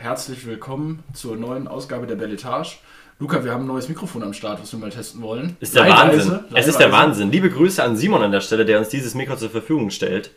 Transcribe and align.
herzlich 0.00 0.46
willkommen 0.46 1.04
zur 1.12 1.36
neuen 1.36 1.68
Ausgabe 1.68 2.06
der 2.06 2.14
Belletage. 2.14 2.78
Luca, 3.18 3.44
wir 3.44 3.52
haben 3.52 3.64
ein 3.64 3.66
neues 3.66 3.90
Mikrofon 3.90 4.22
am 4.22 4.32
Start, 4.32 4.58
was 4.62 4.72
wir 4.72 4.78
mal 4.78 4.88
testen 4.88 5.20
wollen. 5.20 5.58
Ist 5.60 5.74
der 5.76 5.86
Wahnsinn. 5.86 6.40
Es 6.54 6.66
ist 6.66 6.78
der. 6.78 6.90
Wahnsinn. 6.90 7.30
Liebe 7.30 7.50
Grüße 7.50 7.84
an 7.84 7.96
Simon 7.96 8.22
an 8.22 8.32
der 8.32 8.40
Stelle, 8.40 8.64
der 8.64 8.78
uns 8.78 8.88
dieses 8.88 9.14
Mikro 9.14 9.36
zur 9.36 9.50
Verfügung 9.50 9.90
stellt. 9.90 10.30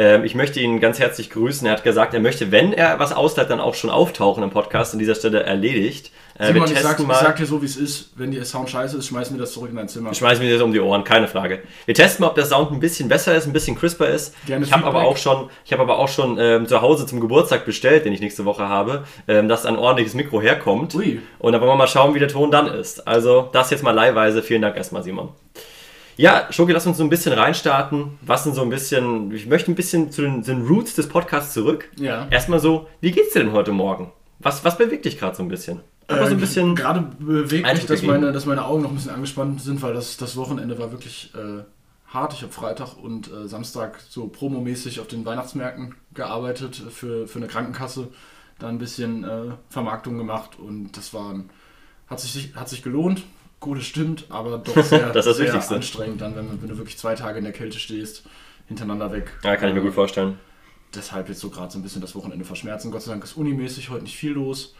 Ähm, 0.00 0.24
ich 0.24 0.34
möchte 0.34 0.60
ihn 0.60 0.80
ganz 0.80 0.98
herzlich 0.98 1.28
grüßen. 1.28 1.66
Er 1.66 1.74
hat 1.74 1.84
gesagt, 1.84 2.14
er 2.14 2.20
möchte, 2.20 2.50
wenn 2.50 2.72
er 2.72 2.98
was 2.98 3.12
ausleiht, 3.12 3.50
dann 3.50 3.60
auch 3.60 3.74
schon 3.74 3.90
auftauchen 3.90 4.42
im 4.42 4.48
Podcast. 4.48 4.94
An 4.94 4.98
dieser 4.98 5.14
Stelle 5.14 5.42
erledigt. 5.42 6.10
Äh, 6.38 6.46
Simon, 6.46 6.62
wir 6.62 6.74
ich 6.74 6.78
sag, 6.78 6.96
testen 6.96 7.04
ich 7.04 7.08
mal. 7.08 7.20
sag 7.22 7.36
dir 7.36 7.44
so, 7.44 7.60
wie 7.60 7.66
es 7.66 7.76
ist. 7.76 8.12
Wenn 8.16 8.30
dir 8.30 8.42
Sound 8.46 8.70
scheiße 8.70 8.96
ist, 8.96 9.08
schmeißen 9.08 9.36
wir 9.36 9.42
das 9.42 9.52
zurück 9.52 9.68
in 9.68 9.76
dein 9.76 9.88
Zimmer. 9.88 10.14
Schmeißen 10.14 10.42
wir 10.42 10.50
das 10.50 10.62
um 10.62 10.72
die 10.72 10.80
Ohren, 10.80 11.04
keine 11.04 11.28
Frage. 11.28 11.58
Wir 11.84 11.94
testen 11.94 12.22
mal, 12.22 12.28
ob 12.28 12.34
der 12.34 12.46
Sound 12.46 12.72
ein 12.72 12.80
bisschen 12.80 13.10
besser 13.10 13.36
ist, 13.36 13.46
ein 13.46 13.52
bisschen 13.52 13.76
crisper 13.76 14.08
ist. 14.08 14.34
Gerne 14.46 14.64
ich 14.64 14.72
habe 14.72 14.86
aber 14.86 15.02
auch 15.02 15.18
schon, 15.18 15.50
ich 15.66 15.72
habe 15.74 15.82
aber 15.82 15.98
auch 15.98 16.08
schon 16.08 16.38
ähm, 16.40 16.66
zu 16.66 16.80
Hause 16.80 17.04
zum 17.04 17.20
Geburtstag 17.20 17.66
bestellt, 17.66 18.06
den 18.06 18.14
ich 18.14 18.22
nächste 18.22 18.46
Woche 18.46 18.66
habe, 18.66 19.04
ähm, 19.28 19.48
dass 19.48 19.66
ein 19.66 19.76
ordentliches 19.76 20.14
Mikro 20.14 20.40
herkommt. 20.40 20.94
Ui. 20.94 21.20
Und 21.40 21.52
dann 21.52 21.60
wollen 21.60 21.72
wir 21.72 21.76
mal 21.76 21.86
schauen, 21.86 22.14
wie 22.14 22.20
der 22.20 22.28
Ton 22.28 22.50
dann 22.50 22.68
ist. 22.68 23.06
Also 23.06 23.50
das 23.52 23.68
jetzt 23.68 23.82
mal 23.82 23.90
leihweise. 23.90 24.42
Vielen 24.42 24.62
Dank 24.62 24.78
erstmal, 24.78 25.02
Simon. 25.02 25.28
Ja, 26.20 26.48
Schoki, 26.50 26.72
lass 26.72 26.86
uns 26.86 26.98
so 26.98 27.02
ein 27.02 27.08
bisschen 27.08 27.32
reinstarten. 27.32 28.18
Was 28.20 28.44
sind 28.44 28.54
so 28.54 28.60
ein 28.60 28.68
bisschen, 28.68 29.32
ich 29.32 29.46
möchte 29.46 29.72
ein 29.72 29.74
bisschen 29.74 30.12
zu 30.12 30.20
den, 30.20 30.44
zu 30.44 30.54
den 30.54 30.66
Roots 30.66 30.94
des 30.94 31.08
Podcasts 31.08 31.54
zurück. 31.54 31.88
Ja. 31.96 32.28
Erstmal 32.30 32.60
so, 32.60 32.88
wie 33.00 33.10
geht's 33.10 33.32
dir 33.32 33.38
denn 33.42 33.52
heute 33.52 33.72
Morgen? 33.72 34.12
Was, 34.38 34.62
was 34.62 34.76
bewegt 34.76 35.06
dich 35.06 35.18
gerade 35.18 35.34
so 35.34 35.42
ein 35.42 35.48
bisschen? 35.48 35.80
Aber 36.08 36.26
so 36.26 36.32
ein 36.32 36.36
Äh, 36.36 36.40
bisschen. 36.40 36.74
Gerade 36.74 37.08
bewegt 37.18 37.66
mich, 37.66 37.86
dass 37.86 38.02
meine, 38.02 38.32
dass 38.32 38.44
meine 38.44 38.66
Augen 38.66 38.82
noch 38.82 38.90
ein 38.90 38.96
bisschen 38.96 39.12
angespannt 39.12 39.62
sind, 39.62 39.80
weil 39.80 39.94
das, 39.94 40.18
das 40.18 40.36
Wochenende 40.36 40.78
war 40.78 40.92
wirklich 40.92 41.32
äh, 41.34 41.62
hart. 42.08 42.34
Ich 42.34 42.42
habe 42.42 42.52
Freitag 42.52 42.98
und 43.02 43.32
äh, 43.32 43.48
Samstag 43.48 43.98
so 44.06 44.26
promomäßig 44.26 45.00
auf 45.00 45.06
den 45.06 45.24
Weihnachtsmärkten 45.24 45.94
gearbeitet 46.12 46.82
für, 46.90 47.28
für 47.28 47.38
eine 47.38 47.46
Krankenkasse. 47.46 48.08
Da 48.58 48.68
ein 48.68 48.76
bisschen 48.76 49.24
äh, 49.24 49.52
Vermarktung 49.70 50.18
gemacht 50.18 50.58
und 50.58 50.94
das 50.98 51.14
war 51.14 51.34
hat, 52.08 52.20
sich, 52.20 52.54
hat 52.56 52.68
sich 52.68 52.82
gelohnt. 52.82 53.22
Gut, 53.60 53.78
es 53.78 53.86
stimmt, 53.86 54.24
aber 54.30 54.58
doch 54.58 54.74
sehr, 54.84 55.10
Das 55.10 55.26
das 55.26 55.36
sehr 55.36 55.46
Wichtigste. 55.46 55.74
anstrengend 55.76 56.20
dann, 56.20 56.34
wenn, 56.34 56.60
wenn 56.62 56.68
du 56.68 56.78
wirklich 56.78 56.96
zwei 56.98 57.14
Tage 57.14 57.38
in 57.38 57.44
der 57.44 57.52
Kälte 57.52 57.78
stehst, 57.78 58.24
hintereinander 58.66 59.12
weg. 59.12 59.30
Ja, 59.44 59.56
kann 59.56 59.68
ich 59.68 59.74
mir 59.74 59.82
gut 59.82 59.94
vorstellen. 59.94 60.38
Deshalb 60.94 61.28
jetzt 61.28 61.40
so 61.40 61.50
gerade 61.50 61.70
so 61.70 61.78
ein 61.78 61.82
bisschen 61.82 62.00
das 62.00 62.14
Wochenende 62.14 62.44
verschmerzen. 62.44 62.90
Gott 62.90 63.02
sei 63.02 63.12
Dank 63.12 63.22
ist 63.22 63.34
unimäßig 63.36 63.90
heute 63.90 64.02
nicht 64.04 64.16
viel 64.16 64.32
los. 64.32 64.74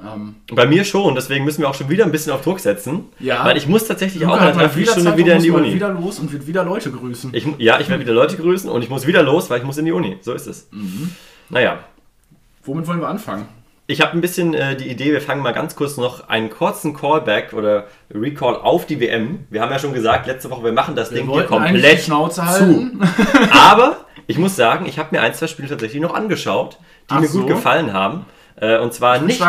Ähm, 0.00 0.36
Bei 0.54 0.66
mir 0.66 0.84
schon, 0.84 1.16
deswegen 1.16 1.44
müssen 1.44 1.60
wir 1.62 1.68
auch 1.68 1.74
schon 1.74 1.88
wieder 1.88 2.04
ein 2.04 2.12
bisschen 2.12 2.32
auf 2.32 2.42
Druck 2.42 2.60
setzen. 2.60 3.06
Ja. 3.18 3.44
Weil 3.44 3.56
ich 3.56 3.66
muss 3.66 3.86
tatsächlich 3.88 4.22
Luca 4.22 4.34
auch 4.34 4.40
hat 4.40 4.56
einer 4.56 4.70
Zeit 4.72 5.16
wieder 5.16 5.34
in 5.34 5.42
die 5.42 5.50
Uni. 5.50 5.74
wieder 5.74 5.88
los 5.88 6.20
und 6.20 6.30
wird 6.30 6.46
wieder 6.46 6.62
Leute 6.62 6.92
grüßen. 6.92 7.34
Ich, 7.34 7.44
ja, 7.58 7.80
ich 7.80 7.88
werde 7.88 8.04
wieder 8.04 8.12
Leute 8.14 8.36
grüßen 8.36 8.70
und 8.70 8.82
ich 8.82 8.90
muss 8.90 9.06
wieder 9.08 9.24
los, 9.24 9.50
weil 9.50 9.58
ich 9.58 9.64
muss 9.64 9.78
in 9.78 9.86
die 9.86 9.92
Uni. 9.92 10.18
So 10.20 10.34
ist 10.34 10.46
es. 10.46 10.68
Mhm. 10.70 11.10
Naja, 11.48 11.80
Womit 12.64 12.86
wollen 12.86 13.00
wir 13.00 13.08
anfangen? 13.08 13.48
Ich 13.90 14.02
habe 14.02 14.12
ein 14.12 14.20
bisschen 14.20 14.52
äh, 14.52 14.76
die 14.76 14.86
Idee, 14.86 15.12
wir 15.12 15.22
fangen 15.22 15.42
mal 15.42 15.54
ganz 15.54 15.74
kurz 15.74 15.96
noch 15.96 16.28
einen 16.28 16.50
kurzen 16.50 16.94
Callback 16.94 17.54
oder 17.54 17.86
Recall 18.14 18.54
auf 18.54 18.84
die 18.84 19.00
WM. 19.00 19.46
Wir 19.48 19.62
haben 19.62 19.72
ja 19.72 19.78
schon 19.78 19.94
gesagt, 19.94 20.26
letzte 20.26 20.50
Woche, 20.50 20.62
wir 20.62 20.72
machen 20.72 20.94
das 20.94 21.08
Ding 21.08 21.28
hier 21.32 21.44
komplett 21.44 22.02
Schnauze 22.02 22.42
zu. 22.58 22.90
Aber 23.50 24.04
ich 24.26 24.36
muss 24.36 24.56
sagen, 24.56 24.84
ich 24.84 24.98
habe 24.98 25.16
mir 25.16 25.22
ein, 25.22 25.32
zwei 25.32 25.46
Spiele 25.46 25.68
tatsächlich 25.68 26.02
noch 26.02 26.14
angeschaut, 26.14 26.76
die 27.08 27.14
Ach 27.14 27.20
mir 27.20 27.28
gut 27.28 27.40
so. 27.40 27.46
gefallen 27.46 27.94
haben. 27.94 28.26
Äh, 28.56 28.78
und 28.78 28.92
zwar 28.92 29.20
nicht, 29.20 29.40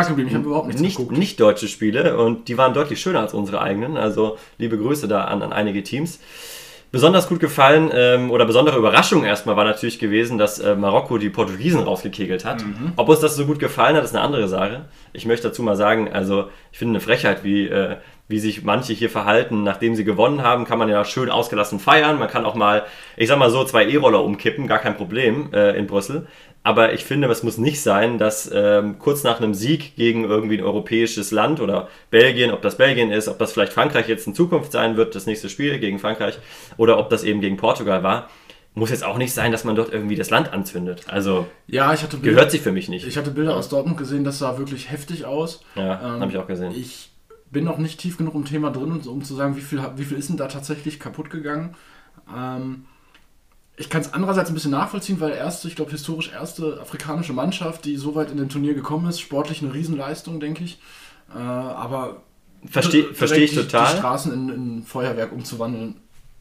nicht, 0.80 1.12
nicht 1.12 1.40
deutsche 1.42 1.68
Spiele 1.68 2.18
und 2.18 2.48
die 2.48 2.58
waren 2.58 2.74
deutlich 2.74 3.02
schöner 3.02 3.20
als 3.20 3.34
unsere 3.34 3.62
eigenen. 3.62 3.98
Also 3.98 4.38
liebe 4.58 4.78
Grüße 4.78 5.10
da 5.10 5.26
an, 5.26 5.42
an 5.42 5.52
einige 5.52 5.84
Teams. 5.84 6.20
Besonders 6.92 7.30
gut 7.30 7.40
gefallen 7.40 7.92
ähm, 7.94 8.32
oder 8.32 8.46
besondere 8.46 8.78
Überraschung 8.78 9.24
erstmal 9.24 9.56
war 9.56 9.64
natürlich 9.64 10.00
gewesen, 10.00 10.40
dass 10.40 10.58
äh, 10.58 10.76
Marokko 10.76 11.20
die 11.20 11.30
Portugiesen 11.30 11.82
rausgekegelt 11.82 12.46
hat. 12.46 12.64
Mhm. 12.64 12.94
Ob 12.96 13.10
uns 13.10 13.20
das 13.20 13.36
so 13.36 13.46
gut 13.46 13.60
gefallen 13.60 13.96
hat, 13.96 14.04
ist 14.04 14.16
eine 14.16 14.24
andere 14.24 14.48
Sache. 14.48 14.86
Ich 15.14 15.28
möchte 15.28 15.50
dazu 15.50 15.62
mal 15.62 15.76
sagen, 15.76 16.12
also 16.12 16.50
ich 16.72 16.80
finde 16.80 16.94
eine 16.94 17.02
Frechheit, 17.02 17.44
wie, 17.44 17.68
äh, 17.68 17.98
wie 18.30 18.40
sich 18.40 18.64
manche 18.64 18.94
hier 18.94 19.10
verhalten, 19.10 19.64
nachdem 19.64 19.96
sie 19.96 20.06
gewonnen 20.06 20.44
haben, 20.44 20.64
kann 20.64 20.78
man 20.80 20.88
ja 20.88 21.04
schön 21.04 21.30
ausgelassen 21.30 21.80
feiern. 21.80 22.20
Man 22.20 22.30
kann 22.30 22.46
auch 22.46 22.56
mal, 22.56 22.84
ich 23.18 23.28
sag 23.28 23.40
mal 23.40 23.50
so, 23.50 23.64
zwei 23.66 23.86
E-Roller 23.90 24.24
umkippen, 24.24 24.68
gar 24.68 24.80
kein 24.80 24.96
Problem 24.96 25.50
äh, 25.52 25.78
in 25.78 25.88
Brüssel. 25.88 26.28
Aber 26.62 26.94
ich 26.94 27.06
finde, 27.06 27.28
es 27.30 27.42
muss 27.42 27.58
nicht 27.58 27.82
sein, 27.82 28.18
dass 28.20 28.50
ähm, 28.54 29.00
kurz 29.00 29.24
nach 29.24 29.38
einem 29.40 29.54
Sieg 29.56 29.96
gegen 29.96 30.26
irgendwie 30.26 30.58
ein 30.60 30.64
europäisches 30.64 31.32
Land 31.32 31.60
oder 31.60 31.88
Belgien, 32.12 32.52
ob 32.52 32.62
das 32.62 32.78
Belgien 32.78 33.12
ist, 33.12 33.28
ob 33.30 33.40
das 33.40 33.54
vielleicht 33.54 33.74
Frankreich 33.74 34.08
jetzt 34.08 34.28
in 34.28 34.36
Zukunft 34.36 34.72
sein 34.74 34.96
wird, 34.96 35.16
das 35.16 35.26
nächste 35.26 35.50
Spiel 35.50 35.80
gegen 35.80 35.98
Frankreich, 36.00 36.38
oder 36.78 37.00
ob 37.00 37.10
das 37.10 37.24
eben 37.24 37.42
gegen 37.42 37.58
Portugal 37.58 38.04
war, 38.04 38.30
muss 38.76 38.92
jetzt 38.92 39.04
auch 39.04 39.18
nicht 39.18 39.34
sein, 39.34 39.52
dass 39.52 39.64
man 39.64 39.76
dort 39.76 39.92
irgendwie 39.92 40.16
das 40.16 40.30
Land 40.30 40.54
anzündet. 40.54 41.04
Also 41.08 41.48
Ja, 41.66 41.94
ich 41.94 42.04
hatte 42.04 42.18
Bilder, 42.18 42.36
gehört 42.36 42.52
sich 42.52 42.62
für 42.62 42.72
mich 42.72 42.90
nicht. 42.90 43.08
ich 43.08 43.18
hatte 43.18 43.32
Bilder 43.32 43.56
aus 43.56 43.70
Dortmund 43.70 43.98
gesehen, 43.98 44.24
das 44.24 44.38
sah 44.38 44.58
wirklich 44.60 44.92
heftig 44.92 45.26
aus. 45.26 45.64
Ja, 45.76 46.16
Ähm, 46.16 46.22
habe 46.22 46.32
ich 46.32 46.38
auch 46.38 46.48
gesehen. 46.48 46.74
Ich 46.76 47.10
bin 47.52 47.64
noch 47.64 47.78
nicht 47.78 48.00
tief 48.00 48.18
genug 48.18 48.36
im 48.36 48.46
Thema 48.46 48.72
drin, 48.72 48.92
um 48.92 49.24
zu 49.24 49.36
sagen, 49.36 49.56
wie 49.56 49.62
viel, 49.62 49.82
wie 49.96 50.06
viel 50.06 50.18
ist 50.18 50.30
denn 50.30 50.38
da 50.38 50.48
tatsächlich 50.48 51.00
kaputt 51.00 51.30
gegangen. 51.30 51.76
Ähm, 52.36 52.86
ich 53.78 53.90
kann 53.90 54.02
es 54.02 54.14
andererseits 54.14 54.50
ein 54.50 54.54
bisschen 54.54 54.72
nachvollziehen, 54.72 55.20
weil 55.20 55.32
erste, 55.32 55.68
ich 55.68 55.76
glaube, 55.76 55.92
historisch 55.92 56.32
erste 56.32 56.80
afrikanische 56.82 57.34
Mannschaft, 57.34 57.86
die 57.86 57.96
so 57.96 58.14
weit 58.14 58.30
in 58.30 58.38
den 58.38 58.50
Turnier 58.50 58.74
gekommen 58.74 59.08
ist, 59.08 59.20
sportlich 59.20 59.62
eine 59.62 59.74
Riesenleistung, 59.74 60.40
denke 60.40 60.64
ich. 60.64 60.80
Äh, 61.34 61.38
aber 61.38 62.24
Verstehe 62.66 63.14
versteh 63.14 63.44
ich 63.44 63.52
die, 63.52 63.58
Die 63.58 63.64
total. 63.64 63.98
Straßen 63.98 64.34
in, 64.34 64.50
in 64.50 64.84
Feuerwerk 64.84 65.32
umzuwandeln. 65.32 65.96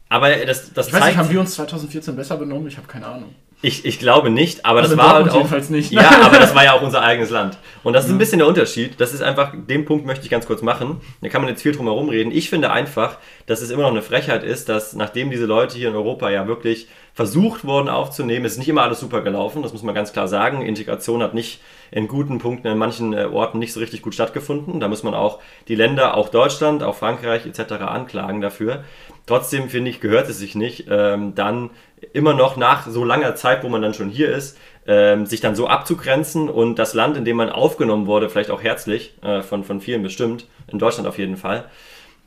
Aber 0.09 0.29
das, 0.29 0.73
das 0.73 0.87
Ich 0.87 0.93
weiß 0.93 0.99
nicht, 0.99 1.03
zeigt, 1.03 1.17
haben 1.17 1.29
wir 1.29 1.39
uns 1.39 1.53
2014 1.53 2.15
besser 2.15 2.35
benommen? 2.35 2.67
Ich 2.67 2.77
habe 2.77 2.87
keine 2.87 3.07
Ahnung. 3.07 3.35
Ich, 3.61 3.83
ich 3.83 3.99
glaube 3.99 4.29
nicht, 4.29 4.65
aber 4.65 4.79
Also 4.79 4.95
das 4.95 5.05
war 5.05 5.15
halt 5.15 5.29
auch. 5.31 5.69
nicht. 5.69 5.91
Ja, 5.91 6.09
aber 6.23 6.39
das 6.39 6.55
war 6.55 6.63
ja 6.63 6.73
auch 6.73 6.81
unser 6.81 7.01
eigenes 7.01 7.29
Land. 7.29 7.57
Und 7.83 7.91
das 7.93 8.05
ist 8.05 8.11
ein 8.11 8.17
bisschen 8.17 8.39
der 8.39 8.47
Unterschied. 8.47 8.99
Das 9.01 9.13
ist 9.13 9.21
einfach, 9.21 9.53
den 9.53 9.83
Punkt 9.83 10.05
möchte 10.05 10.23
ich 10.23 10.29
ganz 10.29 10.45
kurz 10.45 10.61
machen. 10.61 11.01
Da 11.21 11.27
kann 11.27 11.41
man 11.41 11.49
jetzt 11.49 11.61
viel 11.61 11.73
drum 11.73 11.87
herum 11.87 12.07
reden. 12.07 12.31
Ich 12.31 12.49
finde 12.49 12.71
einfach, 12.71 13.17
dass 13.47 13.61
es 13.61 13.69
immer 13.69 13.83
noch 13.83 13.91
eine 13.91 14.01
Frechheit 14.01 14.43
ist, 14.43 14.69
dass 14.69 14.93
nachdem 14.93 15.29
diese 15.29 15.45
Leute 15.45 15.77
hier 15.77 15.89
in 15.89 15.95
Europa 15.95 16.29
ja 16.29 16.47
wirklich 16.47 16.87
versucht 17.19 17.65
wurden 17.65 17.89
aufzunehmen, 17.89 18.45
es 18.45 18.53
ist 18.53 18.59
nicht 18.59 18.69
immer 18.69 18.83
alles 18.83 19.01
super 19.01 19.19
gelaufen, 19.19 19.61
das 19.61 19.73
muss 19.73 19.83
man 19.83 19.93
ganz 19.93 20.13
klar 20.13 20.29
sagen. 20.29 20.61
Integration 20.61 21.21
hat 21.21 21.33
nicht 21.33 21.59
in 21.91 22.07
guten 22.07 22.37
Punkten 22.37 22.67
in 22.67 22.77
manchen 22.77 23.11
äh, 23.11 23.25
Orten 23.25 23.59
nicht 23.59 23.73
so 23.73 23.81
richtig 23.81 24.01
gut 24.03 24.13
stattgefunden. 24.13 24.79
Da 24.79 24.87
muss 24.87 25.03
man 25.03 25.13
auch 25.13 25.39
die 25.67 25.75
Länder, 25.75 26.15
auch 26.15 26.29
Deutschland, 26.29 26.81
auch 26.81 26.95
Frankreich 26.95 27.45
etc. 27.45 27.73
anklagen 27.81 28.39
dafür. 28.39 28.85
Trotzdem 29.25 29.67
finde 29.67 29.91
ich, 29.91 29.99
gehört 29.99 30.29
es 30.29 30.39
sich 30.39 30.55
nicht, 30.55 30.85
ähm, 30.89 31.35
dann 31.35 31.71
immer 32.13 32.33
noch 32.33 32.55
nach 32.55 32.87
so 32.87 33.03
langer 33.03 33.35
Zeit, 33.35 33.65
wo 33.65 33.67
man 33.67 33.81
dann 33.81 33.93
schon 33.93 34.07
hier 34.07 34.33
ist, 34.33 34.57
ähm, 34.87 35.25
sich 35.25 35.41
dann 35.41 35.57
so 35.57 35.67
abzugrenzen 35.67 36.47
und 36.47 36.79
das 36.79 36.93
Land, 36.93 37.17
in 37.17 37.25
dem 37.25 37.35
man 37.35 37.49
aufgenommen 37.49 38.07
wurde, 38.07 38.29
vielleicht 38.29 38.49
auch 38.49 38.63
herzlich, 38.63 39.13
äh, 39.23 39.41
von, 39.41 39.65
von 39.65 39.81
vielen 39.81 40.03
bestimmt, 40.03 40.47
in 40.71 40.79
Deutschland 40.79 41.05
auf 41.05 41.17
jeden 41.17 41.35
Fall, 41.35 41.65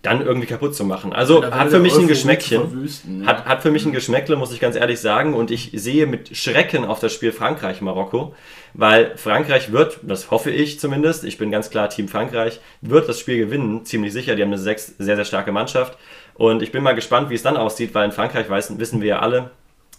dann 0.02 0.20
irgendwie 0.20 0.48
kaputt 0.48 0.74
zu 0.74 0.84
machen. 0.84 1.12
Also 1.12 1.40
Da 1.40 1.52
hat 1.52 1.70
für 1.70 1.78
mich 1.78 1.96
ein 1.96 2.08
Geschmäckchen. 2.08 2.88
ja. 3.20 3.26
Hat, 3.26 3.44
hat 3.44 3.62
für 3.62 3.70
mich 3.70 3.86
ein 3.86 3.92
Geschmäckle, 3.92 4.34
muss 4.36 4.52
ich 4.52 4.58
ganz 4.58 4.74
ehrlich 4.74 5.00
sagen. 5.00 5.34
Und 5.34 5.52
ich 5.52 5.70
sehe 5.74 6.06
mit 6.06 6.36
Schrecken 6.36 6.84
auf 6.84 6.98
das 6.98 7.12
Spiel 7.12 7.30
Frankreich-Marokko, 7.30 8.34
weil 8.74 9.16
Frankreich 9.16 9.70
wird, 9.70 10.00
das 10.02 10.32
hoffe 10.32 10.50
ich 10.50 10.80
zumindest, 10.80 11.22
ich 11.22 11.38
bin 11.38 11.52
ganz 11.52 11.70
klar 11.70 11.88
Team 11.88 12.08
Frankreich, 12.08 12.60
wird 12.80 13.08
das 13.08 13.20
Spiel 13.20 13.38
gewinnen, 13.38 13.84
ziemlich 13.84 14.12
sicher. 14.12 14.34
Die 14.34 14.42
haben 14.42 14.48
eine 14.48 14.58
sechs, 14.58 14.94
sehr, 14.98 15.14
sehr 15.14 15.24
starke 15.24 15.52
Mannschaft. 15.52 15.96
Und 16.34 16.62
ich 16.62 16.72
bin 16.72 16.82
mal 16.82 16.94
gespannt, 16.94 17.30
wie 17.30 17.34
es 17.34 17.42
dann 17.42 17.56
aussieht, 17.56 17.94
weil 17.94 18.06
in 18.06 18.12
Frankreich 18.12 18.50
weiß, 18.50 18.78
wissen 18.78 19.00
wir 19.00 19.08
ja 19.08 19.18
alle, 19.20 19.50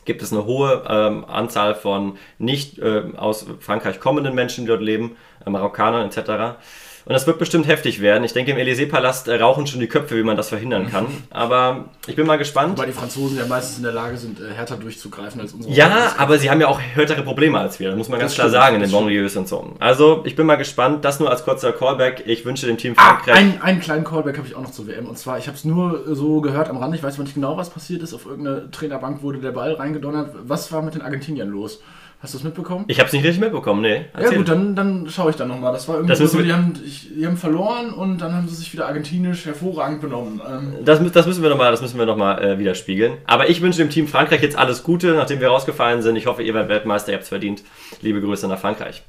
gibt 0.06 0.22
es 0.22 0.34
eine 0.34 0.46
hohe 0.46 0.84
ähm, 0.90 1.26
Anzahl 1.26 1.76
von 1.76 2.18
nicht 2.38 2.80
äh, 2.80 3.04
aus 3.16 3.46
Frankreich 3.60 4.00
kommenden 4.02 4.36
Menschen, 4.36 4.66
die 4.66 4.68
dort 4.68 4.82
leben, 4.82 5.16
äh, 5.46 5.50
Marokkanern 5.50 6.06
etc. 6.06 6.58
Und 7.06 7.12
das 7.14 7.28
wird 7.28 7.38
bestimmt 7.38 7.68
heftig 7.68 8.00
werden. 8.00 8.24
Ich 8.24 8.32
denke, 8.32 8.52
im 8.52 8.58
Élysée-Palast 8.58 9.28
äh, 9.28 9.36
rauchen 9.36 9.68
schon 9.68 9.80
die 9.82 9.88
Köpfe, 9.88 10.16
wie 10.16 10.24
man 10.24 10.38
das 10.38 10.50
verhindern 10.50 10.90
kann. 10.90 11.08
Aber 11.32 11.86
ich 12.08 12.16
bin 12.16 12.26
mal 12.26 12.38
gespannt. 12.38 12.78
Wobei 12.78 12.86
die 12.88 12.94
Franzosen 12.94 13.38
ja 13.38 13.46
meistens 13.46 13.78
in 13.78 13.84
der 13.84 13.92
Lage 13.92 14.16
sind, 14.18 14.40
äh, 14.40 14.54
härter 14.54 14.78
durchzugreifen 14.78 15.42
als 15.42 15.52
unsere. 15.54 15.74
Ja, 15.74 16.14
aber 16.18 16.38
sie 16.38 16.50
haben 16.50 16.62
ja 16.62 16.68
auch 16.68 16.80
härtere 16.80 17.22
Probleme 17.24 17.60
als 17.60 17.80
wir. 17.80 17.90
Das 17.90 17.98
muss 17.98 18.08
man 18.10 18.20
ganz 18.20 18.32
Das 18.32 18.36
klar 18.36 18.48
stimmt, 18.48 18.62
sagen 18.64 18.76
in 18.78 18.82
den 18.84 18.92
Banlieues 18.92 19.36
und 19.36 19.48
so. 19.50 19.74
Also, 19.80 20.24
ich 20.26 20.36
bin 20.38 20.46
mal 20.46 20.56
gespannt. 20.56 21.04
Das 21.04 21.20
nur 21.20 21.30
als 21.30 21.44
kurzer 21.44 21.74
Callback. 21.74 22.24
Ich 22.26 22.46
wünsche 22.46 22.68
dem 22.68 22.78
Team 22.78 22.94
Ah, 22.96 23.16
Frankreich. 23.16 23.36
ein, 23.36 23.62
einen 23.62 23.80
kleinen 23.82 24.04
Callback 24.06 24.38
habe 24.38 24.48
ich 24.48 24.56
auch 24.56 24.62
noch 24.62 24.72
zur 24.72 24.88
WM. 24.88 25.08
Und 25.08 25.18
zwar, 25.18 25.38
ich 25.38 25.48
habe 25.48 25.58
es 25.58 25.66
nur 25.66 26.04
so 26.16 26.40
gehört 26.40 26.70
am 26.70 26.78
Rand. 26.78 26.96
Ich 26.96 27.04
weiß 27.04 27.16
aber 27.16 27.24
nicht 27.24 27.36
genau, 27.36 27.58
was 27.58 27.70
passiert 27.70 28.02
ist. 28.02 28.14
Auf 28.14 28.26
irgendeiner 28.26 28.72
Trainerbank 28.72 29.22
wurde 29.22 29.40
der 29.40 29.52
Ball 29.52 29.74
reingedonnert. 29.74 30.30
Was 30.48 30.72
war 30.72 30.82
mit 30.82 30.94
den 30.96 31.02
Argentiniern 31.02 31.50
los? 31.50 31.82
Hast 32.24 32.34
du 32.34 32.38
es 32.38 32.46
mitbekommen? 32.46 32.86
ich 32.88 33.00
habe 33.00 33.08
es 33.08 33.14
nicht 33.14 33.26
richtig 33.26 33.42
mitbekommen, 33.42 33.82
nee. 33.82 34.06
Ja 34.18 34.32
gut, 34.32 34.48
dann, 34.48 34.78
dann 34.78 35.10
schaue 35.10 35.32
ich 35.32 35.36
da 35.36 35.44
nochmal. 35.44 35.74
Das 35.74 35.90
war 35.90 35.96
irgendwie 35.96 36.16
Das 36.18 36.32
so, 36.32 36.42
die 36.42 36.54
haben, 36.54 36.74
die 36.74 37.28
haben 37.28 37.36
verloren 37.36 37.92
und 37.94 38.20
dann 38.20 38.34
haben 38.34 38.48
sie 38.48 38.56
sich 38.56 38.72
wieder 38.72 38.88
argentinisch 38.88 39.46
hervorragend 39.46 40.00
benommen. 40.00 40.40
Ähm, 40.50 40.86
Das, 40.86 41.02
das 41.12 41.28
müssen 41.28 41.44
wir 41.44 41.50
nochmal 41.50 41.74
noch 41.74 42.16
mal, 42.16 42.42
äh, 42.42 42.58
widerspiegeln. 42.58 43.18
Aber 43.26 43.50
ich 43.50 43.62
wünsche 43.62 43.80
dem 43.80 43.90
Team 43.90 44.08
Frankreich 44.08 44.42
jetzt 44.42 44.58
alles 44.58 44.84
Gute, 44.84 45.16
nachdem 45.16 45.42
wir 45.42 45.50
rausgefallen 45.50 46.02
sind. 46.02 46.16
Ich 46.16 46.26
hoffe, 46.26 46.44
ihr 46.44 46.54
werdet 46.54 46.70
Weltmeister, 46.70 47.12
ihr 47.12 47.16
habt 47.16 47.24
es 47.24 47.30
verdient. 47.30 47.62
Liebe 48.02 48.22
Grüße 48.22 48.48
nach 48.48 48.60
Frankreich. 48.60 49.04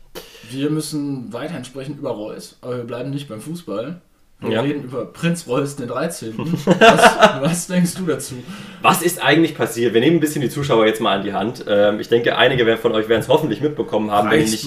wir 0.50 0.70
müssen 0.70 1.32
weiterhin 1.32 1.64
sprechen 1.64 1.96
über 1.96 2.10
Reus, 2.10 2.58
aber 2.62 2.78
wir 2.78 2.84
bleiben 2.84 3.10
nicht 3.10 3.28
beim 3.28 3.40
Fußball. 3.40 4.00
Wir 4.40 4.50
Ja. 4.50 4.60
reden 4.60 4.84
über 4.84 5.06
Prinz 5.06 5.46
Royce 5.48 5.76
den 5.76 5.88
13. 5.88 6.34
Was, 6.36 7.18
was 7.40 7.66
denkst 7.66 7.94
du 7.94 8.04
dazu? 8.04 8.34
Was 8.82 9.00
ist 9.00 9.22
eigentlich 9.22 9.56
passiert? 9.56 9.94
Wir 9.94 10.00
nehmen 10.02 10.16
ein 10.18 10.20
bisschen 10.20 10.42
die 10.42 10.50
Zuschauer 10.50 10.84
jetzt 10.86 11.00
mal 11.00 11.16
an 11.18 11.24
die 11.24 11.32
Hand. 11.32 11.64
Ähm, 11.66 11.98
ich 11.98 12.08
denke, 12.08 12.36
einige 12.36 12.76
von 12.76 12.92
euch 12.92 13.08
werden 13.08 13.20
es 13.20 13.28
hoffentlich 13.28 13.62
mitbekommen 13.62 14.10
haben, 14.10 14.30
wenn 14.30 14.40
ihr 14.40 14.46
nicht 14.50 14.66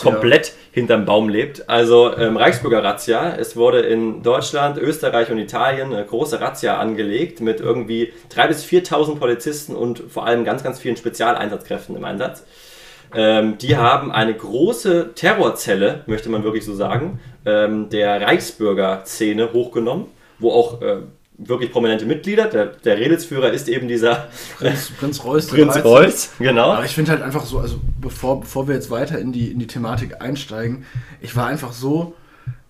komplett 0.00 0.54
hinterm 0.72 1.04
Baum 1.04 1.28
lebt. 1.28 1.68
Also 1.68 2.16
ähm, 2.16 2.38
Reichsbürger-Razzia. 2.38 3.34
Es 3.36 3.54
wurde 3.56 3.80
in 3.80 4.22
Deutschland, 4.22 4.78
Österreich 4.78 5.30
und 5.30 5.38
Italien 5.38 5.92
eine 5.92 6.06
große 6.06 6.40
Razzia 6.40 6.78
angelegt 6.78 7.40
mit 7.40 7.60
irgendwie 7.60 8.12
3.000 8.34 8.46
bis 8.48 8.64
4.000 8.64 9.16
Polizisten 9.16 9.76
und 9.76 10.02
vor 10.08 10.24
allem 10.26 10.44
ganz, 10.44 10.62
ganz 10.62 10.78
vielen 10.78 10.96
Spezialeinsatzkräften 10.96 11.96
im 11.96 12.04
Einsatz. 12.04 12.44
Ähm, 13.14 13.58
die 13.58 13.76
haben 13.76 14.12
eine 14.12 14.34
große 14.34 15.12
Terrorzelle, 15.14 16.04
möchte 16.06 16.28
man 16.28 16.44
wirklich 16.44 16.64
so 16.64 16.74
sagen, 16.74 17.20
ähm, 17.46 17.88
der 17.88 18.20
Reichsbürger-Szene 18.20 19.52
hochgenommen, 19.52 20.06
wo 20.38 20.52
auch 20.52 20.82
äh, 20.82 20.98
wirklich 21.38 21.70
prominente 21.70 22.04
Mitglieder, 22.04 22.46
der, 22.46 22.66
der 22.66 22.98
Redelsführer 22.98 23.50
ist 23.50 23.68
eben 23.68 23.88
dieser 23.88 24.28
Prinz, 24.58 24.90
Prinz 24.98 25.18
der 25.22 25.56
Prinz 25.56 25.74
13. 25.74 25.82
Reus, 25.82 26.30
genau. 26.38 26.72
Aber 26.72 26.84
ich 26.84 26.94
finde 26.94 27.12
halt 27.12 27.22
einfach 27.22 27.44
so, 27.44 27.58
also 27.58 27.80
bevor, 28.00 28.40
bevor 28.40 28.66
wir 28.68 28.74
jetzt 28.74 28.90
weiter 28.90 29.18
in 29.18 29.32
die, 29.32 29.50
in 29.52 29.58
die 29.58 29.68
Thematik 29.68 30.20
einsteigen, 30.20 30.84
ich 31.20 31.36
war 31.36 31.46
einfach 31.46 31.72
so 31.72 32.14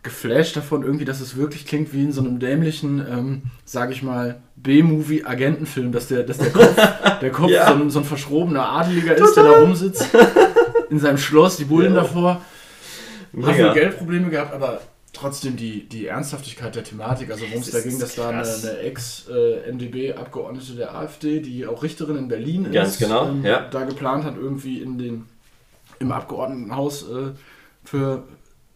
geflasht 0.02 0.56
davon 0.56 0.82
irgendwie, 0.82 1.05
dass 1.05 1.20
es 1.20 1.37
wirklich 1.37 1.67
klingt 1.67 1.93
wie 1.93 2.05
in 2.05 2.12
so 2.12 2.20
einem 2.20 2.38
dämlichen, 2.38 3.05
ähm, 3.11 3.43
sage 3.64 3.93
ich 3.93 4.02
mal, 4.02 4.41
B-Movie-Agentenfilm, 4.62 5.93
dass 5.93 6.08
der, 6.08 6.22
dass 6.25 6.38
der 6.38 6.50
Kopf, 6.50 6.75
der 7.20 7.31
Kopf 7.31 7.50
Ja. 7.50 7.69
so, 7.69 7.75
ein, 7.75 7.90
so 7.90 7.99
ein 8.00 8.05
verschrobener 8.05 8.69
Adeliger 8.69 9.14
ist, 9.16 9.34
der 9.34 9.44
da 9.44 9.50
rumsitzt 9.60 10.08
in 10.90 10.99
seinem 10.99 11.19
Schloss, 11.19 11.56
die 11.56 11.64
Bullen 11.64 11.94
Ja. 11.94 12.02
davor. 12.02 12.43
Hat 13.43 13.58
wohl 13.58 13.72
Geldprobleme 13.75 14.31
gehabt, 14.31 14.52
aber 14.55 14.81
trotzdem 15.12 15.56
die, 15.56 15.88
die 15.88 16.06
Ernsthaftigkeit 16.06 16.75
der 16.75 16.84
Thematik, 16.84 17.31
also 17.31 17.44
worum 17.49 17.60
es 17.62 17.70
da 17.70 17.81
ging, 17.81 17.99
dass 17.99 18.14
da 18.14 18.28
eine, 18.31 18.43
eine 18.43 18.78
Ex-NDB-Abgeordnete 18.78 20.75
der 20.76 20.94
AfD, 20.94 21.40
die 21.40 21.66
auch 21.66 21.82
Richterin 21.82 22.16
in 22.16 22.28
Berlin 22.28 22.64
ist, 22.66 22.72
Ganz 22.72 22.99
genau, 22.99 23.28
ähm, 23.28 23.44
ja. 23.44 23.69
da 23.70 23.84
geplant 23.84 24.25
hat, 24.25 24.37
irgendwie 24.37 24.81
in 24.81 24.99
den, 24.99 25.25
im 25.99 26.12
Abgeordnetenhaus 26.12 27.02
äh, 27.02 27.31
für 27.84 28.25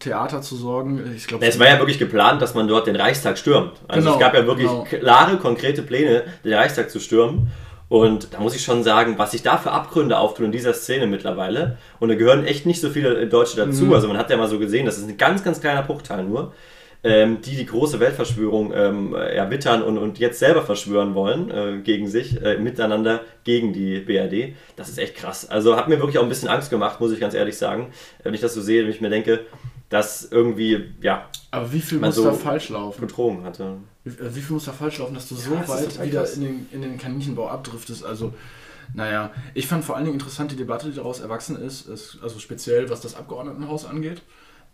Theater 0.02 0.42
zu 0.42 0.56
sorgen. 0.56 1.14
Ich 1.16 1.26
glaube, 1.26 1.46
Es 1.46 1.58
war 1.58 1.68
ja 1.68 1.78
wirklich 1.78 1.98
geplant, 1.98 2.42
dass 2.42 2.54
man 2.54 2.68
dort 2.68 2.86
den 2.86 2.96
Reichstag 2.96 3.38
stürmt. 3.38 3.72
Also 3.88 4.00
Genau, 4.06 4.14
es 4.14 4.20
gab 4.20 4.34
ja 4.34 4.46
wirklich 4.46 4.68
genau. 4.68 4.84
klare, 4.84 5.36
konkrete 5.38 5.82
Pläne, 5.82 6.24
den 6.44 6.54
Reichstag 6.54 6.90
zu 6.90 7.00
stürmen. 7.00 7.50
Und 7.88 8.32
da 8.32 8.40
muss 8.40 8.56
ich 8.56 8.62
schon 8.64 8.82
sagen, 8.82 9.18
was 9.18 9.32
sich 9.32 9.42
da 9.42 9.58
für 9.58 9.70
Abgründe 9.70 10.18
auftun 10.18 10.46
in 10.46 10.52
dieser 10.52 10.72
Szene 10.72 11.06
mittlerweile. 11.06 11.76
Und 12.00 12.08
da 12.08 12.14
gehören 12.14 12.46
echt 12.46 12.64
nicht 12.64 12.80
so 12.80 12.88
viele 12.88 13.26
Deutsche 13.26 13.56
dazu. 13.56 13.84
Mhm. 13.84 13.92
Also 13.92 14.08
man 14.08 14.16
hat 14.16 14.30
ja 14.30 14.38
mal 14.38 14.48
so 14.48 14.58
gesehen, 14.58 14.86
das 14.86 14.96
ist 14.96 15.08
ein 15.08 15.18
ganz, 15.18 15.44
ganz 15.44 15.60
kleiner 15.60 15.82
Bruchteil 15.82 16.24
nur, 16.24 16.54
ähm, 17.04 17.42
die 17.42 17.54
die 17.54 17.66
große 17.66 18.00
Weltverschwörung 18.00 18.72
ähm, 18.74 19.14
erwittern 19.14 19.82
und, 19.82 19.98
und 19.98 20.18
jetzt 20.18 20.38
selber 20.38 20.62
verschwören 20.62 21.14
wollen 21.14 21.50
äh, 21.50 21.78
gegen 21.82 22.08
sich, 22.08 22.40
äh, 22.42 22.56
miteinander 22.56 23.20
gegen 23.44 23.74
die 23.74 23.98
BRD. 23.98 24.54
Das 24.76 24.88
ist 24.88 24.98
echt 24.98 25.16
krass. 25.16 25.50
Also 25.50 25.76
hat 25.76 25.88
mir 25.88 25.98
wirklich 25.98 26.16
auch 26.16 26.22
ein 26.22 26.28
bisschen 26.30 26.48
Angst 26.48 26.70
gemacht, 26.70 26.98
muss 26.98 27.12
ich 27.12 27.20
ganz 27.20 27.34
ehrlich 27.34 27.58
sagen. 27.58 27.92
Wenn 28.22 28.32
ich 28.32 28.40
das 28.40 28.54
so 28.54 28.62
sehe, 28.62 28.84
wenn 28.84 28.90
ich 28.90 29.02
mir 29.02 29.10
denke, 29.10 29.40
dass 29.92 30.24
irgendwie, 30.30 30.94
ja, 31.02 31.28
aber 31.50 31.70
wie 31.70 31.82
viel 31.82 31.98
muss 31.98 32.14
so 32.14 32.24
da 32.24 32.32
falsch 32.32 32.70
laufen? 32.70 33.02
betrogen 33.02 33.44
hatte. 33.44 33.76
Wie, 34.04 34.10
äh, 34.10 34.34
wie 34.34 34.40
viel 34.40 34.54
muss 34.54 34.64
da 34.64 34.72
falsch 34.72 34.98
laufen, 34.98 35.12
dass 35.12 35.28
du 35.28 35.34
so 35.34 35.54
das 35.54 35.64
ist 35.64 35.98
weit 35.98 36.06
wieder 36.06 36.20
krass. 36.20 36.36
in 36.36 36.44
den, 36.44 36.66
in 36.72 36.80
den 36.80 36.96
Kaninchenbau 36.96 37.50
abdriftest? 37.50 38.02
Also, 38.02 38.32
naja, 38.94 39.32
ich 39.52 39.66
fand 39.66 39.84
vor 39.84 39.96
allen 39.96 40.06
Dingen 40.06 40.18
interessant 40.18 40.50
die 40.50 40.56
Debatte, 40.56 40.88
die 40.88 40.96
daraus 40.96 41.20
erwachsen 41.20 41.60
ist, 41.60 41.88
ist 41.88 42.18
also 42.22 42.38
speziell 42.38 42.88
was 42.88 43.02
das 43.02 43.14
Abgeordnetenhaus 43.14 43.84
angeht, 43.84 44.22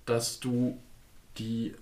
dass 0.06 0.38
du 0.38 0.78
die, 1.38 1.74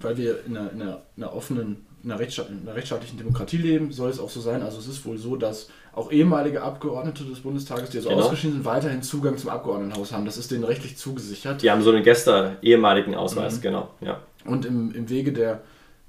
weil 0.00 0.16
wir 0.16 0.44
in 0.44 0.56
einer, 0.56 0.72
in 0.72 0.82
einer, 0.82 1.02
in 1.16 1.22
einer 1.22 1.32
offenen, 1.34 1.86
in 2.02 2.10
einer, 2.10 2.18
Rechtsstaat, 2.18 2.50
in 2.50 2.62
einer 2.62 2.74
rechtsstaatlichen 2.74 3.18
Demokratie 3.18 3.58
leben, 3.58 3.92
soll 3.92 4.10
es 4.10 4.18
auch 4.18 4.30
so 4.30 4.40
sein. 4.40 4.62
Also 4.62 4.80
es 4.80 4.88
ist 4.88 5.06
wohl 5.06 5.16
so, 5.16 5.36
dass 5.36 5.68
auch 5.94 6.10
ehemalige 6.10 6.62
Abgeordnete 6.62 7.24
des 7.24 7.40
Bundestages, 7.40 7.90
die 7.90 7.98
also 7.98 8.08
Genau. 8.08 8.22
ausgeschieden 8.22 8.54
sind, 8.54 8.64
weiterhin 8.64 9.02
Zugang 9.02 9.36
zum 9.36 9.50
Abgeordnetenhaus 9.50 10.12
haben. 10.12 10.24
Das 10.24 10.38
ist 10.38 10.50
denen 10.50 10.64
rechtlich 10.64 10.96
zugesichert. 10.96 11.62
Die 11.62 11.70
haben 11.70 11.82
so 11.82 11.90
einen 11.90 12.02
Gäste, 12.02 12.56
ehemaligen 12.62 13.14
Ausweis, 13.14 13.58
Mhm. 13.58 13.60
genau. 13.62 13.90
Ja. 14.00 14.20
Und 14.46 14.64
im, 14.64 14.92
im 14.94 15.08
Wege 15.10 15.32
der, 15.32 15.60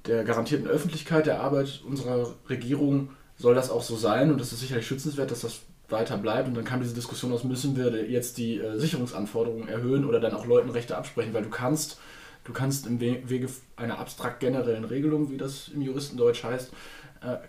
der 0.06 0.24
garantierten 0.24 0.66
Öffentlichkeit 0.66 1.26
der 1.26 1.40
Arbeit 1.42 1.82
unserer 1.86 2.28
Regierung 2.48 3.10
soll 3.36 3.54
das 3.54 3.70
auch 3.70 3.82
so 3.82 3.96
sein 3.96 4.32
und 4.32 4.40
es 4.40 4.52
ist 4.52 4.60
sicherlich 4.60 4.86
schützenswert, 4.86 5.30
dass 5.30 5.40
das 5.42 5.60
weiter 5.90 6.16
bleibt. 6.16 6.48
Und 6.48 6.54
dann 6.56 6.64
kam 6.64 6.80
diese 6.80 6.94
Diskussion 6.94 7.32
aus, 7.32 7.44
müssen 7.44 7.76
wir 7.76 8.08
jetzt 8.10 8.38
die 8.38 8.58
äh, 8.58 8.78
Sicherungsanforderungen 8.78 9.68
erhöhen 9.68 10.04
oder 10.06 10.18
dann 10.18 10.32
auch 10.32 10.46
Leuten 10.46 10.70
Rechte 10.70 10.96
absprechen, 10.96 11.34
weil 11.34 11.42
du 11.42 11.50
kannst, 11.50 11.98
du 12.44 12.52
kannst 12.54 12.86
im 12.86 13.00
We 13.00 13.18
Wege 13.26 13.48
einer 13.76 13.98
abstrakt 13.98 14.40
generellen 14.40 14.84
Regelung, 14.84 15.30
wie 15.30 15.36
das 15.36 15.68
im 15.74 15.82
Juristendeutsch 15.82 16.42
heißt, 16.42 16.72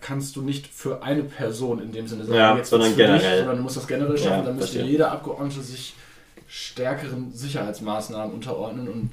kannst 0.01 0.35
du 0.35 0.41
nicht 0.41 0.67
für 0.67 1.03
eine 1.03 1.23
Person 1.23 1.81
in 1.81 1.91
dem 1.91 2.07
Sinne 2.07 2.23
sagen, 2.23 2.37
Ja, 2.37 2.55
jetzt 2.57 2.69
sondern 2.69 2.95
generell. 2.95 3.19
Dich, 3.19 3.37
sondern 3.39 3.57
du 3.57 3.63
musst 3.63 3.77
das 3.77 3.87
generell 3.87 4.17
schaffen, 4.17 4.39
Ja, 4.39 4.43
dann 4.43 4.55
müsste 4.55 4.81
jeder 4.81 5.11
Abgeordnete 5.11 5.61
sich 5.61 5.93
stärkeren 6.47 7.31
Sicherheitsmaßnahmen 7.33 8.33
unterordnen 8.33 8.87
und 8.87 9.11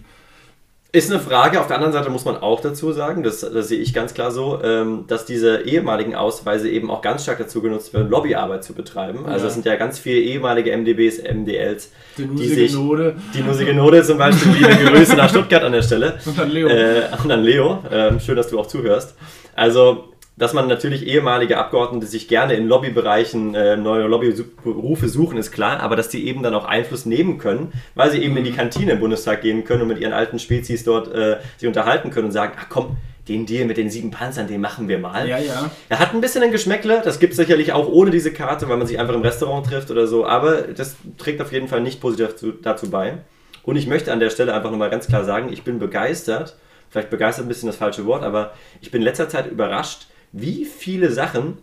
Ist 0.95 1.11
eine 1.11 1.19
Frage, 1.21 1.59
auf 1.59 1.67
der 1.69 1.77
anderen 1.77 1.95
Seite 1.95 2.11
muss 2.11 2.27
man 2.27 2.37
auch 2.37 2.61
dazu 2.61 2.93
sagen, 2.93 3.23
das, 3.23 3.41
das 3.41 3.69
sehe 3.69 3.79
ich 3.81 3.95
ganz 3.95 4.13
klar 4.13 4.31
so, 4.31 4.63
ähm, 4.63 5.05
dass 5.09 5.25
diese 5.25 5.63
ehemaligen 5.63 6.15
Ausweise 6.15 6.69
eben 6.69 6.91
auch 6.91 7.01
ganz 7.01 7.23
stark 7.23 7.39
dazu 7.39 7.63
genutzt 7.63 7.95
werden, 7.95 8.11
Lobbyarbeit 8.11 8.63
zu 8.63 8.75
betreiben. 8.75 9.25
Also 9.25 9.45
Ja. 9.45 9.49
es 9.49 9.55
sind 9.55 9.65
ja 9.65 9.77
ganz 9.77 9.99
viele 9.99 10.21
ehemalige 10.21 10.71
MDBs, 10.77 11.21
MDLs, 11.23 11.91
die 12.19 12.27
die 12.27 12.47
sich, 12.49 12.73
Node 12.75 13.17
die 13.35 13.41
Nusige 13.41 13.73
Node 13.73 14.03
zum 14.05 14.19
Beispiel, 14.19 14.53
liebe 14.53 14.69
Grüße 14.93 15.17
nach 15.17 15.31
Stuttgart 15.31 15.63
an 15.65 15.73
der 15.73 15.83
Stelle. 15.83 16.19
und 16.27 16.39
dann 16.39 16.51
Leo. 16.51 16.69
Äh, 16.69 17.05
und 17.23 17.29
dann 17.31 17.43
Leo, 17.43 17.83
ähm, 17.91 18.21
schön, 18.21 18.37
dass 18.37 18.49
du 18.51 18.61
auch 18.61 18.67
zuhörst. 18.67 19.15
Also, 19.57 20.12
dass 20.37 20.55
man 20.55 20.67
natürlich 20.67 21.07
ehemalige 21.07 21.59
Abgeordnete 21.59 22.07
sich 22.07 22.27
gerne 22.27 22.55
in 22.55 22.67
Lobbybereichen 22.67 23.55
äh, 23.55 23.77
neue 23.77 24.07
Lobbyberufe 24.07 25.09
suchen, 25.09 25.37
ist 25.37 25.53
klar, 25.53 25.81
aber 25.81 25.95
dass 25.95 26.09
die 26.09 26.27
eben 26.27 26.43
dann 26.43 26.55
auch 26.55 26.65
Einfluss 26.65 27.05
nehmen 27.05 27.39
können, 27.39 27.73
weil 27.95 28.11
sie 28.11 28.23
eben 28.23 28.37
in 28.37 28.45
die 28.45 28.53
Kantine 28.53 28.93
im 28.93 29.01
Bundestag 29.01 29.43
gehen 29.43 29.65
können 29.65 29.83
und 29.83 29.89
mit 29.89 29.99
ihren 29.99 30.13
alten 30.13 30.39
Spezies 30.39 30.85
dort 30.85 31.13
äh, 31.15 31.39
sich 31.59 31.69
unterhalten 31.69 32.11
können 32.11 32.27
und 32.27 32.33
sagen, 32.33 32.55
ach 32.59 32.67
komm, 32.71 32.97
den 33.29 33.47
Deal 33.47 33.67
mit 33.67 33.77
den 33.77 33.91
sieben 33.91 34.11
Panzern, 34.11 34.49
den 34.49 34.61
machen 34.61 34.89
wir 34.89 34.99
mal. 34.99 35.29
Ja, 35.29 35.39
ja. 35.39 35.71
Er 35.89 35.99
hat 35.99 36.13
ein 36.13 36.21
bisschen 36.21 36.43
ein 36.43 36.51
Geschmäckle, 36.51 37.03
das 37.05 37.21
gibt 37.21 37.33
es 37.33 37.37
sicherlich 37.37 37.73
auch 37.73 37.89
ohne 37.89 38.11
diese 38.11 38.33
Karte, 38.33 38.69
weil 38.69 38.79
man 38.79 38.87
sich 38.87 38.99
einfach 38.99 39.15
im 39.15 39.23
Restaurant 39.23 39.67
trifft 39.67 39.91
oder 39.91 40.07
so, 40.07 40.27
aber 40.27 40.63
das 40.63 40.97
trägt 41.19 41.41
auf 41.41 41.53
jeden 41.53 41.69
Fall 41.69 41.83
nicht 41.83 42.01
positiv 42.01 42.29
dazu, 42.29 42.53
dazu 42.53 42.91
bei. 42.91 43.19
Und 43.63 43.77
ich 43.77 43.87
möchte 43.87 44.13
an 44.13 44.19
der 44.19 44.31
Stelle 44.31 44.55
einfach 44.55 44.71
nochmal 44.71 44.91
ganz 44.91 45.07
klar 45.07 45.25
sagen, 45.25 45.53
ich 45.53 45.63
bin 45.63 45.79
begeistert, 45.79 46.57
vielleicht 46.91 47.11
begeistert 47.11 47.47
ein 47.47 47.49
bisschen 47.49 47.69
das 47.69 47.77
falsche 47.77 48.07
Wort, 48.07 48.25
aber 48.25 48.55
ich 48.81 48.91
bin 48.91 49.03
in 49.03 49.05
letzter 49.05 49.29
Zeit 49.29 49.47
überrascht, 49.51 50.09
wie 50.33 50.65
viele 50.65 51.13
Sachen, 51.13 51.59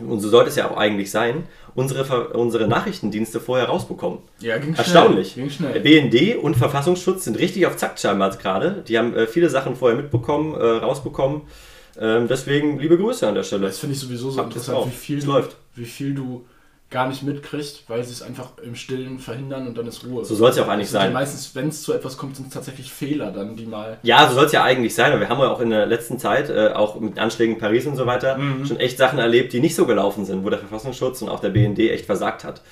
und 0.00 0.20
so 0.20 0.28
sollte 0.28 0.50
es 0.50 0.56
ja 0.56 0.70
auch 0.70 0.76
eigentlich 0.76 1.10
sein, 1.10 1.44
unsere, 1.74 2.28
unsere 2.30 2.66
Nachrichtendienste 2.66 3.40
vorher 3.40 3.66
rausbekommen. 3.66 4.18
Ja, 4.40 4.58
ging 4.58 4.74
schnell. 4.74 4.84
Erstaunlich. 4.84 5.34
Ging 5.34 5.50
schnell. 5.50 5.80
BND 5.80 6.36
und 6.36 6.56
Verfassungsschutz 6.56 7.24
sind 7.24 7.38
richtig 7.38 7.66
auf 7.66 7.76
Zack 7.76 7.98
scheinbar 7.98 8.30
gerade. 8.30 8.82
Die 8.88 8.98
haben 8.98 9.14
äh, 9.14 9.26
viele 9.26 9.50
Sachen 9.50 9.76
vorher 9.76 9.96
mitbekommen, 9.96 10.54
äh, 10.54 10.64
rausbekommen. 10.64 11.42
Ähm, 12.00 12.26
deswegen 12.28 12.78
liebe 12.78 12.98
Grüße 12.98 13.26
an 13.26 13.34
der 13.34 13.44
Stelle. 13.44 13.66
Das 13.66 13.78
finde 13.78 13.94
ich 13.94 14.00
sowieso 14.00 14.30
so 14.30 14.38
Habt 14.38 14.48
interessant, 14.48 14.86
wie 14.86 14.90
viel, 14.90 15.20
du, 15.20 15.26
läuft. 15.26 15.56
wie 15.76 15.84
viel 15.84 16.14
du 16.14 16.44
gar 16.94 17.08
nicht 17.08 17.24
mitkriegst, 17.24 17.82
weil 17.88 18.04
sie 18.04 18.12
es 18.12 18.22
einfach 18.22 18.50
im 18.62 18.76
Stillen 18.76 19.18
verhindern 19.18 19.66
und 19.66 19.76
dann 19.76 19.86
ist 19.88 20.06
Ruhe. 20.06 20.24
So 20.24 20.36
soll 20.36 20.50
es 20.50 20.56
ja 20.56 20.62
auch 20.64 20.68
eigentlich 20.68 20.88
sein. 20.88 21.12
Meistens, 21.12 21.52
wenn 21.54 21.68
es 21.68 21.82
zu 21.82 21.92
etwas 21.92 22.16
kommt, 22.16 22.36
sind 22.36 22.46
es 22.46 22.54
tatsächlich 22.54 22.92
Fehler 22.92 23.32
dann, 23.32 23.56
die 23.56 23.66
mal... 23.66 23.98
Ja, 24.04 24.28
so 24.28 24.34
soll 24.36 24.44
es 24.46 24.52
ja 24.52 24.62
eigentlich 24.62 24.94
sein. 24.94 25.10
Aber 25.10 25.20
wir 25.20 25.28
haben 25.28 25.40
ja 25.40 25.50
auch 25.50 25.60
in 25.60 25.70
der 25.70 25.86
letzten 25.86 26.20
Zeit, 26.20 26.50
äh, 26.50 26.68
auch 26.72 27.00
mit 27.00 27.18
Anschlägen 27.18 27.56
in 27.56 27.60
Paris 27.60 27.84
und 27.86 27.96
so 27.96 28.06
weiter, 28.06 28.38
Mhm. 28.38 28.64
schon 28.64 28.78
echt 28.78 28.96
Sachen 28.96 29.18
erlebt, 29.18 29.52
die 29.52 29.58
nicht 29.60 29.74
so 29.74 29.86
gelaufen 29.86 30.24
sind, 30.24 30.44
wo 30.44 30.50
der 30.50 30.60
Verfassungsschutz 30.60 31.20
und 31.20 31.28
auch 31.28 31.40
der 31.40 31.50
BND 31.50 31.80
echt 31.90 32.06
versagt 32.06 32.44
hat. 32.44 32.62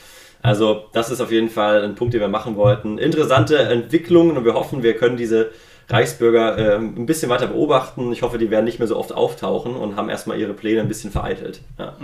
Also 0.40 0.84
das 0.92 1.10
ist 1.10 1.20
auf 1.20 1.32
jeden 1.32 1.50
Fall 1.50 1.82
ein 1.84 1.96
Punkt, 1.96 2.14
den 2.14 2.20
wir 2.20 2.28
machen 2.28 2.54
wollten. 2.56 2.98
Interessante 2.98 3.58
Entwicklungen 3.58 4.36
und 4.36 4.44
wir 4.44 4.54
hoffen, 4.54 4.82
wir 4.84 4.94
können 4.96 5.16
diese 5.16 5.50
Reichsbürger 5.88 6.56
ähm, 6.76 6.94
ein 6.96 7.06
bisschen 7.06 7.28
weiter 7.30 7.46
beobachten. 7.48 8.12
Ich 8.12 8.22
hoffe, 8.22 8.38
die 8.38 8.50
werden 8.50 8.64
nicht 8.64 8.78
mehr 8.78 8.88
so 8.88 8.96
oft 8.96 9.12
auftauchen 9.12 9.74
und 9.76 9.96
haben 9.96 10.08
erstmal 10.08 10.38
ihre 10.38 10.52
Pläne 10.54 10.80
ein 10.80 10.88
bisschen 10.88 11.10
vereitelt. 11.10 11.60
Ja. 11.78 11.94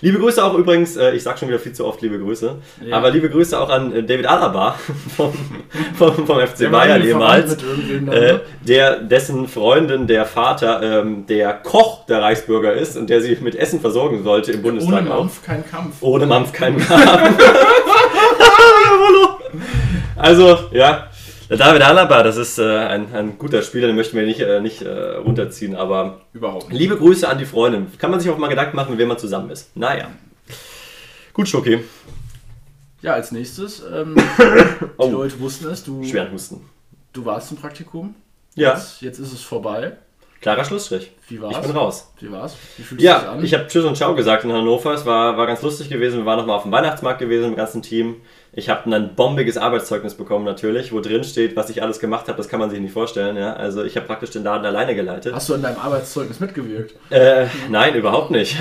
Liebe 0.00 0.18
Grüße 0.18 0.44
auch 0.44 0.54
übrigens, 0.54 0.96
äh, 0.96 1.12
ich 1.12 1.22
sage 1.22 1.38
schon 1.38 1.48
wieder 1.48 1.58
viel 1.58 1.72
zu 1.72 1.86
oft 1.86 2.02
liebe 2.02 2.18
Grüße, 2.18 2.56
Ja. 2.86 2.96
aber 2.96 3.10
liebe 3.10 3.30
Grüße 3.30 3.58
auch 3.58 3.70
an 3.70 3.94
äh, 3.94 4.02
David 4.02 4.26
Alaba 4.26 4.74
vom, 5.16 5.32
vom, 5.96 6.26
vom 6.26 6.38
FC 6.40 6.58
Der 6.58 6.68
Bayern 6.68 7.02
ehemals. 7.02 7.54
Äh, 7.54 8.00
ne? 8.00 8.40
der, 8.66 8.96
dessen 9.00 9.48
Freundin, 9.48 10.06
der 10.06 10.26
Vater, 10.26 10.82
ähm, 11.00 11.26
der 11.26 11.54
Koch 11.54 12.06
der 12.06 12.22
Reichsbürger 12.22 12.72
ist 12.74 12.96
und 12.96 13.08
der 13.10 13.20
sie 13.20 13.36
mit 13.40 13.54
Essen 13.54 13.80
versorgen 13.80 14.22
sollte 14.22 14.52
im 14.52 14.62
Bundestag 14.62 15.00
Ohne. 15.02 15.08
Mampf 15.08 15.42
kein 15.44 15.64
Kampf. 15.68 15.96
Ohne 16.00 16.26
Mampf 16.26 16.52
kein 16.52 16.76
Kampf. 16.78 17.00
also, 20.16 20.58
ja. 20.72 21.06
David 21.58 21.82
Alaba, 21.82 22.22
das 22.22 22.36
ist 22.36 22.58
äh, 22.58 22.78
ein, 22.78 23.12
ein 23.14 23.38
guter 23.38 23.62
Spieler, 23.62 23.88
den 23.88 23.96
möchten 23.96 24.16
wir 24.16 24.24
nicht, 24.24 24.40
äh, 24.40 24.60
nicht 24.60 24.82
äh, 24.82 25.16
runterziehen, 25.16 25.74
aber 25.74 26.20
Überhaupt 26.32 26.68
nicht. 26.68 26.78
liebe 26.78 26.96
Grüße 26.96 27.28
an 27.28 27.38
die 27.38 27.44
Freundin. 27.44 27.86
Kann 27.98 28.10
man 28.12 28.20
sich 28.20 28.30
auch 28.30 28.38
mal 28.38 28.48
Gedanken 28.48 28.76
machen, 28.76 28.90
mit 28.90 28.98
wem 29.00 29.08
man 29.08 29.18
zusammen 29.18 29.50
ist. 29.50 29.76
Naja. 29.76 30.08
Gut, 31.32 31.48
Schoki. 31.48 31.80
Ja, 33.02 33.14
als 33.14 33.32
nächstes, 33.32 33.82
ähm, 33.92 34.14
Oh. 34.96 35.06
die 35.06 35.12
Leute 35.12 35.40
wussten 35.40 35.68
es, 35.68 35.82
du, 35.82 36.04
Schweren 36.04 36.32
Husten. 36.32 36.60
du 37.12 37.24
warst 37.24 37.50
im 37.50 37.56
Praktikum. 37.56 38.14
Ja. 38.54 38.74
Jetzt, 38.74 39.00
jetzt 39.02 39.18
ist 39.18 39.32
es 39.32 39.42
vorbei. 39.42 39.96
Klarer 40.40 40.64
Schlussstrich. 40.64 41.10
Wie 41.28 41.40
war's? 41.42 41.56
Ich 41.56 41.62
bin 41.66 41.72
raus. 41.76 42.12
Wie 42.18 42.32
war's? 42.32 42.56
Wie 42.78 42.82
fühlt 42.82 43.02
Ja, 43.02 43.38
ich 43.42 43.52
habe 43.52 43.66
Tschüss 43.66 43.84
und 43.84 43.96
Ciao 43.96 44.14
gesagt 44.14 44.44
in 44.44 44.52
Hannover. 44.52 44.94
Es 44.94 45.04
war, 45.04 45.36
war 45.36 45.46
ganz 45.46 45.60
lustig 45.60 45.90
gewesen. 45.90 46.20
Wir 46.20 46.24
waren 46.26 46.38
nochmal 46.38 46.56
auf 46.56 46.62
dem 46.62 46.72
Weihnachtsmarkt 46.72 47.18
gewesen 47.18 47.42
mit 47.42 47.52
dem 47.52 47.56
ganzen 47.56 47.82
Team. 47.82 48.16
Ich 48.52 48.68
habe 48.68 48.92
ein 48.92 49.14
bombiges 49.14 49.56
Arbeitszeugnis 49.56 50.14
bekommen 50.14 50.44
natürlich, 50.44 50.92
wo 50.92 51.00
drin 51.00 51.22
steht, 51.22 51.54
was 51.54 51.70
ich 51.70 51.84
alles 51.84 52.00
gemacht 52.00 52.26
habe. 52.26 52.36
Das 52.36 52.48
kann 52.48 52.58
man 52.58 52.68
sich 52.68 52.80
nicht 52.80 52.92
vorstellen. 52.92 53.36
Ja? 53.36 53.52
Also 53.52 53.84
ich 53.84 53.94
habe 53.96 54.06
praktisch 54.06 54.30
den 54.30 54.42
Laden 54.42 54.66
alleine 54.66 54.96
geleitet. 54.96 55.32
Hast 55.32 55.48
du 55.48 55.54
in 55.54 55.62
deinem 55.62 55.78
Arbeitszeugnis 55.78 56.40
mitgewirkt? 56.40 56.96
Äh, 57.10 57.46
nein, 57.68 57.94
überhaupt 57.94 58.32
nicht. 58.32 58.56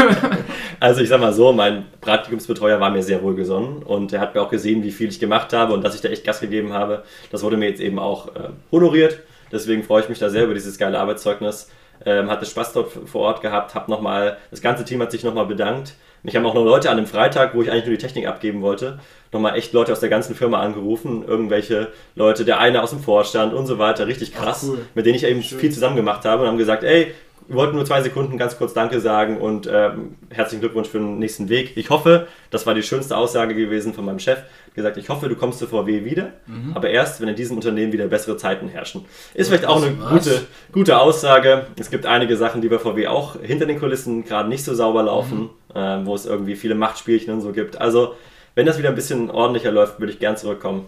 also 0.80 1.00
ich 1.00 1.08
sag 1.08 1.20
mal 1.20 1.32
so, 1.32 1.54
mein 1.54 1.86
Praktikumsbetreuer 2.02 2.78
war 2.78 2.90
mir 2.90 3.02
sehr 3.02 3.22
wohlgesonnen 3.22 3.82
und 3.84 4.12
er 4.12 4.20
hat 4.20 4.34
mir 4.34 4.42
auch 4.42 4.50
gesehen, 4.50 4.82
wie 4.82 4.92
viel 4.92 5.08
ich 5.08 5.18
gemacht 5.18 5.54
habe 5.54 5.72
und 5.72 5.82
dass 5.82 5.94
ich 5.94 6.02
da 6.02 6.10
echt 6.10 6.24
Gas 6.24 6.40
gegeben 6.40 6.74
habe. 6.74 7.02
Das 7.32 7.42
wurde 7.42 7.56
mir 7.56 7.70
jetzt 7.70 7.80
eben 7.80 7.98
auch 7.98 8.28
äh, 8.36 8.50
honoriert. 8.70 9.20
Deswegen 9.50 9.82
freue 9.82 10.02
ich 10.02 10.10
mich 10.10 10.18
da 10.18 10.28
sehr 10.28 10.44
über 10.44 10.54
dieses 10.54 10.76
geile 10.76 10.98
Arbeitszeugnis. 10.98 11.70
Ähm, 12.04 12.30
hatte 12.30 12.46
Spaß 12.46 12.72
dort 12.72 12.92
vor 12.92 13.22
Ort 13.22 13.40
gehabt, 13.42 13.74
hab 13.74 13.88
noch 13.88 14.00
mal, 14.00 14.36
das 14.50 14.60
ganze 14.60 14.84
Team 14.84 15.00
hat 15.02 15.10
sich 15.10 15.24
nochmal 15.24 15.46
bedankt. 15.46 15.94
Mich 16.22 16.34
haben 16.34 16.44
auch 16.44 16.54
noch 16.54 16.64
Leute 16.64 16.90
an 16.90 16.96
dem 16.96 17.06
Freitag, 17.06 17.54
wo 17.54 17.62
ich 17.62 17.70
eigentlich 17.70 17.86
nur 17.86 17.96
die 17.96 18.02
Technik 18.02 18.26
abgeben 18.26 18.60
wollte, 18.60 18.98
nochmal 19.32 19.56
echt 19.56 19.72
Leute 19.72 19.92
aus 19.92 20.00
der 20.00 20.08
ganzen 20.08 20.34
Firma 20.34 20.60
angerufen. 20.60 21.24
Irgendwelche 21.24 21.88
Leute, 22.16 22.44
der 22.44 22.58
eine 22.58 22.82
aus 22.82 22.90
dem 22.90 22.98
Vorstand 22.98 23.54
und 23.54 23.66
so 23.66 23.78
weiter, 23.78 24.06
richtig 24.08 24.34
krass, 24.34 24.64
Ach, 24.64 24.72
cool. 24.72 24.78
mit 24.94 25.06
denen 25.06 25.14
ich 25.14 25.24
eben 25.24 25.42
Schön. 25.42 25.60
viel 25.60 25.72
zusammen 25.72 25.94
gemacht 25.94 26.24
habe 26.24 26.42
und 26.42 26.48
haben 26.48 26.58
gesagt, 26.58 26.82
ey, 26.82 27.14
wir 27.48 27.56
wollten 27.56 27.76
nur 27.76 27.84
zwei 27.84 28.02
Sekunden 28.02 28.38
ganz 28.38 28.58
kurz 28.58 28.74
Danke 28.74 29.00
sagen 29.00 29.38
und 29.38 29.68
ähm, 29.70 30.16
herzlichen 30.30 30.60
Glückwunsch 30.60 30.88
für 30.88 30.98
den 30.98 31.18
nächsten 31.18 31.48
Weg. 31.48 31.76
Ich 31.76 31.90
hoffe, 31.90 32.26
das 32.50 32.66
war 32.66 32.74
die 32.74 32.82
schönste 32.82 33.16
Aussage 33.16 33.54
gewesen 33.54 33.94
von 33.94 34.04
meinem 34.04 34.18
Chef, 34.18 34.38
gesagt, 34.74 34.96
ich 34.96 35.08
hoffe, 35.08 35.28
du 35.28 35.36
kommst 35.36 35.58
zu 35.58 35.66
VW 35.66 36.04
wieder, 36.04 36.32
mhm. 36.46 36.72
aber 36.74 36.90
erst, 36.90 37.20
wenn 37.20 37.28
in 37.28 37.36
diesem 37.36 37.56
Unternehmen 37.56 37.92
wieder 37.92 38.06
bessere 38.08 38.36
Zeiten 38.36 38.68
herrschen. 38.68 39.04
Ist 39.34 39.48
vielleicht 39.48 39.66
auch 39.66 39.82
eine 39.82 39.94
gute, 39.94 40.42
gute 40.72 40.98
Aussage. 40.98 41.66
Es 41.78 41.90
gibt 41.90 42.06
einige 42.06 42.36
Sachen, 42.36 42.60
die 42.60 42.68
bei 42.68 42.78
VW 42.78 43.06
auch 43.06 43.40
hinter 43.40 43.66
den 43.66 43.78
Kulissen 43.78 44.24
gerade 44.24 44.48
nicht 44.48 44.64
so 44.64 44.74
sauber 44.74 45.04
laufen, 45.04 45.50
mhm. 45.74 45.76
äh, 45.76 46.04
wo 46.04 46.14
es 46.14 46.26
irgendwie 46.26 46.56
viele 46.56 46.74
Machtspielchen 46.74 47.32
und 47.32 47.40
so 47.40 47.52
gibt. 47.52 47.80
Also, 47.80 48.14
wenn 48.54 48.66
das 48.66 48.78
wieder 48.78 48.88
ein 48.88 48.94
bisschen 48.94 49.30
ordentlicher 49.30 49.70
läuft, 49.70 50.00
würde 50.00 50.12
ich 50.12 50.18
gern 50.18 50.36
zurückkommen. 50.36 50.86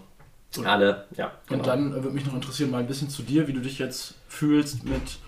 Alle, 0.64 1.04
ja. 1.16 1.32
Genau. 1.46 1.60
Und 1.60 1.66
dann 1.66 1.92
würde 1.92 2.10
mich 2.10 2.24
noch 2.24 2.34
interessieren, 2.34 2.70
mal 2.70 2.78
ein 2.78 2.86
bisschen 2.86 3.10
zu 3.10 3.22
dir, 3.22 3.46
wie 3.48 3.52
du 3.52 3.60
dich 3.60 3.78
jetzt 3.78 4.14
fühlst 4.28 4.84
mit 4.84 5.18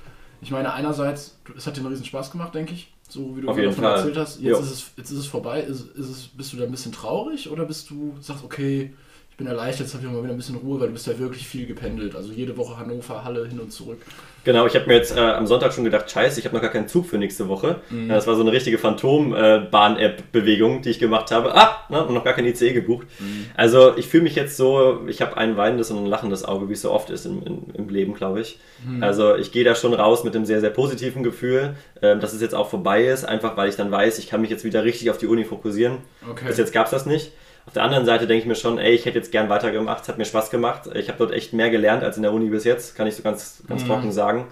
ich 0.42 0.50
meine, 0.50 0.72
einerseits, 0.72 1.38
es 1.56 1.66
hat 1.66 1.76
dir 1.76 1.80
einen 1.80 1.90
riesen 1.90 2.04
Spaß 2.04 2.30
gemacht, 2.30 2.54
denke 2.54 2.72
ich, 2.72 2.92
so 3.08 3.36
wie 3.36 3.42
du 3.42 3.46
davon 3.48 3.72
Fall. 3.74 3.96
erzählt 3.96 4.16
hast. 4.16 4.40
Jetzt 4.40 4.60
ist, 4.60 4.70
es, 4.70 4.90
jetzt 4.96 5.10
ist 5.10 5.18
es 5.18 5.26
vorbei. 5.26 5.60
Ist, 5.60 5.86
ist 5.96 6.08
es, 6.08 6.28
bist 6.28 6.52
du 6.52 6.56
da 6.56 6.64
ein 6.64 6.70
bisschen 6.70 6.92
traurig 6.92 7.50
oder 7.50 7.64
bist 7.64 7.90
du, 7.90 8.14
sagst, 8.20 8.44
okay, 8.44 8.94
bin 9.40 9.48
erleichtert, 9.48 9.86
jetzt 9.86 9.94
habe 9.94 10.04
ich 10.04 10.12
mal 10.12 10.22
wieder 10.22 10.34
ein 10.34 10.36
bisschen 10.36 10.56
Ruhe, 10.56 10.78
weil 10.78 10.88
du 10.88 10.92
bist 10.92 11.06
ja 11.06 11.18
wirklich 11.18 11.48
viel 11.48 11.66
gependelt. 11.66 12.14
Also 12.14 12.30
jede 12.30 12.58
Woche 12.58 12.78
Hannover, 12.78 13.24
Halle 13.24 13.48
hin 13.48 13.58
und 13.58 13.72
zurück. 13.72 14.02
Genau, 14.44 14.66
ich 14.66 14.74
habe 14.74 14.86
mir 14.86 14.94
jetzt 14.94 15.16
äh, 15.16 15.20
am 15.20 15.46
Sonntag 15.46 15.72
schon 15.72 15.84
gedacht, 15.84 16.10
scheiße, 16.10 16.38
ich 16.38 16.46
habe 16.46 16.54
noch 16.54 16.62
gar 16.62 16.70
keinen 16.70 16.88
Zug 16.88 17.06
für 17.06 17.16
nächste 17.16 17.48
Woche. 17.48 17.80
Mhm. 17.88 18.10
Das 18.10 18.26
war 18.26 18.36
so 18.36 18.42
eine 18.42 18.52
richtige 18.52 18.76
Phantom-Bahn-App-Bewegung, 18.76 20.82
die 20.82 20.90
ich 20.90 20.98
gemacht 20.98 21.30
habe. 21.30 21.54
Ah, 21.54 21.86
na, 21.88 22.04
noch 22.04 22.22
gar 22.22 22.34
kein 22.34 22.44
ICE 22.44 22.74
gebucht. 22.74 23.06
Mhm. 23.18 23.46
Also 23.56 23.96
ich 23.96 24.08
fühle 24.08 24.24
mich 24.24 24.34
jetzt 24.34 24.58
so, 24.58 25.06
ich 25.08 25.22
habe 25.22 25.38
ein 25.38 25.56
weinendes 25.56 25.90
und 25.90 26.04
ein 26.04 26.06
lachendes 26.06 26.44
Auge, 26.44 26.68
wie 26.68 26.74
es 26.74 26.82
so 26.82 26.90
oft 26.90 27.08
ist 27.08 27.24
im, 27.24 27.42
im, 27.42 27.62
im 27.72 27.88
Leben, 27.88 28.12
glaube 28.12 28.42
ich. 28.42 28.58
Mhm. 28.86 29.02
Also 29.02 29.36
ich 29.36 29.52
gehe 29.52 29.64
da 29.64 29.74
schon 29.74 29.94
raus 29.94 30.22
mit 30.22 30.36
einem 30.36 30.44
sehr, 30.44 30.60
sehr 30.60 30.70
positiven 30.70 31.22
Gefühl, 31.22 31.76
äh, 32.02 32.18
dass 32.18 32.34
es 32.34 32.42
jetzt 32.42 32.54
auch 32.54 32.68
vorbei 32.68 33.06
ist, 33.06 33.24
einfach 33.24 33.56
weil 33.56 33.70
ich 33.70 33.76
dann 33.76 33.90
weiß, 33.90 34.18
ich 34.18 34.28
kann 34.28 34.42
mich 34.42 34.50
jetzt 34.50 34.64
wieder 34.64 34.84
richtig 34.84 35.10
auf 35.10 35.16
die 35.16 35.28
Uni 35.28 35.44
fokussieren. 35.44 35.96
Okay. 36.30 36.44
Bis 36.46 36.58
jetzt 36.58 36.74
gab 36.74 36.84
es 36.84 36.90
das 36.90 37.06
nicht. 37.06 37.32
Auf 37.66 37.72
der 37.74 37.82
anderen 37.82 38.04
Seite 38.04 38.26
denke 38.26 38.42
ich 38.42 38.48
mir 38.48 38.54
schon, 38.56 38.78
ey, 38.78 38.94
ich 38.94 39.04
hätte 39.04 39.18
jetzt 39.18 39.32
gern 39.32 39.48
weitergemacht, 39.48 40.02
es 40.02 40.08
hat 40.08 40.18
mir 40.18 40.24
Spaß 40.24 40.50
gemacht. 40.50 40.90
Ich 40.94 41.08
habe 41.08 41.18
dort 41.18 41.32
echt 41.32 41.52
mehr 41.52 41.70
gelernt 41.70 42.02
als 42.02 42.16
in 42.16 42.22
der 42.22 42.32
Uni 42.32 42.48
bis 42.48 42.64
jetzt, 42.64 42.96
kann 42.96 43.06
ich 43.06 43.16
so 43.16 43.22
ganz, 43.22 43.62
ganz 43.68 43.82
mhm. 43.82 43.86
trocken 43.86 44.12
sagen. 44.12 44.48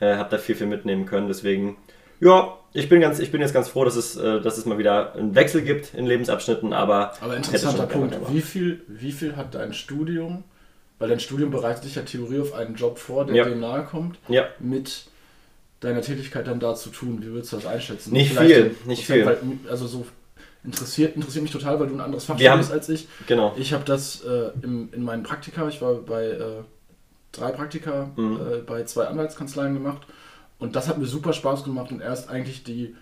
Äh, 0.00 0.16
habe 0.16 0.30
da 0.30 0.38
viel, 0.38 0.54
viel 0.54 0.66
mitnehmen 0.66 1.04
können. 1.04 1.28
Deswegen, 1.28 1.76
ja, 2.20 2.56
ich 2.72 2.88
bin, 2.88 3.00
ganz, 3.00 3.18
ich 3.18 3.30
bin 3.30 3.40
jetzt 3.40 3.52
ganz 3.52 3.68
froh, 3.68 3.84
dass 3.84 3.96
es, 3.96 4.16
äh, 4.16 4.40
dass 4.40 4.56
es 4.56 4.64
mal 4.64 4.78
wieder 4.78 5.14
einen 5.14 5.34
Wechsel 5.34 5.62
gibt 5.62 5.92
in 5.94 6.06
Lebensabschnitten, 6.06 6.72
aber. 6.72 7.12
Aber 7.20 7.36
interessanter 7.36 7.86
Punkt. 7.86 8.16
Wie 8.30 8.40
viel, 8.40 8.82
wie 8.88 9.12
viel 9.12 9.36
hat 9.36 9.54
dein 9.54 9.74
Studium, 9.74 10.44
weil 10.98 11.10
dein 11.10 11.20
Studium 11.20 11.50
bereitet 11.50 11.84
dich 11.84 11.96
ja 11.96 12.02
Theorie 12.02 12.40
auf 12.40 12.54
einen 12.54 12.74
Job 12.76 12.98
vor, 12.98 13.26
der 13.26 13.34
ja. 13.34 13.44
dem 13.44 13.60
nahe 13.60 13.84
kommt, 13.84 14.18
ja. 14.28 14.46
mit 14.58 15.06
deiner 15.80 16.00
Tätigkeit 16.00 16.46
dann 16.46 16.60
da 16.60 16.74
zu 16.74 16.88
tun? 16.88 17.18
Wie 17.20 17.26
würdest 17.26 17.52
du 17.52 17.56
das 17.56 17.66
einschätzen? 17.66 18.12
Nicht 18.12 18.32
Vielleicht 18.32 18.54
viel, 18.54 18.76
nicht 18.86 19.04
viel. 19.04 19.36
Also 19.68 19.86
so 19.86 20.06
interessiert, 20.64 21.16
interessiert 21.16 21.42
mich 21.42 21.52
total, 21.52 21.80
weil 21.80 21.88
du 21.88 21.94
ein 21.94 22.00
anderes 22.00 22.24
Fach 22.24 22.38
studierst 22.38 22.72
als 22.72 22.88
ich. 22.88 23.08
Genau. 23.26 23.54
Ich 23.56 23.72
habe 23.72 23.84
das 23.84 24.22
äh, 24.24 24.50
im, 24.62 24.90
in 24.92 25.02
meinen 25.02 25.22
Praktika, 25.22 25.68
ich 25.68 25.82
war 25.82 25.94
bei 25.94 26.26
äh, 26.26 26.62
drei 27.32 27.50
Praktika 27.50 28.10
mhm. 28.16 28.36
äh, 28.36 28.58
bei 28.58 28.84
zwei 28.84 29.06
Anwaltskanzleien 29.06 29.74
gemacht 29.74 30.02
und 30.58 30.76
das 30.76 30.88
hat 30.88 30.98
mir 30.98 31.06
super 31.06 31.32
Spaß 31.32 31.64
gemacht 31.64 31.90
und 31.90 32.00
erst 32.00 32.28
eigentlich 32.28 32.62
die 32.62 32.94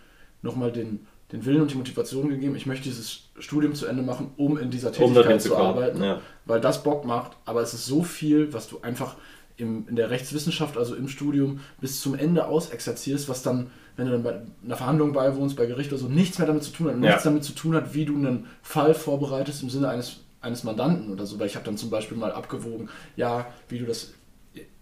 nochmal 0.42 0.72
den, 0.72 1.06
den 1.32 1.44
Willen 1.44 1.60
und 1.60 1.70
die 1.70 1.76
Motivation 1.76 2.30
gegeben, 2.30 2.56
ich 2.56 2.66
möchte 2.66 2.84
dieses 2.84 3.28
Studium 3.38 3.74
zu 3.74 3.86
Ende 3.86 4.02
machen, 4.02 4.32
um 4.36 4.56
in 4.56 4.70
dieser 4.70 4.92
Tätigkeit 4.92 5.34
um 5.34 5.38
zu, 5.38 5.48
zu 5.50 5.56
arbeiten, 5.56 6.02
ja. 6.02 6.20
weil 6.46 6.60
das 6.60 6.82
Bock 6.82 7.04
macht, 7.04 7.32
aber 7.44 7.60
es 7.60 7.74
ist 7.74 7.86
so 7.86 8.02
viel, 8.02 8.52
was 8.54 8.68
du 8.68 8.80
einfach 8.80 9.16
im, 9.58 9.86
in 9.88 9.96
der 9.96 10.08
Rechtswissenschaft, 10.08 10.78
also 10.78 10.94
im 10.94 11.08
Studium, 11.08 11.60
bis 11.80 12.00
zum 12.00 12.14
Ende 12.14 12.46
ausexerzierst, 12.46 13.28
was 13.28 13.42
dann 13.42 13.70
wenn 13.96 14.06
du 14.06 14.12
dann 14.12 14.22
bei 14.22 14.40
einer 14.64 14.76
Verhandlung 14.76 15.12
beiwohnst, 15.12 15.56
bei 15.56 15.66
Gericht 15.66 15.92
oder 15.92 16.00
so, 16.00 16.08
nichts 16.08 16.38
mehr 16.38 16.46
damit 16.46 16.64
zu 16.64 16.72
tun 16.72 16.88
hat. 16.88 16.94
Ja. 16.94 17.00
Nichts 17.00 17.22
damit 17.22 17.44
zu 17.44 17.52
tun 17.52 17.74
hat, 17.74 17.94
wie 17.94 18.04
du 18.04 18.14
einen 18.16 18.46
Fall 18.62 18.94
vorbereitest 18.94 19.62
im 19.62 19.70
Sinne 19.70 19.88
eines, 19.88 20.20
eines 20.40 20.64
Mandanten 20.64 21.12
oder 21.12 21.26
so. 21.26 21.38
Weil 21.38 21.46
ich 21.46 21.56
habe 21.56 21.64
dann 21.64 21.76
zum 21.76 21.90
Beispiel 21.90 22.16
mal 22.16 22.32
abgewogen, 22.32 22.88
ja, 23.16 23.46
wie 23.68 23.78
du 23.78 23.86
das 23.86 24.14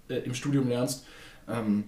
äh, 0.08 0.18
im 0.18 0.34
Studium 0.34 0.68
lernst. 0.68 1.06
Ähm, 1.48 1.84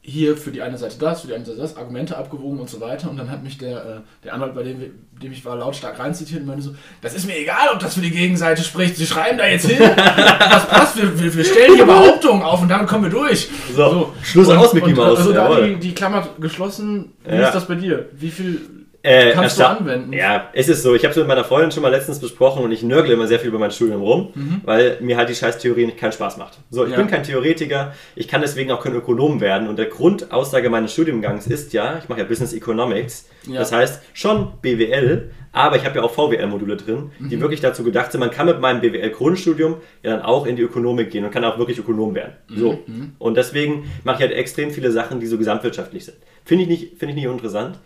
hier 0.00 0.36
für 0.36 0.50
die 0.50 0.62
eine 0.62 0.78
Seite 0.78 0.96
das, 0.98 1.20
für 1.20 1.26
die 1.26 1.34
andere 1.34 1.54
Seite 1.54 1.62
das, 1.62 1.76
Argumente 1.76 2.16
abgewogen 2.16 2.60
und 2.60 2.70
so 2.70 2.80
weiter. 2.80 3.10
Und 3.10 3.18
dann 3.18 3.30
hat 3.30 3.42
mich 3.42 3.58
der, 3.58 3.76
äh, 3.76 4.00
der 4.24 4.34
Anwalt, 4.34 4.54
bei 4.54 4.62
dem, 4.62 4.80
dem 5.22 5.32
ich 5.32 5.44
war, 5.44 5.56
lautstark 5.56 5.98
reinzitiert 5.98 6.40
und 6.40 6.46
meinte 6.46 6.62
so, 6.62 6.74
das 7.02 7.14
ist 7.14 7.26
mir 7.26 7.36
egal, 7.36 7.68
ob 7.74 7.80
das 7.80 7.94
für 7.94 8.00
die 8.00 8.10
Gegenseite 8.10 8.62
spricht, 8.62 8.96
sie 8.96 9.06
schreiben 9.06 9.38
da 9.38 9.46
jetzt 9.46 9.66
hin, 9.66 9.80
was 9.96 10.66
passt, 10.68 10.96
wir, 10.96 11.20
wir, 11.20 11.34
wir, 11.34 11.44
stellen 11.44 11.74
hier 11.74 11.86
Behauptungen 11.86 12.42
auf 12.42 12.62
und 12.62 12.68
damit 12.68 12.86
kommen 12.86 13.04
wir 13.04 13.10
durch. 13.10 13.48
So, 13.74 13.90
so. 13.90 14.14
Schluss 14.22 14.48
und, 14.48 14.56
aus, 14.56 14.72
Mickey 14.72 14.94
Mouse. 14.94 15.18
Also 15.18 15.32
da 15.32 15.60
die, 15.60 15.76
die 15.76 15.94
Klammer 15.94 16.26
geschlossen, 16.40 17.12
wie 17.24 17.36
ja. 17.36 17.48
ist 17.48 17.54
das 17.54 17.66
bei 17.66 17.74
dir? 17.74 18.08
Wie 18.12 18.30
viel 18.30 18.77
äh, 19.08 19.32
Kannst 19.32 19.58
du 19.58 19.66
anwenden. 19.66 20.12
Ja, 20.12 20.50
es 20.52 20.68
ist 20.68 20.82
so. 20.82 20.94
Ich 20.94 21.02
habe 21.02 21.12
es 21.12 21.16
mit 21.16 21.26
meiner 21.26 21.44
Freundin 21.44 21.70
schon 21.70 21.82
mal 21.82 21.88
letztens 21.88 22.20
besprochen 22.20 22.62
und 22.62 22.72
ich 22.72 22.82
nörgle 22.82 23.14
immer 23.14 23.26
sehr 23.26 23.38
viel 23.38 23.48
über 23.48 23.58
mein 23.58 23.70
Studium 23.70 24.02
rum, 24.02 24.32
mhm. 24.34 24.60
weil 24.64 24.98
mir 25.00 25.16
halt 25.16 25.30
die 25.30 25.34
scheiß 25.34 25.58
Theorie 25.58 25.86
nicht 25.86 25.96
keinen 25.96 26.12
Spaß 26.12 26.36
macht. 26.36 26.58
So, 26.70 26.84
ich 26.84 26.90
ja. 26.90 26.96
bin 26.98 27.06
kein 27.06 27.22
Theoretiker, 27.22 27.94
ich 28.16 28.28
kann 28.28 28.42
deswegen 28.42 28.70
auch 28.70 28.82
kein 28.82 28.94
Ökonom 28.94 29.40
werden 29.40 29.68
und 29.68 29.78
der 29.78 29.86
Grundaussage 29.86 30.68
meines 30.68 30.92
Studiengangs 30.92 31.46
ist 31.46 31.72
ja, 31.72 31.98
ich 32.02 32.08
mache 32.08 32.20
ja 32.20 32.26
Business 32.26 32.52
Economics, 32.52 33.28
ja. 33.46 33.60
das 33.60 33.72
heißt 33.72 34.02
schon 34.12 34.52
BWL, 34.60 35.30
aber 35.52 35.76
ich 35.76 35.84
habe 35.86 35.96
ja 35.96 36.02
auch 36.02 36.12
VWL-Module 36.12 36.76
drin, 36.76 37.10
die 37.18 37.36
mhm. 37.36 37.40
wirklich 37.40 37.60
dazu 37.60 37.82
gedacht 37.82 38.12
sind, 38.12 38.20
man 38.20 38.30
kann 38.30 38.46
mit 38.46 38.60
meinem 38.60 38.82
BWL-Grundstudium 38.82 39.76
ja 40.02 40.10
dann 40.10 40.22
auch 40.22 40.46
in 40.46 40.56
die 40.56 40.62
Ökonomik 40.62 41.10
gehen 41.10 41.24
und 41.24 41.30
kann 41.30 41.44
auch 41.44 41.58
wirklich 41.58 41.78
Ökonom 41.78 42.14
werden. 42.14 42.34
Mhm. 42.48 42.58
So. 42.58 42.78
Mhm. 42.86 43.12
Und 43.18 43.36
deswegen 43.36 43.90
mache 44.04 44.16
ich 44.16 44.28
halt 44.28 44.38
extrem 44.38 44.70
viele 44.70 44.92
Sachen, 44.92 45.18
die 45.20 45.26
so 45.26 45.38
gesamtwirtschaftlich 45.38 46.04
sind. 46.04 46.18
Finde 46.44 46.64
ich, 46.64 46.68
nicht, 46.68 46.98
find 46.98 47.10
ich 47.10 47.16
nicht 47.16 47.24
interessant 47.24 47.78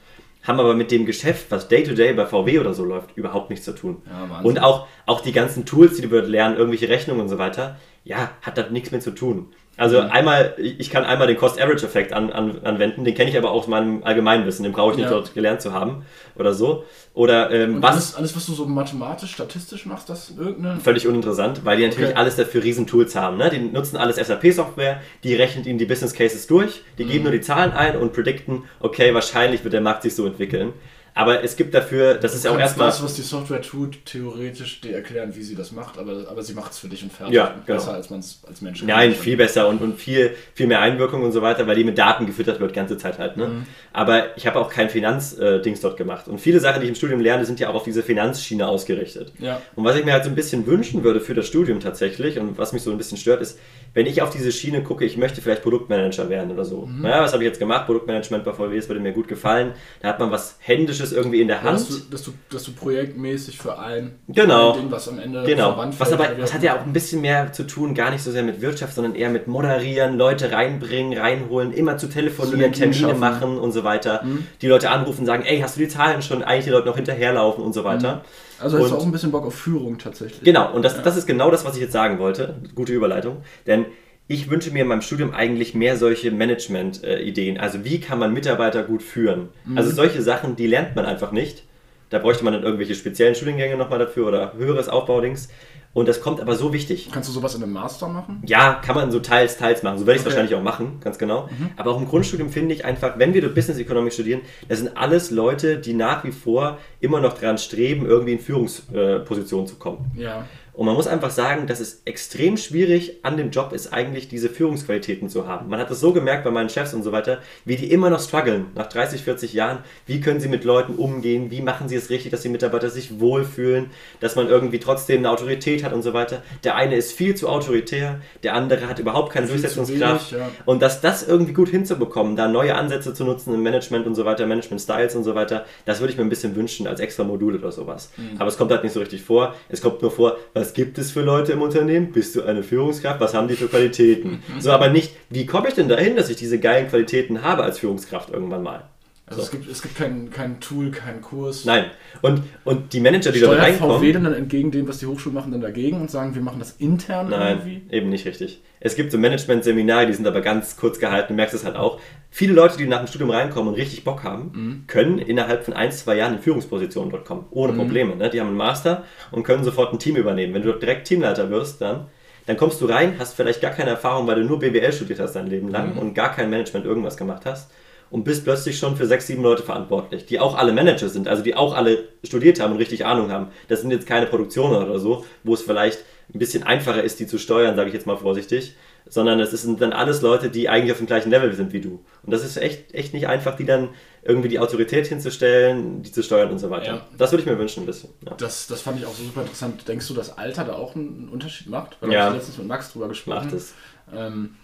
haben 0.42 0.60
aber 0.60 0.74
mit 0.74 0.90
dem 0.90 1.06
Geschäft, 1.06 1.46
was 1.50 1.68
Day-to-Day 1.68 2.10
-Day 2.10 2.14
bei 2.14 2.26
VW 2.26 2.58
oder 2.58 2.74
so 2.74 2.84
läuft, 2.84 3.16
überhaupt 3.16 3.50
nichts 3.50 3.64
zu 3.64 3.72
tun. 3.72 4.02
Ja, 4.06 4.40
und 4.40 4.60
auch, 4.60 4.86
auch 5.06 5.20
die 5.20 5.32
ganzen 5.32 5.64
Tools, 5.64 5.96
die 5.96 6.02
du 6.02 6.08
dort 6.08 6.28
lernen, 6.28 6.56
irgendwelche 6.56 6.88
Rechnungen 6.88 7.22
und 7.22 7.28
so 7.28 7.38
weiter, 7.38 7.76
ja, 8.04 8.30
hat 8.42 8.58
da 8.58 8.68
nichts 8.68 8.90
mehr 8.90 9.00
zu 9.00 9.12
tun. 9.12 9.52
Also 9.82 10.00
mhm. 10.00 10.10
einmal, 10.10 10.54
ich 10.58 10.90
kann 10.90 11.02
einmal 11.02 11.26
den 11.26 11.36
Cost-Average-Effekt 11.36 12.12
an, 12.12 12.30
an, 12.30 12.60
anwenden, 12.62 13.02
den 13.02 13.16
kenne 13.16 13.30
ich 13.30 13.36
aber 13.36 13.50
auch 13.50 13.62
aus 13.62 13.66
meinem 13.66 14.04
Allgemeinwissen, 14.04 14.62
den 14.62 14.70
brauche 14.70 14.92
ich 14.92 14.96
nicht 14.96 15.06
ja. 15.06 15.10
dort 15.10 15.34
gelernt 15.34 15.60
zu 15.60 15.72
haben 15.72 16.06
oder 16.36 16.54
so. 16.54 16.84
Oder 17.14 17.50
ähm, 17.50 17.82
was. 17.82 17.90
Alles, 17.90 18.14
alles, 18.14 18.36
was 18.36 18.46
du 18.46 18.52
so 18.52 18.64
mathematisch, 18.64 19.32
statistisch 19.32 19.84
machst, 19.84 20.08
das 20.08 20.34
irgendeine. 20.38 20.78
Völlig 20.78 21.08
uninteressant, 21.08 21.64
weil 21.64 21.78
die 21.78 21.84
natürlich 21.88 22.10
okay. 22.10 22.18
alles 22.18 22.36
dafür 22.36 22.62
Riesentools 22.62 23.16
haben. 23.16 23.38
Ne? 23.38 23.50
Die 23.50 23.58
nutzen 23.58 23.96
alles 23.96 24.24
SAP-Software, 24.24 25.00
die 25.24 25.34
rechnen 25.34 25.64
ihnen 25.66 25.78
die 25.78 25.84
Business 25.84 26.14
Cases 26.14 26.46
durch, 26.46 26.84
die 26.96 27.04
mhm. 27.04 27.08
geben 27.08 27.22
nur 27.24 27.32
die 27.32 27.40
Zahlen 27.40 27.72
ein 27.72 27.96
und 27.96 28.12
predikten, 28.12 28.62
okay, 28.78 29.12
wahrscheinlich 29.14 29.64
wird 29.64 29.74
der 29.74 29.80
Markt 29.80 30.02
sich 30.04 30.14
so 30.14 30.24
entwickeln. 30.26 30.74
Aber 31.14 31.44
es 31.44 31.56
gibt 31.56 31.74
dafür, 31.74 32.14
das 32.14 32.34
ist 32.34 32.44
ja 32.44 32.52
auch 32.52 32.58
erstmal. 32.58 32.88
Das, 32.88 33.02
was 33.02 33.14
die 33.14 33.22
Software 33.22 33.60
tut, 33.60 34.06
theoretisch 34.06 34.80
dir 34.80 34.94
erklären, 34.94 35.34
wie 35.36 35.42
sie 35.42 35.54
das 35.54 35.70
macht, 35.70 35.98
aber, 35.98 36.26
aber 36.30 36.42
sie 36.42 36.54
macht 36.54 36.72
es 36.72 36.78
für 36.78 36.88
dich 36.88 37.02
und 37.02 37.12
fertig. 37.12 37.34
Ja, 37.34 37.54
genau. 37.66 37.78
Besser 37.78 37.94
als 37.94 38.08
man 38.08 38.20
es 38.20 38.40
als 38.48 38.62
Mensch 38.62 38.82
Nein, 38.82 39.14
viel 39.14 39.36
besser 39.36 39.68
und, 39.68 39.82
und 39.82 39.98
viel, 39.98 40.34
viel 40.54 40.66
mehr 40.66 40.80
Einwirkung 40.80 41.22
und 41.22 41.32
so 41.32 41.42
weiter, 41.42 41.66
weil 41.66 41.76
die 41.76 41.84
mit 41.84 41.98
Daten 41.98 42.24
gefüttert 42.24 42.60
wird, 42.60 42.70
die 42.70 42.76
ganze 42.76 42.96
Zeit 42.96 43.18
halt. 43.18 43.36
Ne? 43.36 43.48
Mhm. 43.48 43.66
Aber 43.92 44.36
ich 44.38 44.46
habe 44.46 44.58
auch 44.58 44.70
kein 44.70 44.88
Finanzdings 44.88 45.78
äh, 45.78 45.82
dort 45.82 45.98
gemacht. 45.98 46.28
Und 46.28 46.38
viele 46.38 46.60
Sachen, 46.60 46.80
die 46.80 46.84
ich 46.84 46.90
im 46.90 46.94
Studium 46.96 47.20
lerne, 47.20 47.44
sind 47.44 47.60
ja 47.60 47.68
auch 47.68 47.74
auf 47.74 47.84
diese 47.84 48.02
Finanzschiene 48.02 48.66
ausgerichtet. 48.66 49.32
Ja. 49.38 49.60
Und 49.76 49.84
was 49.84 49.96
ich 49.96 50.04
mir 50.06 50.12
halt 50.12 50.24
so 50.24 50.30
ein 50.30 50.34
bisschen 50.34 50.66
wünschen 50.66 51.04
würde 51.04 51.20
für 51.20 51.34
das 51.34 51.46
Studium 51.46 51.80
tatsächlich 51.80 52.38
und 52.38 52.56
was 52.56 52.72
mich 52.72 52.82
so 52.82 52.90
ein 52.90 52.96
bisschen 52.96 53.18
stört, 53.18 53.42
ist, 53.42 53.58
wenn 53.94 54.06
ich 54.06 54.22
auf 54.22 54.30
diese 54.30 54.52
Schiene 54.52 54.82
gucke, 54.82 55.04
ich 55.04 55.16
möchte 55.16 55.40
vielleicht 55.42 55.62
Produktmanager 55.62 56.28
werden 56.30 56.50
oder 56.50 56.64
so. 56.64 56.86
Mhm. 56.86 57.02
Naja, 57.02 57.22
was 57.22 57.32
habe 57.32 57.42
ich 57.42 57.48
jetzt 57.48 57.58
gemacht? 57.58 57.86
Produktmanagement 57.86 58.44
bei 58.44 58.52
VW, 58.52 58.74
das 58.76 58.88
würde 58.88 59.00
mir 59.00 59.12
gut 59.12 59.28
gefallen. 59.28 59.72
Da 60.00 60.08
hat 60.08 60.18
man 60.18 60.30
was 60.30 60.56
Händisches 60.60 61.12
irgendwie 61.12 61.40
in 61.40 61.48
der 61.48 61.62
Hand. 61.62 61.78
Dass 61.80 61.88
du, 61.88 61.94
dass, 62.10 62.22
du, 62.22 62.32
dass 62.50 62.62
du 62.64 62.72
projektmäßig 62.72 63.58
für 63.58 63.78
ein 63.78 64.18
Genau. 64.28 64.72
Ding, 64.76 64.90
was 64.90 65.08
am 65.08 65.18
Ende 65.18 65.42
Genau. 65.44 65.68
Verband 65.74 66.00
Was 66.00 66.12
aber, 66.12 66.28
das 66.28 66.54
hat 66.54 66.62
ja 66.62 66.76
auch 66.76 66.82
ein 66.86 66.92
bisschen 66.92 67.20
mehr 67.20 67.52
zu 67.52 67.64
tun, 67.64 67.94
gar 67.94 68.10
nicht 68.10 68.22
so 68.22 68.30
sehr 68.30 68.42
mit 68.42 68.60
Wirtschaft, 68.60 68.94
sondern 68.94 69.14
eher 69.14 69.28
mit 69.30 69.46
Moderieren, 69.46 70.16
Leute 70.16 70.52
reinbringen, 70.52 71.18
reinholen, 71.18 71.72
immer 71.72 71.96
zu 71.98 72.08
telefonieren, 72.08 72.72
Termine 72.72 72.94
schaffen. 72.98 73.20
machen 73.20 73.58
und 73.58 73.72
so 73.72 73.84
weiter. 73.84 74.22
Mhm. 74.24 74.46
Die 74.62 74.68
Leute 74.68 74.90
anrufen, 74.90 75.26
sagen, 75.26 75.44
ey, 75.46 75.60
hast 75.60 75.76
du 75.76 75.80
die 75.80 75.88
Zahlen 75.88 76.22
schon? 76.22 76.42
Eigentlich 76.42 76.64
die 76.64 76.70
Leute 76.70 76.86
noch 76.88 76.96
hinterherlaufen 76.96 77.62
und 77.62 77.72
so 77.72 77.84
weiter. 77.84 78.24
Also 78.60 78.78
hast 78.78 78.90
du 78.90 78.96
auch 78.96 79.04
ein 79.04 79.12
bisschen 79.12 79.30
Bock 79.32 79.44
auf 79.44 79.54
Führung 79.54 79.98
tatsächlich. 79.98 80.42
Genau, 80.42 80.72
und 80.72 80.82
das, 80.84 80.96
Ja. 80.96 81.02
das 81.02 81.16
ist 81.16 81.26
genau 81.26 81.50
das, 81.50 81.64
was 81.64 81.74
ich 81.76 81.82
jetzt 81.82 81.92
sagen 81.92 82.18
wollte. 82.18 82.56
Gute 82.74 82.92
Überleitung. 82.92 83.42
Denn 83.66 83.86
ich 84.28 84.48
wünsche 84.50 84.70
mir 84.70 84.82
in 84.82 84.88
meinem 84.88 85.02
Studium 85.02 85.34
eigentlich 85.34 85.74
mehr 85.74 85.96
solche 85.96 86.30
Management-Ideen. 86.30 87.58
Also 87.58 87.84
wie 87.84 88.00
kann 88.00 88.18
man 88.18 88.32
Mitarbeiter 88.32 88.82
gut 88.84 89.02
führen? 89.02 89.48
Mhm. 89.64 89.76
Also 89.78 89.90
solche 89.90 90.22
Sachen, 90.22 90.56
die 90.56 90.66
lernt 90.66 90.94
man 90.96 91.06
einfach 91.06 91.32
nicht. 91.32 91.64
Da 92.10 92.18
bräuchte 92.18 92.44
man 92.44 92.52
dann 92.52 92.62
irgendwelche 92.62 92.94
speziellen 92.94 93.34
Studiengänge 93.34 93.76
nochmal 93.76 93.98
dafür 93.98 94.28
oder 94.28 94.52
höheres 94.54 94.88
Aufbaudings. 94.88 95.48
Und 95.94 96.08
das 96.08 96.22
kommt 96.22 96.40
aber 96.40 96.54
so 96.56 96.72
wichtig. 96.72 97.10
Kannst 97.12 97.28
du 97.28 97.32
sowas 97.34 97.54
in 97.54 97.62
einem 97.62 97.74
Master 97.74 98.08
machen? 98.08 98.42
Ja, 98.46 98.74
kann 98.74 98.94
man 98.94 99.10
so 99.10 99.20
teils, 99.20 99.58
teils 99.58 99.82
machen. 99.82 99.98
So 99.98 100.06
werde 100.06 100.16
ich 100.16 100.22
es 100.22 100.26
Okay. 100.26 100.34
wahrscheinlich 100.36 100.54
auch 100.58 100.62
machen, 100.62 101.00
ganz 101.00 101.18
genau. 101.18 101.50
Aber 101.76 101.90
auch 101.90 101.98
im 101.98 102.08
Grundstudium 102.08 102.48
finde 102.48 102.74
ich 102.74 102.84
einfach, 102.84 103.18
wenn 103.18 103.34
wir 103.34 103.46
Business 103.54 103.78
Economics 103.78 104.14
studieren, 104.14 104.40
das 104.68 104.78
sind 104.78 104.96
alles 104.96 105.30
Leute, 105.30 105.76
die 105.78 105.92
nach 105.92 106.24
wie 106.24 106.32
vor 106.32 106.78
immer 107.00 107.20
noch 107.20 107.38
daran 107.38 107.58
streben, 107.58 108.06
irgendwie 108.06 108.32
in 108.32 108.38
Führungspositionen 108.40 109.66
zu 109.66 109.76
kommen. 109.76 110.10
Ja. 110.16 110.46
Und 110.74 110.86
man 110.86 110.94
muss 110.94 111.06
einfach 111.06 111.30
sagen, 111.30 111.66
dass 111.66 111.80
es 111.80 112.00
extrem 112.06 112.56
schwierig 112.56 113.18
an 113.24 113.36
dem 113.36 113.50
Job 113.50 113.72
ist, 113.72 113.92
eigentlich 113.92 114.28
diese 114.28 114.48
Führungsqualitäten 114.48 115.28
zu 115.28 115.46
haben. 115.46 115.68
Man 115.68 115.78
hat 115.78 115.90
es 115.90 116.00
so 116.00 116.12
gemerkt 116.12 116.44
bei 116.44 116.50
meinen 116.50 116.70
Chefs 116.70 116.94
und 116.94 117.02
so 117.02 117.12
weiter, 117.12 117.40
wie 117.66 117.76
die 117.76 117.92
immer 117.92 118.08
noch 118.08 118.20
strugglen 118.20 118.66
nach 118.74 118.86
30, 118.86 119.22
40 119.22 119.52
Jahren. 119.52 119.78
Wie 120.06 120.20
können 120.20 120.40
sie 120.40 120.48
mit 120.48 120.64
Leuten 120.64 120.94
umgehen? 120.94 121.50
Wie 121.50 121.60
machen 121.60 121.88
sie 121.88 121.96
es 121.96 122.08
richtig, 122.08 122.30
dass 122.30 122.40
die 122.40 122.48
Mitarbeiter 122.48 122.88
sich 122.88 123.20
wohlfühlen? 123.20 123.90
Dass 124.20 124.34
man 124.34 124.48
irgendwie 124.48 124.78
trotzdem 124.78 125.18
eine 125.18 125.30
Autorität 125.30 125.84
hat 125.84 125.92
und 125.92 126.02
so 126.02 126.14
weiter. 126.14 126.42
Der 126.64 126.74
eine 126.76 126.96
ist 126.96 127.12
viel 127.12 127.34
zu 127.34 127.48
autoritär, 127.48 128.20
der 128.42 128.54
andere 128.54 128.88
hat 128.88 128.98
überhaupt 128.98 129.30
keine 129.30 129.46
Viel 129.48 129.56
Durchsetzungskraft. 129.56 130.32
wenig, 130.32 130.42
ja. 130.42 130.50
Und 130.64 130.80
dass 130.80 131.02
das 131.02 131.26
irgendwie 131.26 131.52
gut 131.52 131.68
hinzubekommen, 131.68 132.34
da 132.34 132.48
neue 132.48 132.74
Ansätze 132.74 133.12
zu 133.12 133.24
nutzen 133.24 133.52
im 133.52 133.62
Management 133.62 134.06
und 134.06 134.14
so 134.14 134.24
weiter, 134.24 134.46
Management-Styles 134.46 135.16
und 135.16 135.24
so 135.24 135.34
weiter, 135.34 135.66
das 135.84 136.00
würde 136.00 136.12
ich 136.12 136.18
mir 136.18 136.24
ein 136.24 136.30
bisschen 136.30 136.56
wünschen 136.56 136.86
als 136.86 137.00
extra 137.00 137.24
Modul 137.24 137.56
oder 137.56 137.72
sowas. 137.72 138.10
Mhm. 138.16 138.40
Aber 138.40 138.48
es 138.48 138.56
kommt 138.56 138.70
halt 138.70 138.84
nicht 138.84 138.94
so 138.94 139.00
richtig 139.00 139.22
vor. 139.22 139.54
Es 139.68 139.82
kommt 139.82 140.00
nur 140.00 140.10
vor, 140.10 140.38
was 140.62 140.74
gibt 140.74 140.96
es 140.96 141.10
für 141.10 141.22
Leute 141.22 141.50
im 141.52 141.60
Unternehmen? 141.60 142.12
Bist 142.12 142.36
du 142.36 142.42
eine 142.42 142.62
Führungskraft? 142.62 143.20
Was 143.20 143.34
haben 143.34 143.48
die 143.48 143.56
für 143.56 143.66
Qualitäten? 143.66 144.44
so, 144.60 144.70
aber 144.70 144.90
nicht, 144.90 145.12
wie 145.28 145.44
komme 145.44 145.66
ich 145.66 145.74
denn 145.74 145.88
dahin, 145.88 146.14
dass 146.14 146.30
ich 146.30 146.36
diese 146.36 146.60
geilen 146.60 146.88
Qualitäten 146.88 147.42
habe 147.42 147.64
als 147.64 147.80
Führungskraft 147.80 148.30
irgendwann 148.30 148.62
mal? 148.62 148.84
Also 149.32 149.42
es 149.42 149.50
gibt, 149.50 149.70
es 149.70 149.82
gibt 149.82 149.96
kein, 149.96 150.30
kein 150.30 150.60
Tool, 150.60 150.90
keinen 150.90 151.20
Kurs. 151.20 151.64
Nein. 151.64 151.86
Und, 152.22 152.42
und 152.64 152.92
die 152.92 153.00
Manager, 153.00 153.32
die 153.32 153.40
da 153.40 153.50
reinkommen. 153.52 153.98
VW 153.98 154.12
dann 154.12 154.26
entgegen 154.34 154.70
dem, 154.70 154.86
was 154.88 154.98
die 154.98 155.06
Hochschulen 155.06 155.34
machen, 155.34 155.52
dann 155.52 155.60
dagegen 155.60 156.00
und 156.00 156.10
sagen, 156.10 156.34
wir 156.34 156.42
machen 156.42 156.58
das 156.58 156.72
intern 156.72 157.30
Nein, 157.30 157.58
irgendwie? 157.64 157.82
eben 157.94 158.08
nicht 158.10 158.26
richtig. 158.26 158.60
Es 158.80 158.96
gibt 158.96 159.12
so 159.12 159.18
Management-Seminare, 159.18 160.06
die 160.06 160.12
sind 160.12 160.26
aber 160.26 160.40
ganz 160.40 160.76
kurz 160.76 160.98
gehalten, 160.98 161.28
du 161.28 161.34
merkst 161.34 161.54
es 161.54 161.64
halt 161.64 161.76
auch. 161.76 162.00
Viele 162.30 162.52
Leute, 162.52 162.76
die 162.78 162.86
nach 162.86 162.98
dem 162.98 163.06
Studium 163.06 163.30
reinkommen 163.30 163.68
und 163.68 163.74
richtig 163.78 164.04
Bock 164.04 164.24
haben, 164.24 164.50
Mhm. 164.54 164.84
können 164.86 165.18
innerhalb 165.18 165.64
von 165.64 165.74
ein, 165.74 165.92
zwei 165.92 166.16
Jahren 166.16 166.34
in 166.34 166.40
Führungspositionen 166.40 167.10
dort 167.10 167.24
kommen. 167.24 167.46
Ohne 167.50 167.72
Mhm. 167.74 167.76
Probleme. 167.78 168.16
Ne? 168.16 168.30
Die 168.30 168.40
haben 168.40 168.48
einen 168.48 168.56
Master 168.56 169.04
und 169.30 169.42
können 169.44 169.64
sofort 169.64 169.92
ein 169.92 169.98
Team 169.98 170.16
übernehmen. 170.16 170.54
Wenn 170.54 170.62
du 170.62 170.68
dort 170.70 170.82
direkt 170.82 171.06
Teamleiter 171.06 171.50
wirst, 171.50 171.80
dann, 171.80 172.06
dann 172.46 172.56
kommst 172.56 172.80
du 172.80 172.86
rein, 172.86 173.14
hast 173.18 173.34
vielleicht 173.34 173.60
gar 173.60 173.70
keine 173.70 173.90
Erfahrung, 173.90 174.26
weil 174.26 174.36
du 174.36 174.44
nur 174.44 174.58
BWL 174.58 174.92
studiert 174.92 175.20
hast 175.20 175.34
dein 175.34 175.46
Leben 175.46 175.68
lang 175.68 175.92
Mhm. 175.92 175.98
und 175.98 176.14
gar 176.14 176.32
kein 176.34 176.50
Management 176.50 176.84
irgendwas 176.86 177.16
gemacht 177.16 177.42
hast. 177.44 177.70
Und 178.12 178.24
bist 178.24 178.44
plötzlich 178.44 178.78
schon 178.78 178.94
für 178.94 179.06
sechs, 179.06 179.26
sieben 179.26 179.42
Leute 179.42 179.62
verantwortlich, 179.62 180.26
die 180.26 180.38
auch 180.38 180.54
alle 180.58 180.74
Manager 180.74 181.08
sind, 181.08 181.28
also 181.28 181.42
die 181.42 181.54
auch 181.54 181.74
alle 181.74 182.08
studiert 182.22 182.60
haben 182.60 182.72
und 182.72 182.76
richtig 182.78 183.06
Ahnung 183.06 183.30
haben. 183.32 183.48
Das 183.68 183.80
sind 183.80 183.90
jetzt 183.90 184.06
keine 184.06 184.26
Produktionen 184.26 184.76
oder 184.86 184.98
so, 184.98 185.24
wo 185.44 185.54
es 185.54 185.62
vielleicht 185.62 186.00
ein 186.34 186.38
bisschen 186.38 186.62
einfacher 186.62 187.02
ist, 187.02 187.20
die 187.20 187.26
zu 187.26 187.38
steuern, 187.38 187.74
sage 187.74 187.88
ich 187.88 187.94
jetzt 187.94 188.06
mal 188.06 188.18
vorsichtig, 188.18 188.76
sondern 189.08 189.40
es 189.40 189.50
sind 189.52 189.80
dann 189.80 189.94
alles 189.94 190.20
Leute, 190.20 190.50
die 190.50 190.68
eigentlich 190.68 190.92
auf 190.92 190.98
dem 190.98 191.06
gleichen 191.06 191.30
Level 191.30 191.54
sind 191.54 191.72
wie 191.72 191.80
du. 191.80 192.04
Und 192.22 192.32
das 192.34 192.44
ist 192.44 192.58
echt, 192.58 192.92
echt 192.94 193.14
nicht 193.14 193.28
einfach, 193.28 193.56
die 193.56 193.64
dann 193.64 193.88
irgendwie 194.22 194.48
die 194.48 194.58
Autorität 194.58 195.06
hinzustellen, 195.06 196.02
die 196.02 196.12
zu 196.12 196.22
steuern 196.22 196.50
und 196.50 196.58
so 196.58 196.68
weiter. 196.68 196.86
Ja. 196.96 197.06
Das 197.16 197.32
würde 197.32 197.44
ich 197.44 197.48
mir 197.48 197.58
wünschen 197.58 197.82
ein 197.82 197.86
bisschen. 197.86 198.10
Ja. 198.26 198.34
Das, 198.34 198.66
das 198.66 198.82
fand 198.82 198.98
ich 199.00 199.06
auch 199.06 199.14
so 199.14 199.24
super 199.24 199.40
interessant. 199.40 199.88
Denkst 199.88 200.06
du, 200.06 200.12
dass 200.12 200.36
Alter 200.36 200.64
da 200.64 200.74
auch 200.74 200.94
einen 200.94 201.30
Unterschied 201.32 201.70
macht? 201.70 201.96
Weil 202.02 202.12
Ja. 202.12 202.28
ich 202.28 202.34
letztens 202.34 202.58
mit 202.58 202.68
Max 202.68 202.92
drüber 202.92 203.08
gesprochen. 203.08 203.44
Macht 203.46 203.54
es. 203.54 203.72
Ähm, 204.14 204.56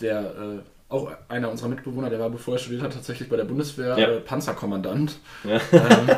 der, 0.00 0.20
äh, 0.20 0.58
auch 0.90 1.10
einer 1.28 1.50
unserer 1.50 1.68
Mitbewohner, 1.68 2.10
der 2.10 2.18
war, 2.20 2.28
bevor 2.30 2.54
er 2.54 2.58
studiert 2.58 2.82
hat, 2.82 2.92
tatsächlich 2.92 3.28
bei 3.28 3.36
der 3.36 3.44
Bundeswehr 3.44 3.96
Ja. 3.98 4.08
äh, 4.08 4.20
Panzerkommandant. 4.20 5.18
Ja. 5.44 5.60
Ähm, 5.72 6.10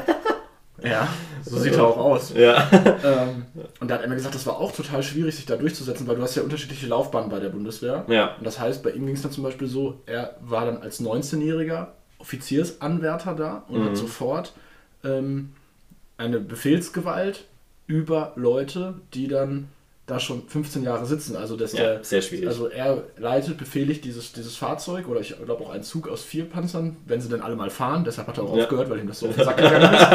ja, 0.83 1.07
so 1.45 1.59
sieht 1.59 1.75
er 1.75 1.85
auch 1.87 1.97
aus. 1.99 2.33
Ja. 2.35 2.69
Ähm, 3.05 3.45
und 3.81 3.89
da 3.91 3.95
hat 3.97 4.03
er 4.03 4.09
mir 4.09 4.15
gesagt, 4.17 4.35
das 4.35 4.47
war 4.47 4.59
auch 4.59 4.73
total 4.73 5.03
schwierig, 5.03 5.37
sich 5.37 5.47
da 5.47 5.57
durchzusetzen, 5.57 6.07
weil 6.09 6.17
du 6.17 6.23
hast 6.23 6.35
ja 6.35 6.43
unterschiedliche 6.43 6.87
Laufbahnen 6.87 7.29
bei 7.31 7.39
der 7.39 7.51
Bundeswehr. 7.51 8.05
ja. 8.09 8.35
Und 8.37 8.45
das 8.47 8.59
heißt, 8.59 8.83
bei 8.83 8.91
ihm 8.91 9.07
ging 9.07 9.15
es 9.15 9.23
dann 9.23 9.31
zum 9.31 9.45
Beispiel 9.45 9.69
so, 9.69 10.01
er 10.07 10.37
war 10.41 10.65
dann 10.65 10.79
als 10.79 11.01
19-jähriger 11.01 11.89
Offiziersanwärter 12.19 13.35
da 13.35 13.63
und 13.69 13.81
Mhm. 13.83 13.89
hat 13.89 13.97
sofort 13.97 14.53
ähm, 15.05 15.53
eine 16.17 16.39
Befehlsgewalt 16.41 17.45
über 17.87 18.33
Leute, 18.37 18.95
die 19.15 19.29
dann 19.29 19.69
da 20.07 20.19
schon 20.19 20.43
15 20.49 20.83
Jahre 20.83 21.07
sitzen. 21.07 21.37
Also, 21.37 21.57
dass 21.57 21.73
Ja, 21.73 21.83
der, 21.85 22.05
sehr 22.05 22.23
schwierig. 22.23 22.49
also 22.49 22.67
er 22.67 23.05
leitet, 23.19 23.57
befehligt 23.57 24.05
dieses, 24.05 24.33
dieses 24.33 24.57
Fahrzeug 24.57 25.07
oder 25.09 25.21
ich 25.21 25.37
glaube 25.45 25.65
auch 25.65 25.71
einen 25.71 25.85
Zug 25.85 26.09
aus 26.09 26.23
vier 26.23 26.45
Panzern, 26.45 26.97
wenn 27.07 27.21
sie 27.21 27.29
denn 27.29 27.41
alle 27.41 27.55
mal 27.55 27.71
fahren. 27.71 28.03
Deshalb 28.05 28.27
hat 28.29 28.37
er 28.39 28.45
auch 28.45 28.57
Ja. 28.57 28.65
aufgehört, 28.65 28.91
weil 28.91 28.99
ihm 28.99 29.07
das 29.07 29.21
so 29.21 29.29
auf 29.29 29.37
den 29.37 29.45
Sack 29.45 29.57
gegangen 29.59 29.95
ist. 29.95 30.07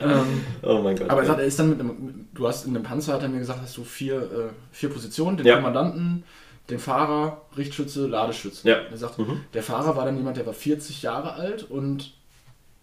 ähm, 0.00 0.40
Oh 0.62 0.80
mein 0.82 0.96
Gott. 0.96 1.10
aber 1.10 1.22
er 1.22 1.26
sagt, 1.26 1.40
er 1.40 1.46
ist 1.46 1.58
dann 1.58 1.70
mit 1.70 1.80
einem, 1.80 2.28
du 2.32 2.46
hast 2.46 2.64
in 2.66 2.74
einem 2.76 2.84
Panzer, 2.84 3.14
hat 3.14 3.22
er 3.22 3.28
mir 3.28 3.40
gesagt, 3.40 3.60
hast 3.60 3.76
du 3.76 3.82
vier, 3.84 4.16
äh, 4.22 4.26
vier 4.70 4.88
Positionen, 4.90 5.36
den 5.36 5.46
Ja. 5.46 5.56
Kommandanten, 5.56 6.22
den 6.70 6.78
Fahrer, 6.78 7.42
Richtschütze, 7.56 8.06
Ladeschütze. 8.06 8.68
Ja. 8.68 8.76
Er 8.90 8.96
sagt, 8.96 9.18
Mhm. 9.18 9.40
der 9.52 9.62
Fahrer 9.64 9.96
war 9.96 10.04
dann 10.04 10.16
jemand, 10.16 10.36
der 10.36 10.46
war 10.46 10.54
40 10.54 11.02
Jahre 11.02 11.34
alt 11.34 11.68
und 11.68 12.12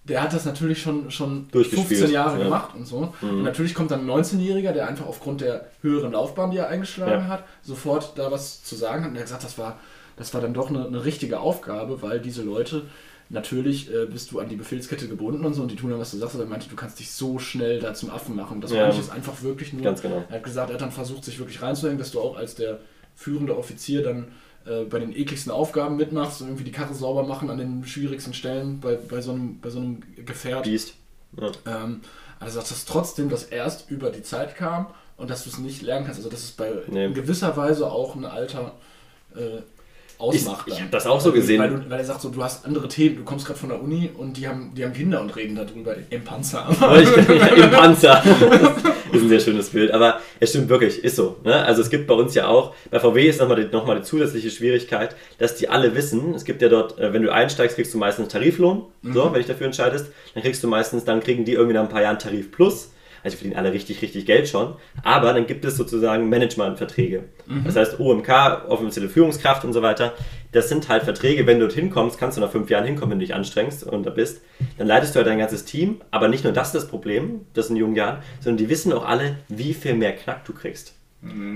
der 0.04 0.24
hat 0.24 0.34
das 0.34 0.46
natürlich 0.46 0.82
schon, 0.82 1.12
schon 1.12 1.48
Durchgespielt, 1.52 1.88
15 2.00 2.12
Jahre 2.12 2.38
ja. 2.40 2.44
gemacht 2.46 2.76
und 2.76 2.86
so. 2.88 3.14
Mhm. 3.22 3.30
Und 3.30 3.44
natürlich 3.44 3.76
kommt 3.76 3.92
dann 3.92 4.02
ein 4.02 4.10
19-Jähriger, 4.24 4.72
der 4.72 4.88
einfach 4.88 5.06
aufgrund 5.06 5.42
der 5.42 5.68
höheren 5.82 6.14
Laufbahn, 6.14 6.52
die 6.52 6.58
er 6.58 6.70
eingeschlagen 6.70 7.26
Ja. 7.26 7.28
hat, 7.28 7.44
sofort 7.62 8.18
da 8.18 8.32
was 8.32 8.64
zu 8.64 8.76
sagen 8.76 9.04
hat. 9.04 9.10
Und 9.12 9.16
er 9.16 9.22
hat 9.22 9.28
gesagt, 9.28 9.44
das 9.44 9.58
war, 9.58 9.80
das 10.18 10.34
war 10.34 10.42
dann 10.42 10.54
doch 10.54 10.70
eine, 10.70 10.86
eine 10.88 11.06
richtige 11.06 11.40
Aufgabe, 11.40 12.02
weil 12.02 12.20
diese 12.20 12.42
Leute, 12.42 12.84
natürlich 13.30 13.94
äh, 13.94 14.06
bist 14.08 14.32
du 14.32 14.40
an 14.40 14.50
die 14.50 14.56
Befehlskette 14.56 15.08
gebunden 15.08 15.46
und 15.46 15.54
so 15.54 15.62
und 15.62 15.72
die 15.72 15.76
tun 15.76 15.90
dann, 15.92 16.00
was 16.00 16.12
du 16.12 16.18
sagst. 16.18 16.36
Aber 16.36 16.44
er 16.44 16.50
meinte, 16.50 16.68
du 16.68 16.76
kannst 16.76 17.00
dich 17.00 17.12
so 17.12 17.40
schnell 17.40 17.80
da 17.80 17.94
zum 17.94 18.10
Affen 18.10 18.36
machen. 18.36 18.60
Das 18.60 18.72
Ja. 18.72 18.90
ich 18.90 18.98
jetzt 18.98 19.12
einfach 19.12 19.42
wirklich 19.44 19.72
nur. 19.72 19.84
Ganz 19.84 20.02
genau. 20.02 20.24
Er 20.30 20.36
hat 20.38 20.44
gesagt, 20.44 20.70
er 20.70 20.74
hat 20.74 20.82
dann 20.82 20.92
versucht, 20.92 21.24
sich 21.24 21.38
wirklich 21.40 21.62
reinzuhängen, 21.62 22.00
dass 22.00 22.12
du 22.12 22.20
auch 22.20 22.36
als 22.36 22.56
der 22.56 22.80
führende 23.16 23.58
Offizier 23.58 24.04
dann 24.04 24.28
äh, 24.66 24.84
bei 24.86 25.00
den 25.00 25.16
ekligsten 25.16 25.52
Aufgaben 25.52 25.96
mitmachst 25.98 26.42
und 26.42 26.48
irgendwie 26.48 26.64
die 26.64 26.72
Karre 26.72 26.94
sauber 26.94 27.24
machen 27.24 27.50
an 27.50 27.58
den 27.58 27.86
schwierigsten 27.86 28.34
Stellen 28.34 28.80
bei, 28.80 28.96
bei, 28.96 29.22
so, 29.22 29.32
einem, 29.32 29.60
bei 29.60 29.70
so 29.70 29.80
einem 29.80 30.02
Gefährt. 30.26 30.64
Biest. 30.64 30.96
Ja. 31.40 31.52
Ähm, 31.66 32.02
sagt, 32.46 32.72
dass 32.72 32.86
trotzdem 32.86 33.30
das 33.30 33.44
erst 33.46 33.90
über 33.90 34.10
die 34.10 34.24
Zeit 34.24 34.56
kam 34.56 34.88
und 35.18 35.30
dass 35.30 35.44
du 35.44 35.50
es 35.50 35.58
nicht 35.58 35.82
lernen 35.82 36.06
kannst. 36.06 36.20
Also 36.20 36.30
dass 36.30 36.44
es 36.44 36.52
bei 36.52 36.72
Nee. 36.88 37.06
in 37.06 37.14
gewisser 37.14 37.56
Weise 37.56 37.92
auch 37.92 38.16
ein 38.16 38.26
Alter 38.26 38.74
äh, 39.36 39.62
ausmacht. 40.22 40.64
Ich- 40.68 40.74
ich 40.74 40.78
dann. 40.80 40.86
hab 40.86 40.92
das 40.92 41.08
auch 41.08 41.20
so 41.20 41.32
gesehen. 41.32 41.60
Weil, 41.62 41.70
du, 41.70 41.90
weil 41.90 42.00
er 42.00 42.06
sagt, 42.06 42.22
so, 42.22 42.30
du 42.30 42.44
hast 42.44 42.66
andere 42.66 42.88
Themen, 42.88 43.18
du 43.18 43.24
kommst 43.24 43.46
gerade 43.46 43.60
von 43.60 43.70
der 43.70 43.82
Uni 43.82 44.10
und 44.18 44.38
die 44.38 44.48
haben, 44.48 44.72
die 44.76 44.84
haben 44.84 44.94
Kinder 44.94 45.20
und 45.22 45.36
reden 45.36 45.56
darüber 45.56 45.96
im 46.10 46.24
Panzer. 46.24 46.68
Ich 47.02 47.10
Im 47.64 47.72
Panzer. 47.72 48.22
Das 48.24 48.32
ist 49.14 49.22
ein 49.24 49.30
sehr 49.30 49.40
schönes 49.40 49.70
Bild. 49.70 49.92
Aber 49.92 50.20
es 50.40 50.50
stimmt 50.52 50.70
wirklich, 50.70 51.04
ist 51.04 51.16
so. 51.16 51.38
Ne? 51.44 51.56
Also 51.66 51.82
es 51.82 51.90
gibt 51.90 52.08
bei 52.08 52.14
uns 52.14 52.34
ja 52.36 52.48
auch, 52.48 52.74
bei 52.90 53.00
VW 53.00 53.28
ist 53.28 53.40
nochmal 53.42 53.64
die, 53.66 53.72
noch 53.72 53.86
mal 53.86 53.98
die 53.98 54.04
zusätzliche 54.04 54.50
Schwierigkeit, 54.52 55.16
dass 55.38 55.56
die 55.56 55.68
alle 55.70 55.96
wissen, 55.96 56.34
es 56.34 56.46
gibt 56.46 56.62
ja 56.62 56.70
dort, 56.70 56.98
äh, 57.00 57.12
wenn 57.14 57.24
du 57.24 57.32
einsteigst, 57.34 57.76
kriegst 57.76 57.94
du 57.94 57.98
meistens 57.98 58.24
einen 58.24 58.30
Tariflohn. 58.30 58.84
So, 59.04 59.26
wenn 59.26 59.34
dich 59.34 59.48
dafür 59.48 59.66
entscheidest. 59.66 60.08
Dann 60.34 60.44
kriegst 60.44 60.64
du 60.64 60.68
meistens, 60.68 61.04
dann 61.06 61.20
kriegen 61.22 61.44
die 61.46 61.54
irgendwie 61.54 61.74
nach 61.74 61.84
ein 61.84 61.90
paar 61.90 62.02
Jahren 62.04 62.20
Tarif 62.20 62.52
Plus. 62.52 62.92
Also 63.24 63.36
die 63.36 63.42
verdienen 63.42 63.58
alle 63.58 63.74
richtig, 63.74 64.02
richtig 64.02 64.26
Geld 64.26 64.48
schon. 64.50 64.76
Aber 65.04 65.34
dann 65.34 65.46
gibt 65.48 65.64
es 65.66 65.78
sozusagen 65.78 66.30
Managementverträge. 66.30 67.24
Das 67.66 67.76
heißt 67.76 68.00
OMK, 68.00 68.30
offizielle 68.70 69.10
Führungskraft 69.10 69.64
und 69.66 69.74
so 69.74 69.82
weiter. 69.82 70.14
Das 70.52 70.70
sind 70.70 70.90
halt 70.90 71.04
Verträge, 71.04 71.46
wenn 71.48 71.60
du 71.60 71.68
dorthin 71.68 71.90
kommst, 71.90 72.18
kannst 72.20 72.38
du 72.38 72.42
nach 72.42 72.52
fünf 72.52 72.70
Jahren 72.70 72.86
hinkommen, 72.86 73.12
wenn 73.12 73.20
du 73.20 73.26
dich 73.26 73.36
anstrengst 73.36 73.84
und 73.84 74.04
da 74.06 74.10
bist. 74.10 74.42
Dann 74.78 74.88
leitest 74.88 75.14
du 75.16 75.18
halt 75.18 75.28
dein 75.28 75.40
ganzes 75.40 75.66
Team. 75.66 76.02
Aber 76.12 76.28
nicht 76.28 76.44
nur 76.44 76.54
das 76.54 76.68
ist 76.68 76.76
das 76.76 76.88
Problem, 76.88 77.42
das 77.54 77.70
in 77.70 77.76
jungen 77.76 77.96
Jahren, 77.96 78.22
sondern 78.40 78.58
die 78.58 78.70
wissen 78.70 78.92
auch 78.94 79.06
alle, 79.06 79.38
wie 79.48 79.74
viel 79.74 79.94
mehr 79.94 80.14
Knack 80.16 80.44
du 80.46 80.54
kriegst. 80.54 80.94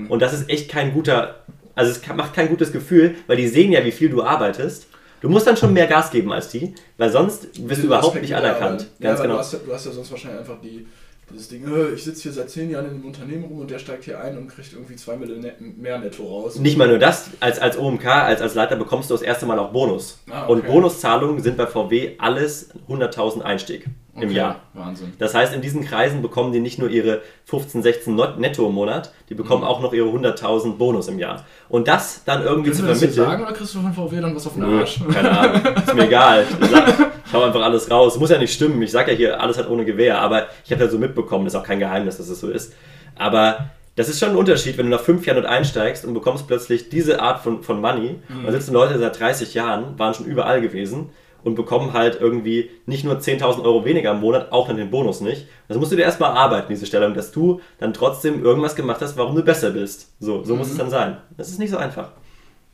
Und 0.08 0.20
das 0.22 0.32
ist 0.32 0.48
echt 0.48 0.70
kein 0.70 0.92
guter, 0.92 1.40
also 1.74 1.90
es 1.90 2.06
macht 2.14 2.34
kein 2.34 2.48
gutes 2.48 2.70
Gefühl, 2.72 3.16
weil 3.26 3.36
die 3.36 3.48
sehen 3.48 3.72
ja, 3.72 3.84
wie 3.84 3.90
viel 3.90 4.08
du 4.08 4.22
arbeitest. 4.22 4.86
Du 5.20 5.28
musst 5.28 5.46
dann 5.46 5.56
schon 5.56 5.72
mehr 5.72 5.86
Gas 5.88 6.10
geben 6.12 6.32
als 6.32 6.50
die, 6.50 6.74
weil 6.98 7.10
sonst 7.10 7.68
wirst 7.68 7.82
du 7.82 7.86
überhaupt 7.86 8.20
nicht 8.20 8.34
anerkannt. 8.36 8.86
Ja, 9.00 9.08
Ganz 9.08 9.22
genau. 9.22 9.34
du, 9.34 9.40
hast 9.40 9.52
du 9.54 9.72
hast 9.72 9.86
ja 9.86 9.92
sonst 9.92 10.10
wahrscheinlich 10.12 10.38
einfach 10.40 10.60
die, 10.62 10.86
dieses 11.30 11.48
Ding, 11.48 11.66
äh, 11.66 11.90
ich 11.90 12.04
sitze 12.04 12.22
hier 12.22 12.32
seit 12.32 12.50
zehn 12.50 12.70
Jahren 12.70 12.86
in 12.86 12.90
einem 12.92 13.04
Unternehmen 13.04 13.44
rum 13.44 13.60
und 13.60 13.70
der 13.70 13.78
steigt 13.78 14.04
hier 14.04 14.20
ein 14.20 14.38
und 14.38 14.48
kriegt 14.48 14.72
irgendwie 14.72 14.96
zwei 14.96 15.16
Millionen 15.16 15.50
mehr 15.76 15.98
netto 15.98 16.24
raus. 16.24 16.58
Nicht 16.58 16.78
mal 16.78 16.88
nur 16.88 16.98
das, 16.98 17.30
als, 17.40 17.58
als 17.58 17.76
OMK, 17.76 18.06
als, 18.06 18.40
als 18.40 18.54
Leiter 18.54 18.76
bekommst 18.76 19.10
du 19.10 19.14
das 19.14 19.22
erste 19.22 19.46
Mal 19.46 19.58
auch 19.58 19.72
Bonus. 19.72 20.20
Ah, 20.30 20.44
okay. 20.44 20.52
Und 20.52 20.66
Bonuszahlungen 20.66 21.42
sind 21.42 21.56
bei 21.56 21.66
VW 21.66 22.14
alles 22.18 22.70
100.000 22.88 23.42
Einstieg. 23.42 23.86
Im 24.20 24.30
Jahr. 24.30 24.56
Wahnsinn. 24.74 25.12
Das 25.18 25.34
heißt, 25.34 25.52
in 25.54 25.60
diesen 25.60 25.84
Kreisen 25.84 26.22
bekommen 26.22 26.52
die 26.52 26.60
nicht 26.60 26.78
nur 26.78 26.88
ihre 26.90 27.20
15, 27.44 27.82
16 27.82 28.14
Not- 28.14 28.38
netto 28.38 28.66
im 28.68 28.74
Monat, 28.74 29.12
die 29.28 29.34
bekommen 29.34 29.62
Mhm. 29.62 29.68
auch 29.68 29.80
noch 29.80 29.92
ihre 29.92 30.08
100.000 30.08 30.78
Bonus 30.78 31.08
im 31.08 31.18
Jahr. 31.18 31.44
Und 31.68 31.88
das 31.88 32.22
dann 32.24 32.42
irgendwie 32.42 32.68
Willst 32.68 32.80
zu 32.80 32.86
du 32.86 32.92
das 32.92 33.00
jetzt 33.02 33.14
vermitteln. 33.14 33.38
sagen 33.38 33.42
oder 33.50 33.58
kriegst 33.58 33.74
du 33.74 33.80
von 33.80 33.92
VW 33.92 34.20
dann 34.20 34.34
was 34.36 34.46
auf 34.46 34.54
den 34.54 34.62
Nö, 34.70 34.80
Arsch? 34.80 35.00
keine 35.12 35.30
Ahnung, 35.38 35.60
ist 35.76 35.94
mir 35.94 36.04
egal. 36.06 36.44
Ich 36.60 36.68
sag- 36.70 36.88
ich 37.26 37.32
hau 37.32 37.42
einfach 37.42 37.62
alles 37.62 37.90
raus. 37.90 38.18
Muss 38.18 38.30
ja 38.30 38.38
nicht 38.38 38.52
stimmen. 38.52 38.80
Ich 38.82 38.92
sage 38.92 39.10
ja 39.12 39.16
hier, 39.16 39.40
alles 39.40 39.58
hat 39.58 39.68
ohne 39.68 39.84
Gewehr, 39.84 40.20
aber 40.20 40.46
ich 40.64 40.70
habe 40.72 40.84
ja 40.84 40.88
so 40.90 40.96
mitbekommen, 40.98 41.44
das 41.44 41.54
ist 41.54 41.60
auch 41.60 41.64
kein 41.64 41.80
Geheimnis, 41.80 42.18
dass 42.18 42.28
es 42.28 42.38
so 42.40 42.48
ist. 42.50 42.72
Aber 43.16 43.70
das 43.96 44.08
ist 44.08 44.20
schon 44.20 44.30
ein 44.30 44.36
Unterschied, 44.36 44.76
wenn 44.78 44.86
du 44.90 44.96
nach 44.96 45.02
fünf 45.02 45.26
Jahren 45.26 45.36
dort 45.42 45.46
einsteigst 45.52 46.04
und 46.04 46.14
bekommst 46.14 46.46
plötzlich 46.46 46.88
diese 46.90 47.20
Art 47.20 47.40
von, 47.42 47.62
von 47.62 47.80
Money. 47.80 48.16
Da 48.44 48.52
sitzen 48.52 48.72
Leute 48.74 48.98
seit 48.98 49.18
30 49.18 49.54
Jahren, 49.54 49.98
waren 49.98 50.14
schon 50.14 50.26
überall 50.26 50.60
gewesen 50.60 51.08
und 51.46 51.54
bekommen 51.54 51.92
halt 51.92 52.18
irgendwie 52.20 52.70
nicht 52.86 53.04
nur 53.04 53.14
10.000 53.20 53.62
Euro 53.62 53.84
weniger 53.84 54.10
im 54.10 54.20
Monat, 54.20 54.50
auch 54.50 54.66
dann 54.66 54.76
den 54.78 54.90
Bonus 54.90 55.20
nicht. 55.20 55.46
Das 55.68 55.76
musst 55.78 55.92
du 55.92 55.96
dir 55.96 56.02
erstmal 56.02 56.32
arbeiten, 56.32 56.66
diese 56.70 56.86
Stellung, 56.86 57.14
dass 57.14 57.30
du 57.30 57.60
dann 57.78 57.92
trotzdem 57.94 58.44
irgendwas 58.44 58.74
gemacht 58.74 59.00
hast, 59.00 59.16
warum 59.16 59.36
du 59.36 59.42
besser 59.44 59.70
bist. 59.70 60.08
So, 60.18 60.42
so 60.42 60.56
muss 60.56 60.68
es 60.70 60.76
dann 60.76 60.90
sein. 60.90 61.18
Das 61.36 61.48
ist 61.48 61.60
nicht 61.60 61.70
so 61.70 61.76
einfach. 61.76 62.08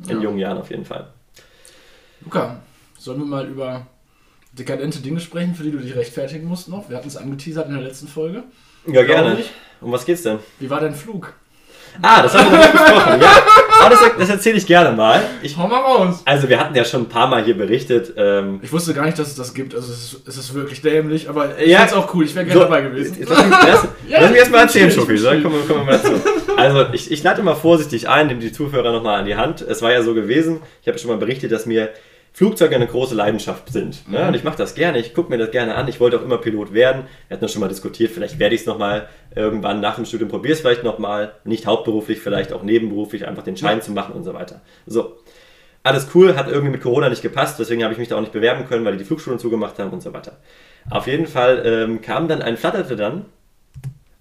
In 0.08 0.16
Ja. 0.16 0.22
jungen 0.22 0.38
Jahren 0.38 0.56
auf 0.56 0.70
jeden 0.70 0.86
Fall. 0.86 1.08
Luca, 2.24 2.62
sollen 2.98 3.18
wir 3.18 3.26
mal 3.26 3.46
über 3.46 3.86
dekadente 4.52 5.00
Dinge 5.00 5.20
sprechen, 5.20 5.54
für 5.54 5.64
die 5.64 5.70
du 5.70 5.78
dich 5.78 5.94
rechtfertigen 5.94 6.48
musst 6.48 6.70
noch? 6.70 6.88
Wir 6.88 6.96
hatten 6.96 7.08
es 7.08 7.18
angeteasert 7.18 7.68
in 7.68 7.74
der 7.74 7.82
letzten 7.82 8.08
Folge. 8.08 8.42
Ja, 8.86 9.02
gerne. 9.02 9.36
Um 9.82 9.92
was 9.92 10.06
geht's 10.06 10.22
denn? 10.22 10.38
Wie 10.58 10.70
war 10.70 10.80
dein 10.80 10.94
Flug? 10.94 11.34
Ah, 12.00 12.22
das 12.22 12.34
haben 12.34 12.50
wir 12.50 12.58
nicht 12.58 12.72
besprochen, 12.72 13.20
ja. 13.20 13.30
Aber 13.86 13.90
das, 13.90 14.00
das 14.18 14.28
erzähle 14.30 14.56
ich 14.58 14.66
gerne 14.66 14.96
mal. 14.96 15.20
Ich, 15.42 15.56
Hau 15.56 15.66
mal 15.68 15.80
raus! 15.80 16.22
also 16.24 16.48
wir 16.48 16.58
hatten 16.58 16.74
ja 16.74 16.84
schon 16.84 17.02
ein 17.02 17.08
paar 17.08 17.26
Mal 17.26 17.44
hier 17.44 17.56
berichtet. 17.56 18.12
Ähm, 18.16 18.60
Ich 18.62 18.72
wusste 18.72 18.94
gar 18.94 19.04
nicht, 19.06 19.18
dass 19.18 19.28
es 19.28 19.34
das 19.34 19.52
gibt. 19.54 19.74
Also 19.74 19.92
es 19.92 20.12
ist, 20.14 20.28
es 20.28 20.36
ist 20.36 20.54
wirklich 20.54 20.80
dämlich, 20.82 21.28
aber 21.28 21.58
ich 21.58 21.68
Ja. 21.68 21.78
find's 21.80 21.94
auch 21.94 22.14
cool. 22.14 22.24
Ich 22.24 22.34
wäre 22.34 22.44
gerne 22.46 22.60
So, 22.60 22.64
dabei 22.64 22.82
gewesen. 22.82 23.16
Jetzt 23.18 23.28
lass 23.28 23.44
mich, 23.46 23.50
lass, 23.50 23.88
Ja, 24.08 24.20
lass 24.20 24.30
mich 24.30 24.38
erstmal 24.38 24.60
ich 24.60 24.64
erzählen, 24.66 24.90
Schoki. 24.90 25.16
Dann 25.22 25.42
kommen, 25.42 25.54
wir- 25.56 25.66
kommen 25.74 25.86
wir 25.86 25.92
mal 25.92 25.98
dazu. 26.02 26.12
Also, 26.56 26.86
ich, 26.92 27.10
ich 27.10 27.22
leite 27.22 27.42
mal 27.42 27.54
vorsichtig 27.54 28.08
ein, 28.08 28.26
nehme 28.28 28.40
die 28.40 28.52
Zuhörer 28.52 28.92
nochmal 28.92 29.18
an 29.20 29.26
die 29.26 29.36
Hand. 29.36 29.62
Es 29.62 29.82
war 29.82 29.90
ja 29.92 30.02
so 30.02 30.14
gewesen, 30.14 30.60
ich 30.82 30.88
habe 30.88 30.98
schon 30.98 31.10
mal 31.10 31.16
berichtet, 31.16 31.50
dass 31.50 31.66
mir 31.66 31.88
Flugzeuge 32.34 32.74
eine 32.74 32.86
große 32.86 33.14
Leidenschaft 33.14 33.70
sind. 33.70 34.08
Ne? 34.08 34.26
Und 34.26 34.34
ich 34.34 34.42
mache 34.42 34.56
das 34.56 34.74
gerne, 34.74 34.98
ich 34.98 35.14
gucke 35.14 35.30
mir 35.30 35.36
das 35.36 35.50
gerne 35.50 35.74
an. 35.74 35.86
Ich 35.88 36.00
wollte 36.00 36.18
auch 36.18 36.24
immer 36.24 36.38
Pilot 36.38 36.72
werden. 36.72 37.04
Wir 37.28 37.34
hatten 37.34 37.44
das 37.44 37.52
schon 37.52 37.60
mal 37.60 37.68
diskutiert, 37.68 38.10
vielleicht 38.10 38.38
werde 38.38 38.54
ich 38.54 38.62
es 38.62 38.66
nochmal 38.66 39.08
irgendwann 39.34 39.80
nach 39.80 39.96
dem 39.96 40.06
Studium, 40.06 40.30
probiere 40.30 40.54
es 40.54 40.60
vielleicht 40.60 40.82
nochmal. 40.82 41.34
Nicht 41.44 41.66
hauptberuflich, 41.66 42.20
vielleicht 42.20 42.52
auch 42.52 42.62
nebenberuflich, 42.62 43.26
einfach 43.26 43.42
den 43.42 43.56
Schein 43.56 43.82
zu 43.82 43.92
machen 43.92 44.14
und 44.14 44.24
so 44.24 44.32
weiter. 44.32 44.62
So. 44.86 45.18
Alles 45.84 46.08
cool, 46.14 46.36
hat 46.36 46.48
irgendwie 46.48 46.70
mit 46.70 46.80
Corona 46.80 47.08
nicht 47.08 47.22
gepasst, 47.22 47.58
deswegen 47.58 47.82
habe 47.82 47.92
ich 47.92 47.98
mich 47.98 48.06
da 48.06 48.16
auch 48.16 48.20
nicht 48.20 48.32
bewerben 48.32 48.66
können, 48.66 48.84
weil 48.84 48.92
die 48.92 48.98
die 48.98 49.04
Flugschulen 49.04 49.40
zugemacht 49.40 49.80
haben 49.80 49.90
und 49.90 50.00
so 50.00 50.12
weiter. 50.12 50.36
Auf 50.88 51.08
jeden 51.08 51.26
Fall 51.26 51.62
ähm, 51.66 52.00
kam 52.00 52.28
dann 52.28 52.40
ein, 52.40 52.56
flatterte 52.56 52.94
dann 52.94 53.24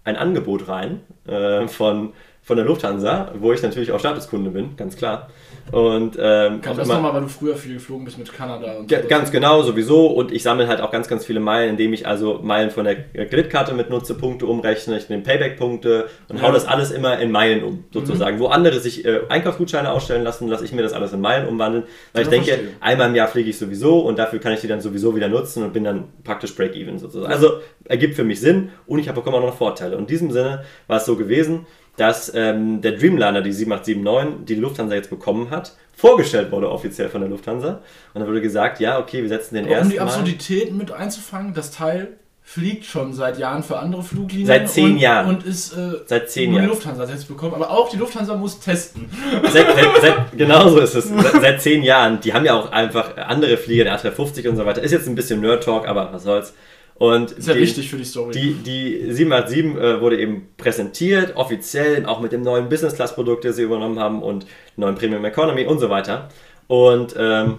ein 0.04 0.16
Angebot 0.16 0.68
rein 0.68 1.02
äh, 1.28 1.68
von, 1.68 2.14
von 2.42 2.58
der 2.58 2.66
Lufthansa, 2.66 3.34
wo 3.38 3.54
ich 3.54 3.62
natürlich 3.62 3.92
auch 3.92 4.00
Statuskunde 4.00 4.50
bin, 4.50 4.76
ganz 4.76 4.96
klar. 4.96 5.30
Und 5.72 6.18
ähm, 6.20 6.60
das 6.62 6.78
immer- 6.80 6.96
nochmal, 6.96 7.14
weil 7.14 7.22
du 7.22 7.28
früher 7.30 7.56
viel 7.56 7.76
geflogen 7.76 8.06
bist 8.06 8.18
mit 8.18 8.32
Kanada 8.34 8.74
und 8.80 8.88
Ge- 8.88 9.04
so. 9.04 9.08
Ganz 9.08 9.32
genau, 9.32 9.62
sowieso. 9.64 10.08
Und 10.08 10.32
ich 10.32 10.44
sammle 10.44 10.68
halt 10.68 10.82
auch 10.82 10.92
ganz, 10.92 11.08
ganz 11.08 11.26
viele 11.26 11.40
Meilen, 11.40 11.72
indem 11.72 11.94
ich 11.94 12.06
also 12.08 12.40
Meilen 12.44 12.72
von 12.72 12.84
der 12.86 12.96
Kreditkarte 13.04 13.74
mitnutze, 13.74 14.16
Punkte 14.16 14.46
umrechne, 14.48 14.98
ich 14.98 15.08
nehme 15.10 15.24
Payback-Punkte 15.24 16.08
und 16.30 16.38
Ja. 16.38 16.48
hau 16.48 16.52
das 16.52 16.66
alles 16.66 16.92
immer 16.92 17.20
in 17.20 17.32
Meilen 17.32 17.64
um, 17.64 17.84
sozusagen. 17.94 18.40
Wo 18.40 18.48
andere 18.48 18.80
sich 18.80 19.06
äh, 19.06 19.22
Einkaufsgutscheine 19.30 19.92
ausstellen 19.92 20.24
lassen, 20.24 20.48
lasse 20.48 20.66
ich 20.66 20.74
mir 20.74 20.82
das 20.82 20.94
alles 20.94 21.14
in 21.14 21.22
Meilen 21.22 21.48
umwandeln. 21.48 21.84
Weil 22.14 22.22
Ja, 22.24 22.28
ich 22.28 22.30
denke, 22.30 22.48
verstehe. 22.52 22.70
einmal 22.82 23.10
im 23.10 23.16
Jahr 23.16 23.28
fliege 23.28 23.50
ich 23.50 23.58
sowieso 23.58 24.00
und 24.00 24.20
dafür 24.20 24.40
kann 24.40 24.54
ich 24.54 24.62
die 24.62 24.68
dann 24.68 24.82
sowieso 24.82 25.16
wieder 25.16 25.30
nutzen 25.30 25.64
und 25.64 25.74
bin 25.74 25.84
dann 25.84 26.06
praktisch 26.24 26.56
Break-Even 26.56 27.00
sozusagen. 27.00 27.32
Also 27.32 27.54
ergibt 27.86 28.16
für 28.16 28.24
mich 28.24 28.40
Sinn 28.42 28.70
und 28.88 29.00
ich 29.00 29.08
habe 29.08 29.20
bekomme 29.22 29.38
auch 29.38 29.46
noch 29.46 29.56
Vorteile. 29.58 29.96
Und 29.96 30.02
in 30.04 30.08
diesem 30.08 30.32
Sinne 30.32 30.64
war 30.88 30.98
es 30.98 31.06
so 31.06 31.16
gewesen, 31.16 31.66
dass 31.98 32.32
ähm, 32.34 32.82
der 32.82 32.94
Dreamliner, 32.94 33.42
die 33.42 33.52
7879, 33.52 34.46
die 34.46 34.56
die 34.56 34.62
Lufthansa 34.62 34.96
jetzt 34.96 35.10
bekommen 35.10 35.50
hat, 35.50 35.74
vorgestellt 35.96 36.52
wurde 36.52 36.70
offiziell 36.70 37.10
von 37.10 37.22
der 37.22 37.30
Lufthansa. 37.30 37.82
Und 38.14 38.20
dann 38.22 38.28
wurde 38.28 38.42
gesagt, 38.42 38.80
ja, 38.80 39.00
okay, 39.00 39.22
wir 39.22 39.30
setzen 39.30 39.56
den 39.56 39.66
Aber 39.66 39.74
um 39.74 39.78
ersten 39.78 39.92
die 39.92 39.98
Mal. 39.98 40.04
Absurdität 40.06 40.74
mit 40.74 40.92
einzufangen, 40.92 41.54
das 41.54 41.72
Teil 41.72 42.18
fliegt 42.44 42.86
schon 42.86 43.14
seit 43.14 43.38
Jahren 43.38 43.64
für 43.64 43.78
andere 43.80 44.04
Fluglinien. 44.04 44.48
Seit 44.48 44.70
zehn 44.70 44.94
und, 44.94 44.98
Jahren. 44.98 45.28
Und 45.28 45.46
ist 45.46 45.74
äh, 45.74 46.00
Seit 46.06 46.30
zehn 46.30 46.52
Jahren. 46.52 46.64
die 46.64 46.70
Lufthansa 46.70 47.06
jetzt 47.06 47.28
bekommen. 47.28 47.54
Aber 47.54 47.70
auch 47.70 47.90
die 47.90 47.98
Lufthansa 47.98 48.36
muss 48.36 48.60
testen. 48.60 49.10
Seit, 49.44 49.54
seit, 49.54 50.02
seit, 50.02 50.32
genau 50.38 50.70
so 50.70 50.80
ist 50.80 50.96
es. 50.96 51.08
Seit, 51.08 51.42
seit 51.42 51.62
zehn 51.62 51.84
Jahren. 51.84 52.20
Die 52.20 52.34
haben 52.34 52.44
ja 52.44 52.56
auch 52.56 52.72
einfach 52.72 53.16
andere 53.18 53.58
Flieger, 53.58 53.84
der 53.86 53.98
A350 53.98 54.50
und 54.50 54.58
so 54.58 54.66
weiter. 54.66 54.82
Ist 54.82 54.92
jetzt 54.92 55.08
ein 55.08 55.16
bisschen 55.16 55.40
Nerd-Talk, 55.40 55.88
aber 55.88 56.12
was 56.12 56.24
soll's. 56.24 56.54
Und 57.02 57.32
Ist 57.32 57.48
ja 57.48 57.56
die, 57.56 57.62
wichtig 57.62 57.90
für 57.90 57.98
die 57.98 58.06
Story. 58.06 58.32
Die, 58.32 58.54
die 58.54 59.12
787 59.12 59.66
äh, 59.66 60.02
wurde 60.02 60.20
eben 60.20 60.50
präsentiert, 60.56 61.36
offiziell, 61.36 62.06
auch 62.06 62.22
mit 62.22 62.32
dem 62.32 62.44
neuen 62.44 62.70
Business-Class-Produkt, 62.70 63.44
das 63.44 63.56
sie 63.56 63.64
übernommen 63.64 63.98
haben 63.98 64.22
und 64.22 64.46
neuen 64.76 64.94
Premium 64.94 65.26
Economy 65.26 65.66
und 65.66 65.80
so 65.80 65.90
weiter. 65.90 66.30
Und 66.68 67.16
ähm, 67.18 67.58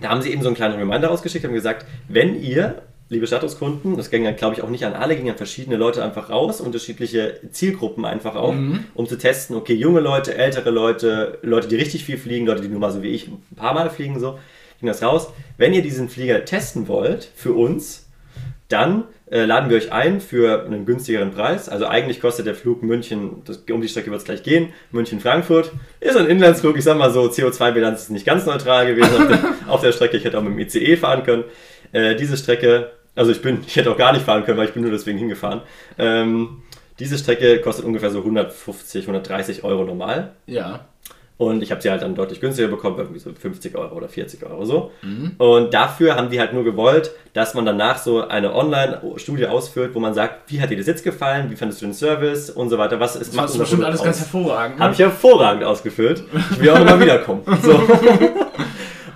da 0.00 0.08
haben 0.08 0.22
sie 0.22 0.32
eben 0.32 0.40
so 0.40 0.48
einen 0.48 0.56
kleinen 0.56 0.78
Reminder 0.78 1.08
rausgeschickt, 1.08 1.44
haben 1.44 1.52
gesagt, 1.52 1.84
wenn 2.08 2.42
ihr, 2.42 2.80
liebe 3.10 3.26
Statuskunden, 3.26 3.98
das 3.98 4.10
ging 4.10 4.24
dann 4.24 4.36
glaube 4.36 4.54
ich 4.54 4.62
auch 4.62 4.70
nicht 4.70 4.86
an 4.86 4.94
alle, 4.94 5.14
gingen 5.14 5.32
an 5.32 5.36
verschiedene 5.36 5.76
Leute 5.76 6.02
einfach 6.02 6.30
raus, 6.30 6.62
unterschiedliche 6.62 7.38
Zielgruppen 7.50 8.06
einfach 8.06 8.34
auch, 8.34 8.54
um 8.94 9.06
zu 9.06 9.18
testen, 9.18 9.56
okay, 9.56 9.74
junge 9.74 10.00
Leute, 10.00 10.34
ältere 10.36 10.70
Leute, 10.70 11.38
Leute, 11.42 11.68
die 11.68 11.76
richtig 11.76 12.06
viel 12.06 12.16
fliegen, 12.16 12.46
Leute, 12.46 12.62
die 12.62 12.68
nur 12.68 12.80
mal 12.80 12.92
so 12.92 13.02
wie 13.02 13.10
ich 13.10 13.28
ein 13.28 13.42
paar 13.56 13.74
Mal 13.74 13.90
fliegen, 13.90 14.18
so, 14.18 14.38
ging 14.78 14.86
das 14.86 15.02
raus. 15.02 15.28
Wenn 15.58 15.74
ihr 15.74 15.82
diesen 15.82 16.08
Flieger 16.08 16.46
testen 16.46 16.88
wollt, 16.88 17.30
für 17.36 17.52
uns, 17.52 18.06
dann 18.70 19.04
äh, 19.30 19.44
laden 19.44 19.70
wir 19.70 19.76
euch 19.76 19.92
ein 19.92 20.20
für 20.20 20.64
einen 20.64 20.86
günstigeren 20.86 21.30
Preis. 21.30 21.68
Also 21.68 21.86
eigentlich 21.86 22.20
kostet 22.20 22.46
der 22.46 22.54
Flug 22.54 22.82
München, 22.82 23.42
das, 23.44 23.58
um 23.70 23.80
die 23.80 23.88
Strecke 23.88 24.10
wird 24.10 24.20
es 24.20 24.24
gleich 24.24 24.42
gehen, 24.42 24.72
München-Frankfurt. 24.90 25.72
Ist 26.00 26.16
ein 26.16 26.26
Inlandsflug, 26.26 26.76
ich 26.76 26.84
sag 26.84 26.96
mal 26.96 27.10
so, 27.10 27.24
CO2-Bilanz 27.24 28.02
ist 28.02 28.10
nicht 28.10 28.26
ganz 28.26 28.46
neutral 28.46 28.86
gewesen 28.86 29.14
auf, 29.16 29.28
der, 29.28 29.38
auf 29.68 29.80
der 29.82 29.92
Strecke. 29.92 30.16
Ich 30.16 30.24
hätte 30.24 30.38
auch 30.38 30.42
mit 30.42 30.52
dem 30.52 30.58
ICE 30.58 30.96
fahren 30.96 31.22
können. 31.22 31.44
Äh, 31.92 32.16
diese 32.16 32.36
Strecke, 32.36 32.90
also 33.14 33.30
ich 33.30 33.42
bin, 33.42 33.58
ich 33.66 33.76
hätte 33.76 33.90
auch 33.90 33.98
gar 33.98 34.12
nicht 34.12 34.24
fahren 34.24 34.44
können, 34.44 34.58
weil 34.58 34.66
ich 34.66 34.74
bin 34.74 34.82
nur 34.82 34.92
deswegen 34.92 35.18
hingefahren. 35.18 35.62
Ähm, 35.98 36.62
diese 36.98 37.16
Strecke 37.18 37.60
kostet 37.60 37.84
ungefähr 37.84 38.10
so 38.10 38.18
150, 38.18 39.04
130 39.04 39.64
Euro 39.64 39.84
normal. 39.84 40.32
ja. 40.46 40.86
Und 41.40 41.62
ich 41.62 41.70
habe 41.70 41.80
sie 41.80 41.90
halt 41.90 42.02
dann 42.02 42.14
deutlich 42.14 42.38
günstiger 42.38 42.68
bekommen, 42.68 42.98
irgendwie 42.98 43.18
so 43.18 43.30
50 43.32 43.74
Euro 43.74 43.96
oder 43.96 44.10
40 44.10 44.44
Euro 44.44 44.66
so. 44.66 44.90
Und 45.38 45.72
dafür 45.72 46.14
haben 46.14 46.28
die 46.28 46.38
halt 46.38 46.52
nur 46.52 46.64
gewollt, 46.64 47.12
dass 47.32 47.54
man 47.54 47.64
danach 47.64 47.96
so 47.96 48.28
eine 48.28 48.54
Online-Studie 48.54 49.46
ausführt, 49.46 49.94
wo 49.94 50.00
man 50.00 50.12
sagt, 50.12 50.52
wie 50.52 50.60
hat 50.60 50.68
dir 50.68 50.76
das 50.76 50.86
jetzt 50.86 51.02
gefallen, 51.02 51.50
wie 51.50 51.56
fandest 51.56 51.80
du 51.80 51.86
den 51.86 51.94
Service 51.94 52.50
und 52.50 52.68
so 52.68 52.76
weiter. 52.76 53.00
Was 53.00 53.16
ist 53.16 53.28
Das 53.28 53.36
machst 53.36 53.54
du 53.54 53.58
bestimmt 53.60 53.84
alles 53.84 54.02
ganz 54.02 54.18
hervorragend. 54.18 54.76
ne? 54.76 54.84
Habe 54.84 54.92
ich 54.92 55.00
hervorragend 55.00 55.64
ausgefüllt. 55.64 56.22
Ich 56.50 56.60
will 56.60 56.68
auch 56.70 56.78
nochmal 56.78 57.00
wiederkommen. 57.00 57.40
So. 57.62 57.80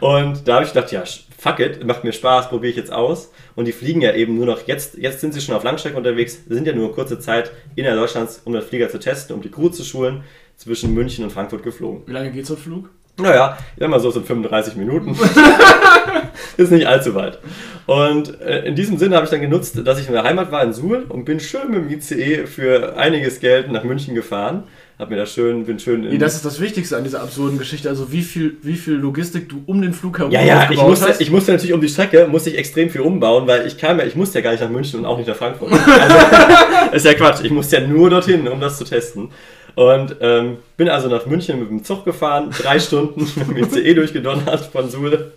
Und 0.01 0.49
da 0.49 0.55
habe 0.57 0.65
ich 0.65 0.73
gedacht, 0.73 0.93
ja, 0.93 1.03
fuck 1.39 1.61
it, 1.61 1.85
macht 1.87 2.05
mir 2.05 2.13
Spaß, 2.13 2.49
probiere 2.49 2.71
ich 2.71 2.77
jetzt 2.77 2.93
aus. 2.93 3.31
Und 3.55 3.67
die 3.67 3.73
fliegen 3.73 4.01
ja 4.01 4.15
eben 4.15 4.35
nur 4.35 4.47
noch, 4.47 4.67
jetzt, 4.67 4.97
jetzt 4.97 5.21
sind 5.21 5.35
sie 5.35 5.41
schon 5.43 5.55
auf 5.55 5.63
Langstrecke 5.63 5.97
unterwegs, 5.97 6.41
sind 6.49 6.67
ja 6.67 6.73
nur 6.75 6.95
kurze 6.95 7.19
Zeit 7.19 7.53
innerhalb 7.77 8.01
Deutschlands, 8.01 8.41
um 8.45 8.55
das 8.55 8.65
Flieger 8.65 8.89
zu 8.89 8.99
testen, 8.99 9.37
um 9.37 9.43
die 9.43 9.51
Crew 9.51 9.69
zu 9.69 9.85
schulen, 9.85 10.25
zwischen 10.65 10.95
München 10.95 11.25
und 11.25 11.31
Frankfurt 11.31 11.63
geflogen. 11.63 12.03
Wie 12.07 12.13
lange 12.13 12.31
geht 12.31 12.47
so 12.47 12.55
ein 12.55 12.61
Flug? 12.61 12.89
Naja, 13.19 13.59
ich 13.77 13.81
sag 13.81 13.91
mal 13.91 14.01
so, 14.01 14.11
so 14.11 14.21
35 14.23 14.77
Minuten. 14.77 15.15
ist 16.57 16.73
nicht 16.73 16.87
allzu 16.87 17.15
weit. 17.15 17.39
Und 17.87 18.41
äh, 18.41 18.65
in 18.65 18.75
diesem 18.75 18.99
Sinne 18.99 19.17
habe 19.17 19.25
ich 19.25 19.31
dann 19.31 19.43
genutzt, 19.43 19.79
dass 19.85 20.01
ich 20.01 20.07
in 20.07 20.15
der 20.15 20.25
Heimat 20.25 20.51
war 20.51 20.65
in 20.65 20.73
Suhl 20.73 21.05
und 21.09 21.27
bin 21.27 21.39
schön 21.39 21.71
mit 21.71 21.79
dem 21.79 21.91
ICE 21.91 22.47
für 22.47 22.97
einiges 22.97 23.41
Geld 23.41 23.71
nach 23.71 23.85
München 23.85 24.15
gefahren. 24.15 24.65
Hab 24.99 25.11
mir 25.11 25.17
da 25.17 25.27
schön, 25.27 25.67
bin 25.67 25.81
schön 25.81 26.03
Nee, 26.03 26.19
das 26.19 26.37
ist 26.37 26.45
das 26.45 26.61
Wichtigste 26.61 26.97
an 26.97 27.03
dieser 27.03 27.21
absurden 27.21 27.59
Geschichte. 27.59 27.89
Also 27.89 28.13
wie 28.13 28.23
viel, 28.23 28.57
wie 28.63 28.77
viel 28.77 28.95
Logistik 28.95 29.49
du 29.49 29.63
um 29.67 29.83
den 29.83 29.93
Flug 29.93 30.19
herum 30.19 30.31
Ja, 30.33 30.41
ja, 30.41 30.71
ich 30.71 30.81
musste, 30.81 31.09
hast. 31.09 31.21
ich 31.21 31.31
musste 31.33 31.51
natürlich 31.51 31.75
um 31.75 31.81
die 31.81 31.89
Strecke, 31.89 32.29
musste 32.29 32.51
ich 32.51 32.59
extrem 32.59 32.89
viel 32.91 33.01
umbauen, 33.01 33.47
weil 33.47 33.67
ich 33.67 33.77
kam 33.77 33.99
ja, 33.99 34.07
ich 34.07 34.15
musste 34.15 34.39
ja 34.39 34.45
gar 34.45 34.53
nicht 34.53 34.61
nach 34.61 34.71
München 34.71 35.01
und 35.01 35.07
auch 35.07 35.19
nicht 35.19 35.27
nach 35.27 35.37
Frankfurt. 35.37 35.73
Also, 35.85 36.97
ist 36.97 37.07
ja 37.07 37.15
Quatsch, 37.15 37.41
ich 37.43 37.51
musste 37.51 37.77
ja 37.77 37.87
nur 37.87 38.09
dorthin, 38.09 38.47
um 38.47 38.61
das 38.61 38.79
zu 38.79 38.85
testen. 38.85 39.31
Und 39.75 40.17
ähm, 40.21 40.59
bin 40.77 40.89
also 40.89 41.09
nach 41.09 41.27
München 41.27 41.59
mit 41.61 41.71
dem 41.71 41.85
Zug 41.85 42.05
gefahren, 42.05 42.51
drei 42.51 42.79
Stunden 42.79 43.29
mit 43.37 43.49
dem 43.49 43.57
ICE 43.65 43.95
durchgedonnert 43.95 44.67
von 44.67 44.89
Suhl. 44.89 45.33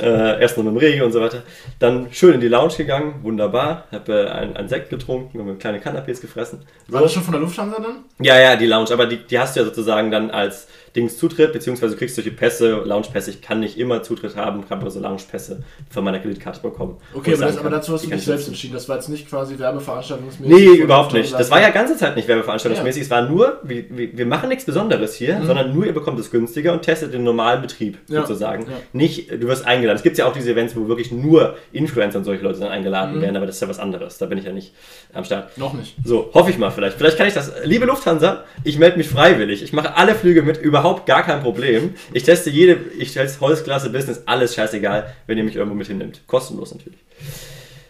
Äh, 0.00 0.40
erst 0.40 0.56
noch 0.56 0.64
mit 0.64 0.72
dem 0.72 0.78
Regen 0.78 1.02
und 1.02 1.12
so 1.12 1.20
weiter. 1.20 1.42
Dann 1.78 2.08
schön 2.12 2.34
in 2.34 2.40
die 2.40 2.48
Lounge 2.48 2.74
gegangen, 2.76 3.16
wunderbar. 3.22 3.84
Habe 3.92 4.24
äh, 4.24 4.30
ein, 4.30 4.56
ein 4.56 4.68
Sekt 4.68 4.88
getrunken 4.88 5.38
und 5.40 5.58
kleine 5.58 5.80
Canapés 5.80 6.20
gefressen. 6.20 6.60
War 6.88 7.02
das 7.02 7.12
schon 7.12 7.22
von 7.22 7.32
der 7.32 7.42
Lufthansa 7.42 7.76
dann? 7.78 8.04
Ja, 8.18 8.38
ja, 8.40 8.56
die 8.56 8.66
Lounge, 8.66 8.90
aber 8.92 9.06
die, 9.06 9.18
die 9.18 9.38
hast 9.38 9.54
du 9.54 9.60
ja 9.60 9.66
sozusagen 9.66 10.10
dann 10.10 10.30
als 10.30 10.66
Dings 10.94 11.16
Zutritt, 11.16 11.52
beziehungsweise 11.52 11.94
du 11.94 11.98
kriegst 11.98 12.16
solche 12.16 12.30
Pässe, 12.30 12.82
Lounge-Pässe. 12.84 13.30
Ich 13.30 13.40
kann 13.40 13.60
nicht 13.60 13.78
immer 13.78 14.02
Zutritt 14.02 14.36
haben, 14.36 14.66
kann 14.68 14.80
aber 14.80 14.90
so 14.90 15.00
Lounge-Pässe 15.00 15.62
von 15.90 16.04
meiner 16.04 16.18
Kreditkarte 16.18 16.60
bekommen. 16.60 16.98
Okay, 17.14 17.34
aber, 17.34 17.46
das, 17.46 17.58
aber, 17.58 17.70
dazu 17.70 17.94
hast 17.94 18.04
du 18.04 18.10
dich 18.10 18.22
selbst 18.22 18.48
entschieden. 18.48 18.74
Das 18.74 18.88
war 18.88 18.96
jetzt 18.96 19.08
nicht 19.08 19.28
quasi 19.28 19.58
werbeveranstaltungsmäßig. 19.58 20.54
Nee, 20.54 20.82
überhaupt 20.82 21.14
nicht. 21.14 21.32
Das 21.32 21.50
war 21.50 21.62
ja 21.62 21.70
ganze 21.70 21.96
Zeit 21.96 22.16
nicht 22.16 22.28
werbeveranstaltungsmäßig. 22.28 23.00
Ja. 23.00 23.04
Es 23.04 23.10
war 23.10 23.28
nur, 23.28 23.60
wir, 23.62 23.84
wir 23.88 24.26
machen 24.26 24.50
nichts 24.50 24.64
Besonderes 24.64 25.14
hier, 25.14 25.38
mhm. 25.38 25.46
sondern 25.46 25.74
nur 25.74 25.86
ihr 25.86 25.94
bekommt 25.94 26.18
es 26.18 26.30
günstiger 26.30 26.72
und 26.72 26.82
testet 26.82 27.14
den 27.14 27.24
normalen 27.24 27.62
Betrieb 27.62 27.98
ja. 28.08 28.20
sozusagen. 28.20 28.64
Ja. 28.64 28.76
Nicht, 28.92 29.30
du 29.30 29.48
wirst 29.48 29.66
eingeladen. 29.66 29.96
Es 29.96 30.02
gibt 30.02 30.18
ja 30.18 30.26
auch 30.26 30.34
diese 30.34 30.50
Events, 30.50 30.76
wo 30.76 30.88
wirklich 30.88 31.10
nur 31.10 31.56
Influencer 31.72 32.18
und 32.18 32.24
solche 32.24 32.42
Leute 32.42 32.60
dann 32.60 32.68
eingeladen 32.68 33.16
mhm. 33.16 33.22
werden, 33.22 33.36
aber 33.36 33.46
das 33.46 33.56
ist 33.56 33.62
ja 33.62 33.68
was 33.68 33.78
anderes. 33.78 34.18
Da 34.18 34.26
bin 34.26 34.38
ich 34.38 34.44
ja 34.44 34.52
nicht 34.52 34.74
am 35.14 35.24
Start. 35.24 35.56
Noch 35.56 35.72
nicht. 35.72 35.96
So, 36.04 36.30
hoffe 36.34 36.50
ich 36.50 36.58
mal 36.58 36.70
vielleicht. 36.70 36.98
Vielleicht 36.98 37.16
kann 37.16 37.26
ich 37.26 37.34
das. 37.34 37.52
Liebe 37.64 37.86
Lufthansa, 37.86 38.44
ich 38.64 38.78
melde 38.78 38.98
mich 38.98 39.08
freiwillig. 39.08 39.62
Ich 39.62 39.72
mache 39.72 39.96
alle 39.96 40.14
Flüge 40.14 40.42
mit, 40.42 40.58
überhaupt 40.82 41.06
gar 41.06 41.22
kein 41.22 41.40
Problem. 41.40 41.94
Ich 42.12 42.24
teste 42.24 42.50
jede, 42.50 42.78
ich 42.98 43.12
teste 43.12 43.40
Holzklasse 43.40 43.90
Business, 43.90 44.22
alles 44.26 44.54
scheißegal, 44.54 45.14
wenn 45.26 45.38
ihr 45.38 45.44
mich 45.44 45.56
irgendwo 45.56 45.76
mit 45.76 45.86
hinnimmt. 45.86 46.26
Kostenlos 46.26 46.74
natürlich. 46.74 46.98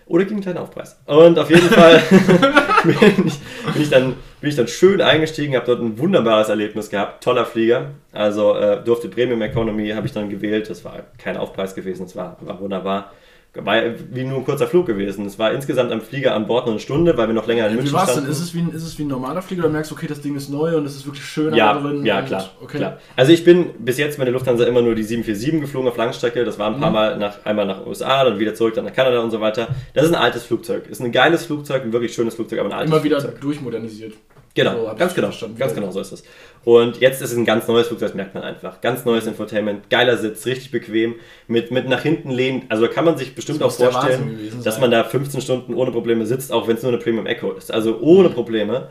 Oder 0.06 0.24
gegen 0.24 0.36
einen 0.36 0.42
kleinen 0.42 0.58
Aufpreis. 0.58 0.98
Und 1.06 1.38
auf 1.38 1.48
jeden 1.48 1.68
Fall 1.68 2.02
bin, 2.84 2.96
ich, 3.26 3.38
bin, 3.72 3.82
ich, 3.82 3.90
dann, 3.90 4.14
bin 4.40 4.50
ich 4.50 4.56
dann 4.56 4.68
schön 4.68 5.00
eingestiegen, 5.00 5.54
habe 5.54 5.66
dort 5.66 5.80
ein 5.80 5.98
wunderbares 5.98 6.48
Erlebnis 6.48 6.90
gehabt. 6.90 7.24
Toller 7.24 7.46
Flieger. 7.46 7.92
Also 8.12 8.54
äh, 8.56 8.82
durfte 8.84 9.08
Premium 9.08 9.40
Economy, 9.40 9.90
habe 9.90 10.06
ich 10.06 10.12
dann 10.12 10.28
gewählt. 10.28 10.68
Das 10.68 10.84
war 10.84 11.00
kein 11.16 11.36
Aufpreis 11.36 11.74
gewesen, 11.74 12.04
das 12.04 12.14
war, 12.14 12.36
war 12.40 12.60
wunderbar 12.60 13.12
war 13.54 13.82
wie 14.10 14.24
nur 14.24 14.38
ein 14.38 14.44
kurzer 14.44 14.66
Flug 14.66 14.86
gewesen. 14.86 15.26
Es 15.26 15.38
war 15.38 15.52
insgesamt 15.52 15.92
am 15.92 16.00
Flieger 16.00 16.34
an 16.34 16.46
Bord 16.46 16.64
nur 16.64 16.74
eine 16.74 16.80
Stunde, 16.80 17.16
weil 17.18 17.26
wir 17.26 17.34
noch 17.34 17.46
länger 17.46 17.66
in 17.66 17.74
München 17.74 17.88
standen. 17.88 18.06
Wie 18.06 18.14
war's 18.14 18.22
denn? 18.22 18.30
Ist 18.30 18.40
es, 18.40 18.54
wie 18.54 18.60
ein, 18.60 18.70
ist 18.72 18.82
es 18.82 18.98
wie 18.98 19.02
ein 19.02 19.08
normaler 19.08 19.42
Flieger 19.42 19.64
oder 19.64 19.72
merkst 19.72 19.90
du, 19.90 19.94
okay, 19.94 20.06
das 20.06 20.22
Ding 20.22 20.34
ist 20.34 20.48
neu 20.48 20.76
und 20.76 20.86
es 20.86 20.96
ist 20.96 21.04
wirklich 21.04 21.24
schön 21.24 21.52
ja, 21.52 21.78
drin? 21.78 22.04
Ja, 22.06 22.22
klar, 22.22 22.50
okay. 22.62 22.78
klar. 22.78 22.98
Also 23.14 23.32
ich 23.32 23.44
bin 23.44 23.70
bis 23.78 23.98
jetzt 23.98 24.18
mit 24.18 24.26
der 24.26 24.32
Lufthansa 24.32 24.64
immer 24.64 24.80
nur 24.80 24.94
die 24.94 25.02
747 25.02 25.60
geflogen 25.60 25.88
auf 25.90 25.96
Langstrecke. 25.98 26.44
Das 26.44 26.58
war 26.58 26.68
ein 26.72 26.80
paar 26.80 26.88
mhm. 26.88 26.94
Mal 26.94 27.18
nach, 27.18 27.44
einmal 27.44 27.66
nach 27.66 27.86
USA, 27.86 28.24
dann 28.24 28.38
wieder 28.38 28.54
zurück, 28.54 28.74
dann 28.74 28.86
nach 28.86 28.94
Kanada 28.94 29.20
und 29.20 29.30
so 29.30 29.40
weiter. 29.40 29.68
Das 29.92 30.04
ist 30.04 30.14
ein 30.14 30.20
altes 30.20 30.44
Flugzeug. 30.44 30.88
Ist 30.88 31.02
ein 31.02 31.12
geiles 31.12 31.44
Flugzeug, 31.44 31.82
ein 31.82 31.92
wirklich 31.92 32.14
schönes 32.14 32.34
Flugzeug, 32.34 32.60
aber 32.60 32.70
ein 32.70 32.74
altes 32.74 32.90
Immer 32.90 33.04
wieder 33.04 33.20
Flugzeug. 33.20 33.40
durchmodernisiert. 33.42 34.14
Genau, 34.54 34.86
so, 34.86 34.94
ganz 34.96 35.14
genau. 35.14 35.28
Verstanden. 35.28 35.56
Ganz 35.56 35.74
genau 35.74 35.90
so 35.90 36.00
ist 36.00 36.12
es. 36.12 36.22
Und 36.64 37.00
jetzt 37.00 37.22
ist 37.22 37.32
es 37.32 37.36
ein 37.36 37.44
ganz 37.44 37.66
neues 37.66 37.88
Flugzeug, 37.88 38.08
das 38.10 38.14
merkt 38.14 38.34
man 38.34 38.44
einfach. 38.44 38.80
Ganz 38.80 39.04
neues 39.04 39.26
Infotainment, 39.26 39.88
geiler 39.90 40.16
Sitz, 40.16 40.46
richtig 40.46 40.70
bequem, 40.70 41.14
mit, 41.48 41.70
mit 41.70 41.88
nach 41.88 42.02
hinten 42.02 42.30
lehnen. 42.30 42.64
Also 42.68 42.86
kann 42.88 43.04
man 43.04 43.16
sich 43.16 43.34
bestimmt 43.34 43.62
auch 43.62 43.72
vorstellen, 43.72 44.52
dass 44.62 44.78
man 44.78 44.90
da 44.90 45.04
15 45.04 45.40
Stunden 45.40 45.74
ohne 45.74 45.90
Probleme 45.90 46.26
sitzt, 46.26 46.52
auch 46.52 46.68
wenn 46.68 46.76
es 46.76 46.82
nur 46.82 46.92
eine 46.92 47.00
Premium 47.00 47.26
Echo 47.26 47.52
ist. 47.52 47.72
Also 47.72 47.98
ohne 48.00 48.28
Probleme. 48.28 48.88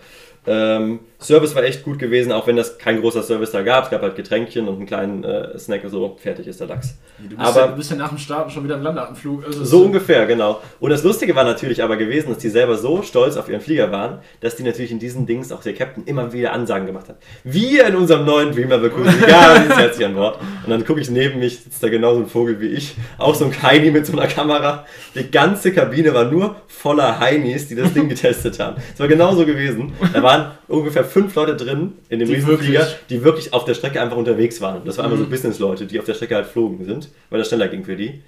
Ähm, 0.47 1.01
Service 1.21 1.55
war 1.55 1.63
echt 1.63 1.83
gut 1.83 1.99
gewesen, 1.99 2.31
auch 2.31 2.47
wenn 2.47 2.55
das 2.55 2.77
kein 2.77 2.99
großer 2.99 3.21
Service 3.21 3.51
da 3.51 3.61
gab. 3.61 3.85
Es 3.85 3.89
gab 3.91 4.01
halt 4.01 4.15
Getränkchen 4.15 4.67
und 4.67 4.77
einen 4.77 4.85
kleinen 4.87 5.23
äh, 5.23 5.57
Snack, 5.57 5.81
so 5.87 6.17
fertig 6.19 6.47
ist 6.47 6.59
der 6.59 6.67
Lachs. 6.67 6.95
Du 7.19 7.35
bist, 7.35 7.39
aber, 7.39 7.59
ja, 7.59 7.67
du 7.67 7.75
bist 7.75 7.91
ja 7.91 7.97
nach 7.97 8.09
dem 8.09 8.17
Start 8.17 8.51
schon 8.51 8.63
wieder 8.63 8.75
im 8.75 8.81
Landeanflug. 8.81 9.45
Also 9.45 9.63
so 9.63 9.83
ungefähr, 9.83 10.25
genau. 10.25 10.61
Und 10.79 10.89
das 10.89 11.03
Lustige 11.03 11.35
war 11.35 11.43
natürlich 11.43 11.83
aber 11.83 11.95
gewesen, 11.97 12.29
dass 12.29 12.39
die 12.39 12.49
selber 12.49 12.77
so 12.77 13.03
stolz 13.03 13.37
auf 13.37 13.49
ihren 13.49 13.61
Flieger 13.61 13.91
waren, 13.91 14.19
dass 14.39 14.55
die 14.55 14.63
natürlich 14.63 14.91
in 14.91 14.99
diesen 14.99 15.27
Dings 15.27 15.51
auch 15.51 15.61
der 15.61 15.73
Captain 15.73 16.03
immer 16.05 16.33
wieder 16.33 16.53
Ansagen 16.53 16.87
gemacht 16.87 17.09
hat. 17.09 17.17
Wir 17.43 17.85
in 17.85 17.95
unserem 17.95 18.25
neuen 18.25 18.51
Dreamer 18.51 18.79
begrüßen 18.79 19.23
ja, 19.27 19.59
die 19.59 19.69
ist 19.69 19.77
herzlich 19.77 20.05
an 20.07 20.15
Bord. 20.15 20.39
Und 20.63 20.69
dann 20.71 20.83
gucke 20.85 21.01
ich 21.01 21.09
neben 21.11 21.39
mich, 21.39 21.59
sitzt 21.59 21.83
da 21.83 21.89
genauso 21.89 22.21
ein 22.21 22.27
Vogel 22.27 22.59
wie 22.59 22.67
ich, 22.67 22.95
auch 23.19 23.35
so 23.35 23.45
ein 23.45 23.61
Heini 23.61 23.91
mit 23.91 24.05
so 24.07 24.13
einer 24.13 24.27
Kamera. 24.27 24.85
Die 25.13 25.29
ganze 25.29 25.71
Kabine 25.71 26.13
war 26.13 26.25
nur 26.25 26.55
voller 26.67 27.19
Heinis, 27.19 27.67
die 27.67 27.75
das 27.75 27.93
Ding 27.93 28.09
getestet 28.09 28.59
haben. 28.59 28.77
Es 28.93 28.99
war 28.99 29.07
genauso 29.07 29.45
gewesen. 29.45 29.93
Da 30.13 30.23
waren 30.23 30.51
ungefähr 30.67 31.03
fünf 31.11 31.35
Leute 31.35 31.55
drin 31.55 31.93
in 32.09 32.19
dem 32.19 32.29
Riesenflieger, 32.29 32.87
die 33.09 33.23
wirklich 33.23 33.53
auf 33.53 33.65
der 33.65 33.73
Strecke 33.73 34.01
einfach 34.01 34.17
unterwegs 34.17 34.61
waren. 34.61 34.81
Das 34.85 34.97
waren 34.97 35.07
mhm. 35.07 35.13
einfach 35.13 35.23
so 35.23 35.27
mhm. 35.27 35.31
Business-Leute, 35.31 35.85
die 35.85 35.99
auf 35.99 36.05
der 36.05 36.13
Strecke 36.13 36.35
halt 36.35 36.47
flogen 36.47 36.83
sind, 36.85 37.09
weil 37.29 37.39
das 37.39 37.47
schneller 37.47 37.67
ging 37.67 37.83
für 37.83 37.95
die. 37.95 38.21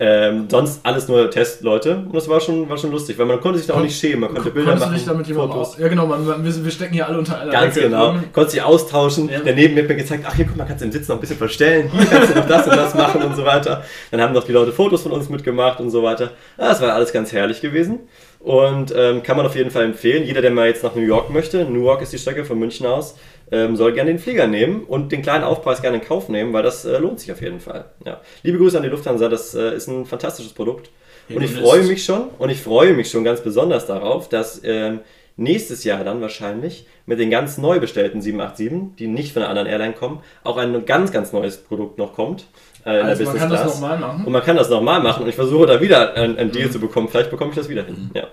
Ähm, 0.00 0.48
sonst 0.50 0.84
alles 0.84 1.06
nur 1.06 1.30
Testleute 1.30 1.98
und 1.98 2.16
das 2.16 2.28
war 2.28 2.40
schon, 2.40 2.68
war 2.68 2.76
schon 2.76 2.90
lustig, 2.90 3.16
weil 3.16 3.26
man 3.26 3.40
konnte 3.40 3.58
sich 3.58 3.68
da 3.68 3.74
auch 3.74 3.80
nicht 3.80 3.96
schämen, 3.96 4.22
man 4.22 4.34
konnte 4.34 4.50
Bilder 4.50 4.74
machen. 4.74 4.92
Dich 4.92 5.04
damit 5.04 5.24
Fotos. 5.28 5.78
Ja 5.78 5.86
genau, 5.86 6.06
man, 6.06 6.26
wir, 6.26 6.64
wir, 6.64 6.70
stecken 6.72 6.94
hier 6.94 7.06
alle 7.06 7.16
unter 7.16 7.38
einer 7.38 7.52
Ganz 7.52 7.74
Decke. 7.74 7.90
genau, 7.90 8.14
mhm. 8.14 8.32
konnte 8.32 8.50
sich 8.50 8.60
austauschen, 8.60 9.28
ja. 9.28 9.38
der 9.38 9.54
neben 9.54 9.74
mir 9.74 9.82
hat 9.82 9.88
mir 9.90 9.94
gezeigt, 9.94 10.24
ach 10.26 10.34
hier 10.34 10.46
guck 10.46 10.56
mal, 10.56 10.64
kannst 10.64 10.80
du 10.80 10.86
im 10.86 10.92
Sitz 10.92 11.06
noch 11.06 11.16
ein 11.16 11.20
bisschen 11.20 11.36
verstellen, 11.36 11.92
hier 11.92 12.06
kannst 12.06 12.34
du 12.34 12.40
noch 12.40 12.48
das 12.48 12.66
und 12.66 12.76
das 12.76 12.94
machen 12.94 13.22
und 13.22 13.36
so 13.36 13.44
weiter. 13.44 13.84
Dann 14.10 14.20
haben 14.20 14.34
noch 14.34 14.42
die 14.42 14.50
Leute 14.50 14.72
Fotos 14.72 15.02
von 15.02 15.12
uns 15.12 15.28
mitgemacht 15.28 15.78
und 15.78 15.90
so 15.90 16.02
weiter. 16.02 16.32
Ja, 16.58 16.70
das 16.70 16.80
war 16.80 16.92
alles 16.92 17.12
ganz 17.12 17.32
herrlich 17.32 17.60
gewesen. 17.60 18.00
Und 18.44 18.92
ähm, 18.94 19.22
kann 19.22 19.38
man 19.38 19.46
auf 19.46 19.56
jeden 19.56 19.70
Fall 19.70 19.84
empfehlen. 19.84 20.22
Jeder, 20.26 20.42
der 20.42 20.50
mal 20.50 20.68
jetzt 20.68 20.84
nach 20.84 20.94
New 20.94 21.00
York 21.00 21.30
möchte, 21.30 21.64
New 21.64 21.82
York 21.82 22.02
ist 22.02 22.12
die 22.12 22.18
Strecke 22.18 22.44
von 22.44 22.58
München 22.58 22.84
aus, 22.84 23.16
ähm, 23.50 23.74
soll 23.74 23.94
gerne 23.94 24.10
den 24.10 24.18
Flieger 24.18 24.46
nehmen 24.46 24.84
und 24.84 25.12
den 25.12 25.22
kleinen 25.22 25.44
Aufpreis 25.44 25.80
gerne 25.80 25.96
in 25.96 26.04
Kauf 26.04 26.28
nehmen, 26.28 26.52
weil 26.52 26.62
das 26.62 26.84
äh, 26.84 26.98
lohnt 26.98 27.20
sich 27.20 27.32
auf 27.32 27.40
jeden 27.40 27.58
Fall. 27.58 27.86
Ja. 28.04 28.20
Liebe 28.42 28.58
Grüße 28.58 28.76
an 28.76 28.82
die 28.82 28.90
Lufthansa, 28.90 29.30
das 29.30 29.54
äh, 29.54 29.74
ist 29.74 29.88
ein 29.88 30.04
fantastisches 30.04 30.52
Produkt. 30.52 30.90
Und 31.30 31.42
ich 31.42 31.52
freue 31.52 31.84
mich 31.84 32.04
schon, 32.04 32.28
und 32.38 32.50
ich 32.50 32.60
freue 32.60 32.92
mich 32.92 33.10
schon 33.10 33.24
ganz 33.24 33.40
besonders 33.40 33.86
darauf, 33.86 34.28
dass 34.28 34.60
ähm, 34.62 35.00
nächstes 35.36 35.84
Jahr 35.84 36.04
dann 36.04 36.20
wahrscheinlich 36.20 36.86
mit 37.06 37.18
den 37.18 37.30
ganz 37.30 37.56
neu 37.56 37.80
bestellten 37.80 38.20
787, 38.20 38.96
die 38.98 39.06
nicht 39.06 39.32
von 39.32 39.40
einer 39.40 39.48
anderen 39.48 39.68
Airline 39.68 39.94
kommen, 39.94 40.20
auch 40.42 40.58
ein 40.58 40.84
ganz, 40.84 41.12
ganz 41.12 41.32
neues 41.32 41.56
Produkt 41.56 41.96
noch 41.96 42.12
kommt. 42.12 42.46
Äh, 42.84 43.00
in 43.00 43.06
also 43.06 43.24
der 43.24 43.32
man 43.32 43.38
kann 43.40 43.48
Class. 43.48 43.62
das 43.62 43.74
nochmal 43.74 43.98
machen. 43.98 44.24
Und 44.24 44.32
man 44.32 44.42
kann 44.42 44.56
das 44.56 44.68
nochmal 44.68 45.02
machen 45.02 45.22
und 45.22 45.28
ich 45.28 45.34
versuche 45.34 45.66
da 45.66 45.80
wieder 45.80 46.14
ein, 46.14 46.36
ein 46.38 46.52
Deal 46.52 46.68
mhm. 46.68 46.72
zu 46.72 46.80
bekommen. 46.80 47.08
Vielleicht 47.08 47.30
bekomme 47.30 47.50
ich 47.50 47.56
das 47.56 47.68
wieder 47.68 47.84
hin. 47.84 48.10
Mhm. 48.12 48.16
Ja, 48.16 48.28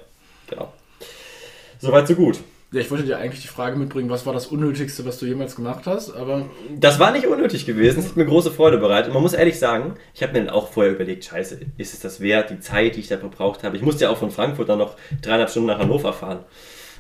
genau. 0.49 0.73
Soweit, 1.79 2.07
so 2.07 2.15
gut. 2.15 2.39
Ja, 2.73 2.79
ich 2.79 2.89
wollte 2.89 3.03
dir 3.03 3.17
eigentlich 3.17 3.41
die 3.41 3.49
Frage 3.49 3.75
mitbringen, 3.75 4.09
was 4.09 4.25
war 4.25 4.31
das 4.31 4.47
Unnötigste, 4.47 5.05
was 5.05 5.19
du 5.19 5.25
jemals 5.25 5.57
gemacht 5.57 5.81
hast, 5.87 6.11
aber... 6.15 6.45
Das 6.79 6.99
war 6.99 7.11
nicht 7.11 7.27
unnötig 7.27 7.65
gewesen, 7.65 7.99
es 7.99 8.07
hat 8.07 8.15
mir 8.15 8.25
große 8.25 8.49
Freude 8.49 8.77
bereitet. 8.77 9.07
Und 9.07 9.15
man 9.15 9.23
muss 9.23 9.33
ehrlich 9.33 9.59
sagen, 9.59 9.95
ich 10.13 10.23
habe 10.23 10.31
mir 10.31 10.45
dann 10.45 10.55
auch 10.55 10.69
vorher 10.69 10.93
überlegt, 10.93 11.25
scheiße, 11.25 11.59
ist 11.77 11.93
es 11.93 11.99
das 11.99 12.21
wert, 12.21 12.49
die 12.49 12.61
Zeit, 12.61 12.95
die 12.95 13.01
ich 13.01 13.09
da 13.09 13.17
verbraucht 13.17 13.63
habe? 13.63 13.75
Ich 13.75 13.81
musste 13.81 14.05
ja 14.05 14.09
auch 14.09 14.15
von 14.15 14.31
Frankfurt 14.31 14.69
dann 14.69 14.79
noch 14.79 14.95
dreieinhalb 15.21 15.49
Stunden 15.49 15.67
nach 15.67 15.79
Hannover 15.79 16.13
fahren. 16.13 16.45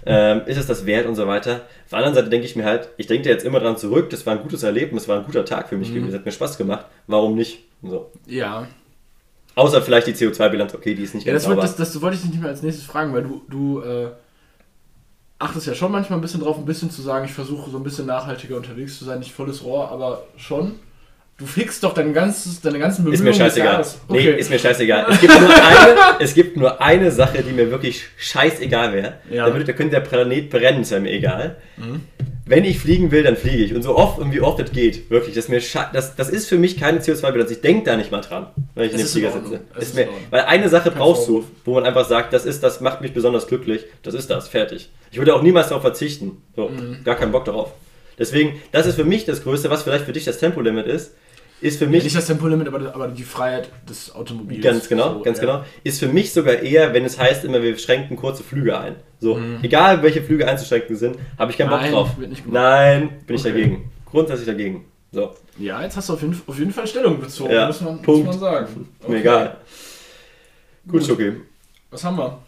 Ähm, 0.05 0.41
ist 0.45 0.57
es 0.57 0.67
das 0.67 0.85
wert 0.85 1.05
und 1.05 1.15
so 1.15 1.27
weiter? 1.27 1.61
Auf 1.85 1.89
der 1.91 1.99
anderen 1.99 2.15
Seite 2.15 2.29
denke 2.29 2.45
ich 2.45 2.55
mir 2.55 2.65
halt, 2.65 2.89
ich 2.97 3.07
denke 3.07 3.29
jetzt 3.29 3.45
immer 3.45 3.59
dran 3.59 3.77
zurück, 3.77 4.09
das 4.09 4.25
war 4.25 4.33
ein 4.33 4.41
gutes 4.41 4.63
Erlebnis, 4.63 5.07
war 5.07 5.19
ein 5.19 5.25
guter 5.25 5.45
Tag 5.45 5.69
für 5.69 5.77
mich 5.77 5.91
mhm. 5.91 5.95
gewesen, 5.95 6.15
hat 6.15 6.25
mir 6.25 6.31
Spaß 6.31 6.57
gemacht, 6.57 6.85
warum 7.07 7.35
nicht? 7.35 7.59
So. 7.83 8.11
Ja. 8.25 8.67
Außer 9.55 9.81
vielleicht 9.81 10.07
die 10.07 10.13
CO2-Bilanz, 10.13 10.73
okay, 10.73 10.95
die 10.95 11.03
ist 11.03 11.13
nicht 11.13 11.25
ja, 11.25 11.33
ganz 11.33 11.43
das, 11.43 11.49
sauber. 11.49 11.61
Das, 11.61 11.75
das, 11.75 11.93
das 11.93 12.01
wollte 12.01 12.15
ich 12.15 12.21
dich 12.21 12.31
nicht 12.31 12.41
mehr 12.41 12.49
als 12.49 12.63
nächstes 12.63 12.85
fragen, 12.85 13.13
weil 13.13 13.23
du, 13.23 13.41
du 13.49 13.81
äh, 13.81 14.11
achtest 15.39 15.67
ja 15.67 15.75
schon 15.75 15.91
manchmal 15.91 16.19
ein 16.19 16.21
bisschen 16.21 16.41
drauf, 16.41 16.57
ein 16.57 16.65
bisschen 16.65 16.89
zu 16.89 17.01
sagen, 17.01 17.25
ich 17.25 17.33
versuche 17.33 17.69
so 17.69 17.77
ein 17.77 17.83
bisschen 17.83 18.05
nachhaltiger 18.05 18.55
unterwegs 18.55 18.97
zu 18.97 19.05
sein, 19.05 19.19
nicht 19.19 19.33
volles 19.33 19.63
Rohr, 19.63 19.89
aber 19.89 20.23
schon. 20.37 20.79
Du 21.41 21.47
fixst 21.47 21.83
doch 21.83 21.95
dein 21.95 22.13
ganzes, 22.13 22.61
deine 22.61 22.77
ganzen 22.77 23.03
Bemühungen. 23.03 23.27
Ist 23.27 23.39
mir 23.39 23.45
scheißegal. 23.45 23.83
Okay. 24.07 24.31
Nee, 24.31 24.39
ist 24.39 24.51
mir 24.51 24.59
scheißegal. 24.59 25.07
Es 25.09 25.19
gibt, 25.19 25.41
nur 25.41 25.49
eine, 25.49 25.95
es 26.19 26.33
gibt 26.35 26.57
nur 26.57 26.81
eine 26.81 27.09
Sache, 27.09 27.41
die 27.41 27.51
mir 27.51 27.71
wirklich 27.71 28.03
scheißegal 28.15 28.93
wäre. 28.93 29.13
Ja. 29.27 29.49
Da, 29.49 29.57
da 29.57 29.73
könnte 29.73 29.95
der 29.95 30.01
Planet 30.01 30.51
brennen, 30.51 30.83
ist 30.83 30.91
mir 30.91 31.09
egal. 31.09 31.57
Mhm. 31.77 32.01
Wenn 32.45 32.63
ich 32.63 32.77
fliegen 32.77 33.09
will, 33.09 33.23
dann 33.23 33.35
fliege 33.35 33.63
ich. 33.63 33.73
Und 33.73 33.81
so 33.81 33.95
oft 33.95 34.19
und 34.19 34.31
wie 34.31 34.39
oft 34.39 34.59
es 34.59 34.71
geht. 34.71 35.09
Wirklich. 35.09 35.33
Das, 35.33 35.47
mir 35.47 35.59
das, 35.93 36.15
das 36.15 36.29
ist 36.29 36.47
für 36.47 36.59
mich 36.59 36.79
keine 36.79 36.99
CO2-Bilanz. 36.99 37.49
Ich 37.49 37.61
denke 37.61 37.85
da 37.85 37.97
nicht 37.97 38.11
mal 38.11 38.21
dran, 38.21 38.51
wenn 38.75 38.85
ich 38.85 38.91
das 38.91 39.01
in 39.01 39.07
dem 39.07 39.11
Flieger 39.11 39.31
sitze. 39.31 39.61
Ist 39.79 39.95
mir, 39.95 40.09
weil 40.29 40.41
eine 40.41 40.69
Sache 40.69 40.91
brauchst 40.91 41.27
du, 41.27 41.43
wo 41.65 41.73
man 41.73 41.85
einfach 41.85 42.07
sagt, 42.07 42.33
das 42.33 42.45
ist 42.45 42.61
das, 42.61 42.81
macht 42.81 43.01
mich 43.01 43.15
besonders 43.15 43.47
glücklich. 43.47 43.85
Das 44.03 44.13
ist 44.13 44.29
das. 44.29 44.47
Fertig. 44.47 44.91
Ich 45.09 45.17
würde 45.17 45.33
auch 45.33 45.41
niemals 45.41 45.69
darauf 45.69 45.81
verzichten. 45.81 46.43
So, 46.55 46.69
mhm. 46.69 47.03
Gar 47.03 47.15
keinen 47.15 47.31
Bock 47.31 47.45
darauf. 47.45 47.71
Deswegen, 48.19 48.61
das 48.71 48.85
ist 48.85 48.93
für 48.93 49.05
mich 49.05 49.25
das 49.25 49.41
Größte, 49.41 49.71
was 49.71 49.81
vielleicht 49.81 50.05
für 50.05 50.13
dich 50.13 50.25
das 50.25 50.37
Tempolimit 50.37 50.85
ist 50.85 51.15
ist 51.61 51.79
für 51.79 51.87
mich. 51.87 51.99
Ja, 51.99 52.03
nicht 52.05 52.15
das 52.15 52.27
Tempolimit, 52.27 52.67
aber, 52.67 52.93
aber 52.93 53.07
die 53.07 53.23
Freiheit 53.23 53.69
des 53.87 54.13
Automobils. 54.13 54.63
Ganz 54.63 54.89
genau, 54.89 55.13
so, 55.15 55.21
ganz 55.21 55.37
ja. 55.39 55.45
genau. 55.45 55.65
Ist 55.83 55.99
für 55.99 56.07
mich 56.07 56.33
sogar 56.33 56.55
eher, 56.55 56.93
wenn 56.93 57.05
es 57.05 57.19
heißt 57.19 57.45
immer, 57.45 57.61
wir 57.61 57.77
schränken 57.77 58.17
kurze 58.17 58.43
Flüge 58.43 58.77
ein. 58.77 58.95
So, 59.19 59.35
mhm. 59.35 59.59
egal 59.61 60.01
welche 60.03 60.21
Flüge 60.21 60.47
einzuschränken 60.47 60.95
sind, 60.95 61.17
habe 61.37 61.51
ich 61.51 61.57
keinen 61.57 61.69
Nein, 61.69 61.91
Bock 61.91 62.07
drauf. 62.07 62.27
Nein, 62.47 63.09
bin 63.27 63.35
ich 63.35 63.43
dagegen. 63.43 63.91
Grundsätzlich 64.05 64.47
dagegen. 64.47 64.85
So. 65.11 65.35
Ja, 65.57 65.81
jetzt 65.83 65.97
hast 65.97 66.09
du 66.09 66.13
auf 66.13 66.21
jeden, 66.21 66.41
auf 66.47 66.57
jeden 66.57 66.71
Fall 66.71 66.87
Stellung 66.87 67.19
bezogen, 67.19 67.51
ja, 67.51 67.67
muss, 67.67 67.81
man, 67.81 68.01
Punkt. 68.01 68.25
muss 68.25 68.39
man 68.39 68.39
sagen. 68.39 68.87
Okay. 68.99 69.11
Mir 69.11 69.19
egal. 69.19 69.57
Gut, 70.87 71.01
Gut, 71.01 71.11
okay. 71.11 71.33
Was 71.91 72.03
haben 72.03 72.17
wir? 72.17 72.39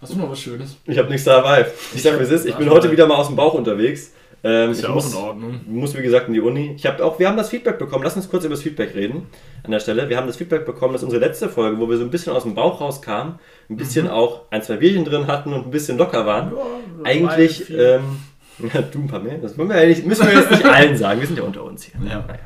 Hast 0.00 0.12
du 0.12 0.18
noch 0.18 0.30
was 0.30 0.40
Schönes? 0.40 0.76
Ich 0.86 0.96
habe 0.96 1.08
nichts 1.08 1.24
dabei. 1.24 1.66
Ich 1.94 2.02
sag, 2.02 2.18
wie 2.18 2.22
es 2.22 2.30
ist. 2.30 2.46
Ich 2.46 2.54
bin 2.54 2.70
heute 2.70 2.90
wieder 2.90 3.06
mal 3.06 3.16
aus 3.16 3.26
dem 3.26 3.36
Bauch 3.36 3.54
unterwegs. 3.54 4.12
Ähm, 4.44 4.70
ist 4.70 4.82
ja 4.82 4.90
auch 4.90 4.94
muss, 4.94 5.12
in 5.12 5.18
Ordnung. 5.18 5.60
Muss 5.66 5.96
wie 5.96 6.02
gesagt 6.02 6.28
in 6.28 6.34
die 6.34 6.40
Uni. 6.40 6.72
Ich 6.76 6.86
habe 6.86 7.04
auch, 7.04 7.18
wir 7.18 7.28
haben 7.28 7.36
das 7.36 7.48
Feedback 7.48 7.78
bekommen. 7.78 8.04
Lass 8.04 8.16
uns 8.16 8.30
kurz 8.30 8.44
über 8.44 8.54
das 8.54 8.62
Feedback 8.62 8.94
reden 8.94 9.26
an 9.64 9.72
der 9.72 9.80
Stelle. 9.80 10.08
Wir 10.08 10.16
haben 10.16 10.26
das 10.26 10.36
Feedback 10.36 10.64
bekommen, 10.64 10.92
dass 10.92 11.02
unsere 11.02 11.24
letzte 11.24 11.48
Folge, 11.48 11.78
wo 11.80 11.88
wir 11.88 11.96
so 11.96 12.04
ein 12.04 12.10
bisschen 12.10 12.32
aus 12.32 12.44
dem 12.44 12.54
Bauch 12.54 12.80
rauskamen, 12.80 13.40
ein 13.68 13.76
bisschen 13.76 14.06
mhm. 14.06 14.12
auch 14.12 14.42
ein, 14.50 14.62
zwei 14.62 14.76
Bierchen 14.76 15.04
drin 15.04 15.26
hatten 15.26 15.52
und 15.52 15.66
ein 15.66 15.70
bisschen 15.70 15.98
locker 15.98 16.24
waren. 16.24 16.52
Ja, 16.52 17.04
eigentlich, 17.04 17.68
ähm, 17.70 18.20
ja, 18.72 18.82
du 18.82 19.00
ein 19.00 19.08
paar 19.08 19.20
mehr. 19.20 19.38
Das 19.38 19.58
wir 19.58 19.64
ja 19.64 19.86
nicht, 19.86 20.06
müssen 20.06 20.26
wir 20.26 20.34
jetzt 20.34 20.50
nicht 20.50 20.64
allen 20.64 20.96
sagen. 20.96 21.20
Wir 21.20 21.26
sind 21.26 21.38
ja 21.38 21.44
unter 21.44 21.64
uns 21.64 21.84
hier. 21.84 21.94
Ja. 22.08 22.24
Naja. 22.26 22.38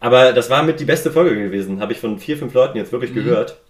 Aber 0.00 0.32
das 0.32 0.50
war 0.50 0.62
mit 0.62 0.80
die 0.80 0.84
beste 0.84 1.12
Folge 1.12 1.40
gewesen. 1.40 1.80
Habe 1.80 1.92
ich 1.92 2.00
von 2.00 2.18
vier, 2.18 2.36
fünf 2.36 2.54
Leuten 2.54 2.78
jetzt 2.78 2.90
wirklich 2.90 3.12
mhm. 3.12 3.16
gehört. 3.16 3.60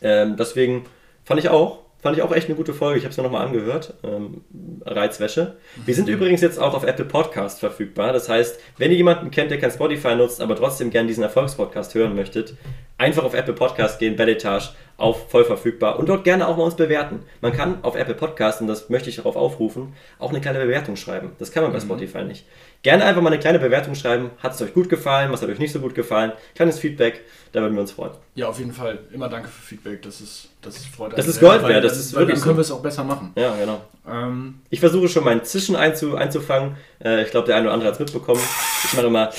Ähm, 0.00 0.36
deswegen 0.36 0.84
fand 1.24 1.40
ich 1.40 1.48
auch 1.48 1.85
Fand 2.06 2.16
ich 2.16 2.22
auch 2.22 2.30
echt 2.30 2.46
eine 2.46 2.54
gute 2.54 2.72
Folge. 2.72 3.00
Ich 3.00 3.04
habe 3.04 3.10
es 3.10 3.16
mir 3.16 3.24
nochmal 3.24 3.44
angehört. 3.44 3.94
Ähm, 4.04 4.42
Reizwäsche. 4.84 5.56
Wir 5.86 5.92
sind 5.92 6.08
übrigens 6.08 6.40
jetzt 6.40 6.56
auch 6.56 6.72
auf 6.72 6.84
Apple 6.84 7.04
Podcast 7.04 7.58
verfügbar. 7.58 8.12
Das 8.12 8.28
heißt, 8.28 8.60
wenn 8.78 8.92
ihr 8.92 8.96
jemanden 8.96 9.32
kennt, 9.32 9.50
der 9.50 9.58
kein 9.58 9.72
Spotify 9.72 10.14
nutzt, 10.14 10.40
aber 10.40 10.54
trotzdem 10.54 10.90
gerne 10.90 11.08
diesen 11.08 11.24
Erfolgspodcast 11.24 11.96
hören 11.96 12.14
möchtet, 12.14 12.54
einfach 12.96 13.24
auf 13.24 13.34
Apple 13.34 13.54
Podcast 13.54 13.98
gehen, 13.98 14.14
Belletage, 14.14 14.68
auf 14.98 15.30
voll 15.30 15.44
verfügbar 15.44 15.98
und 15.98 16.08
dort 16.08 16.22
gerne 16.22 16.46
auch 16.46 16.56
mal 16.56 16.62
uns 16.62 16.76
bewerten. 16.76 17.24
Man 17.40 17.52
kann 17.52 17.82
auf 17.82 17.96
Apple 17.96 18.14
Podcast, 18.14 18.60
und 18.60 18.68
das 18.68 18.88
möchte 18.88 19.10
ich 19.10 19.16
darauf 19.16 19.34
aufrufen, 19.34 19.94
auch 20.20 20.30
eine 20.30 20.40
kleine 20.40 20.60
Bewertung 20.60 20.94
schreiben. 20.94 21.32
Das 21.40 21.50
kann 21.50 21.64
man 21.64 21.72
bei 21.72 21.78
mhm. 21.78 21.86
Spotify 21.86 22.22
nicht. 22.22 22.46
Gerne 22.86 23.04
einfach 23.04 23.20
mal 23.20 23.32
eine 23.32 23.40
kleine 23.40 23.58
Bewertung 23.58 23.96
schreiben. 23.96 24.30
Hat 24.40 24.54
es 24.54 24.62
euch 24.62 24.72
gut 24.72 24.88
gefallen? 24.88 25.32
Was 25.32 25.42
hat 25.42 25.48
euch 25.48 25.58
nicht 25.58 25.72
so 25.72 25.80
gut 25.80 25.96
gefallen? 25.96 26.30
Kleines 26.54 26.78
Feedback, 26.78 27.22
da 27.50 27.60
würden 27.60 27.74
wir 27.74 27.80
uns 27.80 27.90
freuen. 27.90 28.12
Ja, 28.36 28.46
auf 28.46 28.60
jeden 28.60 28.72
Fall. 28.72 29.00
Immer 29.12 29.28
danke 29.28 29.48
für 29.48 29.60
Feedback. 29.60 30.02
Das 30.02 30.20
ist, 30.20 30.50
das 30.62 30.84
freut 30.86 31.18
Das 31.18 31.26
ist 31.26 31.40
Gold 31.40 31.66
wert. 31.66 31.82
Das 31.82 31.98
ist 31.98 32.14
wirklich 32.14 32.36
dann 32.36 32.44
können 32.44 32.58
wir 32.58 32.60
es 32.60 32.70
auch 32.70 32.82
besser 32.82 33.02
machen. 33.02 33.32
Ja, 33.34 33.56
genau. 33.56 33.80
Ähm, 34.08 34.60
ich 34.70 34.78
versuche 34.78 35.08
schon 35.08 35.24
meinen 35.24 35.42
Zischen 35.42 35.74
einzu, 35.74 36.14
einzufangen. 36.14 36.76
Äh, 37.04 37.24
ich 37.24 37.32
glaube, 37.32 37.48
der 37.48 37.56
eine 37.56 37.64
oder 37.64 37.74
andere 37.74 37.88
hat 37.88 37.94
es 37.94 37.98
mitbekommen. 37.98 38.40
Ich 38.84 38.94
mache 38.94 39.10
mal, 39.10 39.32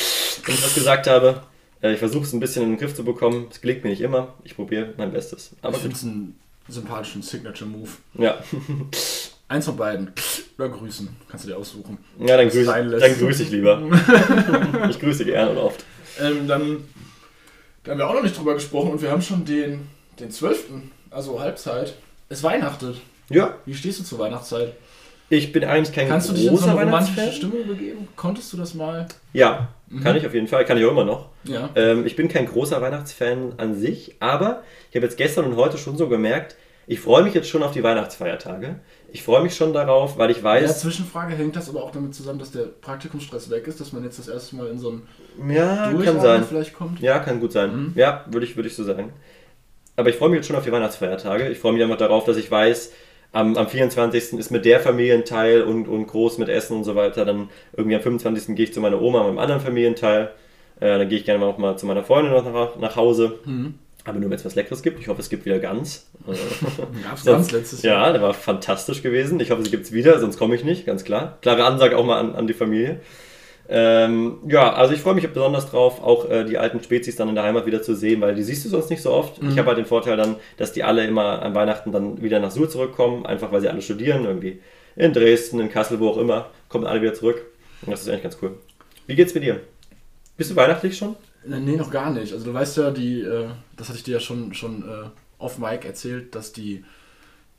wenn 0.45 0.53
ich 0.53 0.65
was 0.65 0.75
gesagt 0.75 1.07
habe. 1.07 1.41
Äh, 1.81 1.93
ich 1.93 1.99
versuche 1.99 2.23
es 2.23 2.33
ein 2.33 2.41
bisschen 2.41 2.63
in 2.63 2.71
den 2.71 2.77
Griff 2.77 2.95
zu 2.95 3.05
bekommen. 3.05 3.47
Es 3.49 3.61
gelingt 3.61 3.81
mir 3.81 3.91
nicht 3.91 4.01
immer. 4.01 4.33
Ich 4.43 4.57
probiere 4.57 4.93
mein 4.97 5.13
Bestes. 5.13 5.55
Aber 5.61 5.77
ich 5.77 5.83
finde 5.83 5.95
es 5.95 6.03
einen 6.03 6.37
sympathischen 6.67 7.21
Signature-Move. 7.21 7.91
Ja. 8.15 8.39
Eins 9.49 9.65
von 9.65 9.77
beiden. 9.77 10.11
Oder 10.57 10.69
grüßen. 10.69 11.07
Kannst 11.29 11.45
du 11.45 11.49
dir 11.49 11.57
aussuchen. 11.57 11.97
Ja, 12.19 12.35
dann 12.35 12.49
grüße 12.49 12.65
dann 12.65 13.19
grüß 13.19 13.39
ich 13.39 13.51
lieber. 13.51 13.81
ich 14.89 14.99
grüße 14.99 15.23
gerne 15.23 15.51
und 15.51 15.57
oft. 15.57 15.85
Ähm, 16.19 16.47
dann, 16.47 16.83
da 17.83 17.91
haben 17.91 17.97
wir 17.99 18.09
auch 18.09 18.13
noch 18.15 18.23
nicht 18.23 18.37
drüber 18.37 18.55
gesprochen 18.55 18.91
und 18.91 19.01
wir 19.01 19.11
haben 19.11 19.21
schon 19.21 19.45
den, 19.45 19.87
den 20.19 20.31
12., 20.31 20.65
also 21.11 21.39
Halbzeit. 21.39 21.93
Es 22.27 22.43
weihnachtet. 22.43 22.97
Ja. 23.29 23.55
Wie 23.65 23.73
stehst 23.73 23.99
du 23.99 24.03
zur 24.03 24.19
Weihnachtszeit? 24.19 24.73
Ich 25.29 25.51
bin 25.51 25.63
eigentlich 25.63 25.93
kein 25.93 26.07
Kannst 26.07 26.27
großer 26.27 26.37
du 26.37 26.43
dich 26.43 26.51
in 26.51 26.57
so 26.57 26.69
eine 26.69 26.81
romantische 26.81 27.31
Stimmung 27.31 27.67
begeben? 27.67 28.07
Konntest 28.15 28.51
du 28.53 28.57
das 28.57 28.73
mal? 28.73 29.07
Ja, 29.33 29.69
mhm. 29.89 30.01
kann 30.01 30.15
ich 30.15 30.25
auf 30.25 30.33
jeden 30.33 30.47
Fall. 30.47 30.63
Kann 30.65 30.77
ich 30.77 30.85
auch 30.85 30.91
immer 30.91 31.03
noch. 31.03 31.29
Ja. 31.43 31.69
Ähm, 31.75 32.05
ich 32.05 32.15
bin 32.15 32.29
kein 32.29 32.45
großer 32.45 32.81
Weihnachtsfan 32.81 33.53
an 33.57 33.75
sich, 33.75 34.15
aber 34.19 34.63
ich 34.89 34.95
habe 34.95 35.05
jetzt 35.05 35.17
gestern 35.17 35.45
und 35.45 35.55
heute 35.57 35.77
schon 35.77 35.97
so 35.97 36.07
gemerkt, 36.07 36.55
ich 36.89 37.01
freue 37.01 37.23
mich 37.23 37.33
jetzt 37.33 37.49
schon 37.49 37.63
auf 37.63 37.71
die 37.71 37.83
Weihnachtsfeiertage. 37.83 38.79
Ich 39.11 39.23
freue 39.23 39.41
mich 39.41 39.55
schon 39.55 39.73
darauf, 39.73 40.17
weil 40.17 40.31
ich 40.31 40.43
weiß. 40.43 40.69
Ja, 40.69 40.75
Zwischenfrage 40.75 41.35
hängt 41.35 41.55
das 41.55 41.69
aber 41.69 41.83
auch 41.83 41.91
damit 41.91 42.13
zusammen, 42.13 42.39
dass 42.39 42.51
der 42.51 42.63
Praktikumsstress 42.63 43.49
weg 43.49 43.67
ist, 43.67 43.79
dass 43.79 43.93
man 43.93 44.03
jetzt 44.03 44.19
das 44.19 44.27
erste 44.27 44.55
Mal 44.57 44.67
in 44.67 44.79
so 44.79 44.91
ein 44.91 45.01
ja, 45.49 45.93
kann 46.03 46.19
sein. 46.19 46.43
vielleicht 46.43 46.73
kommt. 46.73 46.99
Ja, 46.99 47.19
kann 47.19 47.39
gut 47.39 47.51
sein. 47.51 47.75
Mhm. 47.75 47.93
Ja, 47.95 48.25
würde 48.29 48.45
ich, 48.45 48.55
würd 48.55 48.67
ich 48.67 48.75
so 48.75 48.83
sagen. 48.83 49.13
Aber 49.95 50.09
ich 50.09 50.17
freue 50.17 50.29
mich 50.29 50.37
jetzt 50.37 50.47
schon 50.47 50.55
auf 50.55 50.63
die 50.63 50.71
Weihnachtsfeiertage. 50.71 51.49
Ich 51.49 51.59
freue 51.59 51.73
mich 51.73 51.81
einfach 51.81 51.97
darauf, 51.97 52.25
dass 52.25 52.37
ich 52.37 52.51
weiß, 52.51 52.91
am, 53.31 53.55
am 53.55 53.67
24. 53.67 54.33
ist 54.33 54.51
mit 54.51 54.65
der 54.65 54.79
Familienteil 54.79 55.63
und, 55.63 55.87
und 55.87 56.07
groß 56.07 56.37
mit 56.37 56.49
Essen 56.49 56.77
und 56.77 56.83
so 56.83 56.95
weiter. 56.95 57.25
Dann 57.25 57.49
irgendwie 57.75 57.95
am 57.95 58.01
25. 58.01 58.55
gehe 58.55 58.65
ich 58.65 58.73
zu 58.73 58.81
meiner 58.81 59.01
Oma 59.01 59.23
mit 59.23 59.31
dem 59.31 59.39
anderen 59.39 59.61
Familienteil. 59.61 60.31
Äh, 60.79 60.99
dann 60.99 61.09
gehe 61.09 61.17
ich 61.17 61.25
gerne 61.25 61.45
auch 61.45 61.57
mal 61.57 61.77
zu 61.77 61.85
meiner 61.85 62.03
Freundin 62.03 62.33
noch 62.33 62.45
nach, 62.45 62.75
nach 62.77 62.95
Hause. 62.95 63.39
Mhm. 63.45 63.75
Aber 64.07 64.19
nur 64.19 64.29
wenn 64.29 64.37
es 64.37 64.45
was 64.45 64.55
Leckeres 64.55 64.81
gibt. 64.81 65.01
Ich 65.01 65.09
hoffe, 65.09 65.19
es 65.19 65.29
gibt 65.29 65.45
wieder 65.45 65.59
Gans. 65.59 66.07
Gab 66.25 67.17
es 67.17 67.25
Gans 67.25 67.51
letztes 67.51 67.81
Jahr? 67.81 68.07
Ja, 68.07 68.13
der 68.13 68.21
war 68.21 68.33
fantastisch 68.33 69.03
gewesen. 69.03 69.37
Ich 69.41 69.51
hoffe, 69.51 69.63
sie 69.63 69.69
gibt 69.69 69.83
es 69.83 69.91
wieder, 69.91 70.17
sonst 70.19 70.37
komme 70.37 70.55
ich 70.55 70.63
nicht, 70.63 70.85
ganz 70.85 71.03
klar. 71.03 71.37
Klare 71.41 71.65
Ansage 71.65 71.97
auch 71.97 72.05
mal 72.05 72.17
an, 72.17 72.33
an 72.33 72.47
die 72.47 72.53
Familie. 72.53 73.01
Ähm, 73.67 74.37
ja, 74.47 74.71
also 74.71 74.93
ich 74.93 75.01
freue 75.01 75.13
mich 75.13 75.27
besonders 75.27 75.69
drauf, 75.69 76.01
auch 76.01 76.29
äh, 76.29 76.45
die 76.45 76.57
alten 76.57 76.81
Spezies 76.81 77.17
dann 77.17 77.27
in 77.27 77.35
der 77.35 77.43
Heimat 77.43 77.65
wieder 77.65 77.81
zu 77.81 77.95
sehen, 77.95 78.21
weil 78.21 78.33
die 78.33 78.43
siehst 78.43 78.63
du 78.63 78.69
sonst 78.69 78.89
nicht 78.89 79.01
so 79.01 79.11
oft. 79.11 79.41
Mhm. 79.43 79.49
Ich 79.49 79.57
habe 79.57 79.67
halt 79.67 79.77
den 79.77 79.85
Vorteil 79.85 80.15
dann, 80.15 80.37
dass 80.55 80.71
die 80.71 80.85
alle 80.85 81.05
immer 81.05 81.41
an 81.41 81.53
Weihnachten 81.53 81.91
dann 81.91 82.21
wieder 82.21 82.39
nach 82.39 82.51
Suhl 82.51 82.69
zurückkommen, 82.69 83.25
einfach 83.25 83.51
weil 83.51 83.59
sie 83.59 83.67
alle 83.67 83.81
studieren, 83.81 84.23
irgendwie 84.23 84.61
in 84.95 85.11
Dresden, 85.11 85.59
in 85.59 85.69
Kassel, 85.69 85.99
wo 85.99 86.07
auch 86.07 86.17
immer, 86.17 86.49
kommen 86.69 86.87
alle 86.87 87.01
wieder 87.01 87.13
zurück. 87.13 87.41
Und 87.81 87.91
das 87.91 88.03
ist 88.03 88.07
eigentlich 88.07 88.23
ganz 88.23 88.37
cool. 88.41 88.57
Wie 89.05 89.15
geht's 89.15 89.33
mit 89.33 89.43
dir? 89.43 89.59
Bist 90.37 90.51
du 90.51 90.55
weihnachtlich 90.55 90.97
schon? 90.97 91.17
Äh, 91.49 91.59
nee, 91.59 91.75
noch 91.75 91.91
gar 91.91 92.11
nicht. 92.11 92.33
Also 92.33 92.45
du 92.45 92.53
weißt 92.53 92.77
ja, 92.77 92.91
die, 92.91 93.21
äh, 93.21 93.47
das 93.75 93.89
hatte 93.89 93.97
ich 93.97 94.03
dir 94.03 94.15
ja 94.15 94.19
schon, 94.19 94.53
schon 94.53 94.83
äh, 94.83 95.09
off 95.37 95.57
Mic 95.57 95.85
erzählt, 95.87 96.35
dass 96.35 96.53
die, 96.53 96.83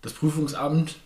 das 0.02 0.12
Prüfungsamt 0.12 0.96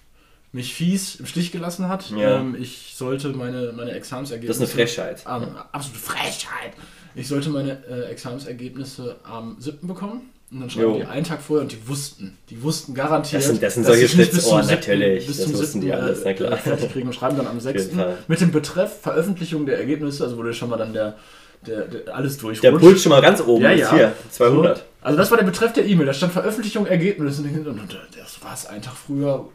mich 0.53 0.75
fies 0.75 1.17
im 1.17 1.27
Stich 1.27 1.51
gelassen 1.51 1.89
hat. 1.89 2.11
Ja. 2.11 2.41
Ähm, 2.41 2.57
ich 2.59 2.93
sollte 2.95 3.29
meine, 3.31 3.73
meine 3.73 3.93
Examensergebnisse... 3.93 4.61
Das 4.61 4.69
ist 4.69 4.77
eine 4.77 4.87
Frechheit. 4.87 5.25
Ähm, 5.27 5.57
absolute 5.73 5.99
Frechheit! 5.99 6.73
Ich 7.15 7.29
sollte 7.29 7.51
meine 7.51 7.85
äh, 7.87 8.11
Examensergebnisse 8.11 9.17
am 9.25 9.57
7. 9.59 9.87
bekommen. 9.87 10.31
Und 10.51 10.61
dann 10.61 10.71
schreiben 10.71 10.91
jo. 10.91 10.97
die 10.99 11.07
einen 11.07 11.25
Tag 11.25 11.41
vorher 11.41 11.63
und 11.63 11.73
die 11.73 11.89
wussten, 11.89 12.37
die 12.51 12.63
wussten 12.63 12.93
garantiert. 12.93 13.41
Das 13.41 13.49
sind, 13.49 13.63
das 13.63 13.75
sind 13.75 13.87
solche 13.87 14.07
Schlitz, 14.07 14.47
oh, 14.47 14.59
natürlich. 14.59 15.27
Bis 15.27 15.39
das 15.39 15.47
zum 15.47 15.55
wussten 15.55 15.81
7. 15.81 15.81
die 15.81 15.93
alles, 15.93 16.21
na 16.27 16.35
klar. 16.35 16.59
fertig 16.59 16.93
kriegen 16.93 17.07
und 17.07 17.15
schreiben 17.15 17.39
dann 17.39 17.47
am 17.47 17.59
6. 17.59 17.93
mit 18.29 18.41
dem 18.43 18.53
Betreff 18.53 19.01
Veröffentlichung 19.01 19.65
der 19.65 19.79
Ergebnisse, 19.79 20.25
also 20.25 20.37
wurde 20.37 20.53
schon 20.53 20.69
mal 20.69 20.77
dann 20.77 20.93
der 20.93 21.17
der, 21.67 21.83
der 21.83 22.15
alles 22.15 22.39
durch. 22.39 22.61
Der 22.61 22.73
Puls 22.73 23.03
schon 23.03 23.11
mal 23.11 23.23
ganz 23.23 23.41
oben 23.41 23.63
ja, 23.63 23.73
ja. 23.73 23.91
hier, 23.93 24.13
200. 24.31 24.77
So. 24.77 24.83
Also 25.03 25.19
das 25.19 25.31
war 25.31 25.39
der 25.39 25.45
Betreff 25.45 25.73
der 25.73 25.87
E-Mail, 25.87 26.07
da 26.07 26.13
stand 26.13 26.33
Veröffentlichung, 26.33 26.87
Ergebnis 26.87 27.39
und, 27.39 27.67
und 27.67 27.99
das 28.17 28.43
war 28.43 28.55
es 28.55 28.67
einen 28.67 28.83
Tag 28.83 28.95
früher. 28.95 29.49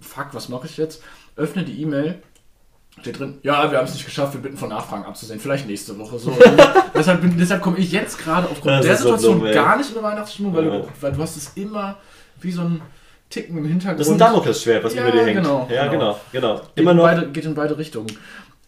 Fuck, 0.00 0.28
was 0.32 0.48
mache 0.48 0.66
ich 0.66 0.76
jetzt? 0.76 1.02
Öffne 1.36 1.64
die 1.64 1.82
E-Mail, 1.82 2.20
steht 3.00 3.18
drin, 3.18 3.38
ja, 3.42 3.70
wir 3.70 3.78
haben 3.78 3.86
es 3.86 3.94
nicht 3.94 4.04
geschafft, 4.04 4.34
wir 4.34 4.40
bitten 4.40 4.56
von 4.56 4.70
Nachfragen 4.70 5.04
abzusehen, 5.04 5.40
vielleicht 5.40 5.66
nächste 5.66 5.98
Woche. 5.98 6.18
So. 6.18 6.36
deshalb 6.94 7.20
deshalb 7.38 7.62
komme 7.62 7.78
ich 7.78 7.92
jetzt 7.92 8.18
gerade 8.18 8.48
aufgrund 8.48 8.84
der 8.84 8.96
Situation 8.96 9.40
so 9.40 9.52
gar 9.52 9.76
nicht 9.76 9.88
in 9.88 9.94
der 9.94 10.02
Weihnachtsstimmung, 10.02 10.54
weil, 10.54 10.66
ja. 10.66 10.78
du, 10.78 10.88
weil 11.00 11.12
du 11.12 11.22
hast 11.22 11.36
es 11.36 11.52
immer 11.54 11.96
wie 12.40 12.52
so 12.52 12.62
ein 12.62 12.80
Ticken 13.30 13.58
im 13.58 13.66
Hintergrund. 13.66 14.00
Das 14.00 14.06
ist 14.06 14.12
ein 14.14 14.18
Damoklesschwert, 14.18 14.84
was 14.84 14.94
ja, 14.94 15.02
über 15.02 15.12
dir 15.12 15.24
hängt. 15.24 15.42
Genau, 15.42 15.68
ja, 15.70 15.86
genau, 15.88 16.18
genau. 16.32 16.54
genau. 16.54 16.62
Immer 16.74 16.94
noch. 16.94 17.02
Beide, 17.04 17.28
geht 17.28 17.44
in 17.44 17.54
beide 17.54 17.76
Richtungen. 17.76 18.08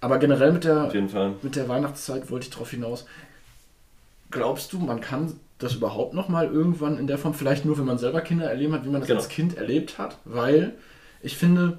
Aber 0.01 0.19
generell 0.19 0.53
mit 0.53 0.65
der, 0.65 0.91
mit 1.43 1.57
der 1.57 1.69
Weihnachtszeit 1.69 2.31
wollte 2.31 2.45
ich 2.45 2.51
darauf 2.51 2.71
hinaus. 2.71 3.07
Glaubst 4.31 4.73
du, 4.73 4.79
man 4.79 5.01
kann 5.01 5.35
das 5.59 5.75
überhaupt 5.75 6.15
noch 6.15 6.29
mal 6.29 6.47
irgendwann 6.47 6.99
in 6.99 7.07
der 7.07 7.19
Form, 7.19 7.35
vielleicht 7.35 7.65
nur, 7.65 7.79
wenn 7.79 7.85
man 7.85 7.99
selber 7.99 8.23
Kinder 8.23 8.49
erleben 8.49 8.73
hat, 8.73 8.85
wie 8.85 8.89
man 8.89 9.01
das 9.01 9.09
genau. 9.09 9.21
als 9.21 9.29
Kind 9.29 9.57
erlebt 9.57 9.99
hat? 9.99 10.17
Weil 10.25 10.75
ich 11.21 11.37
finde, 11.37 11.79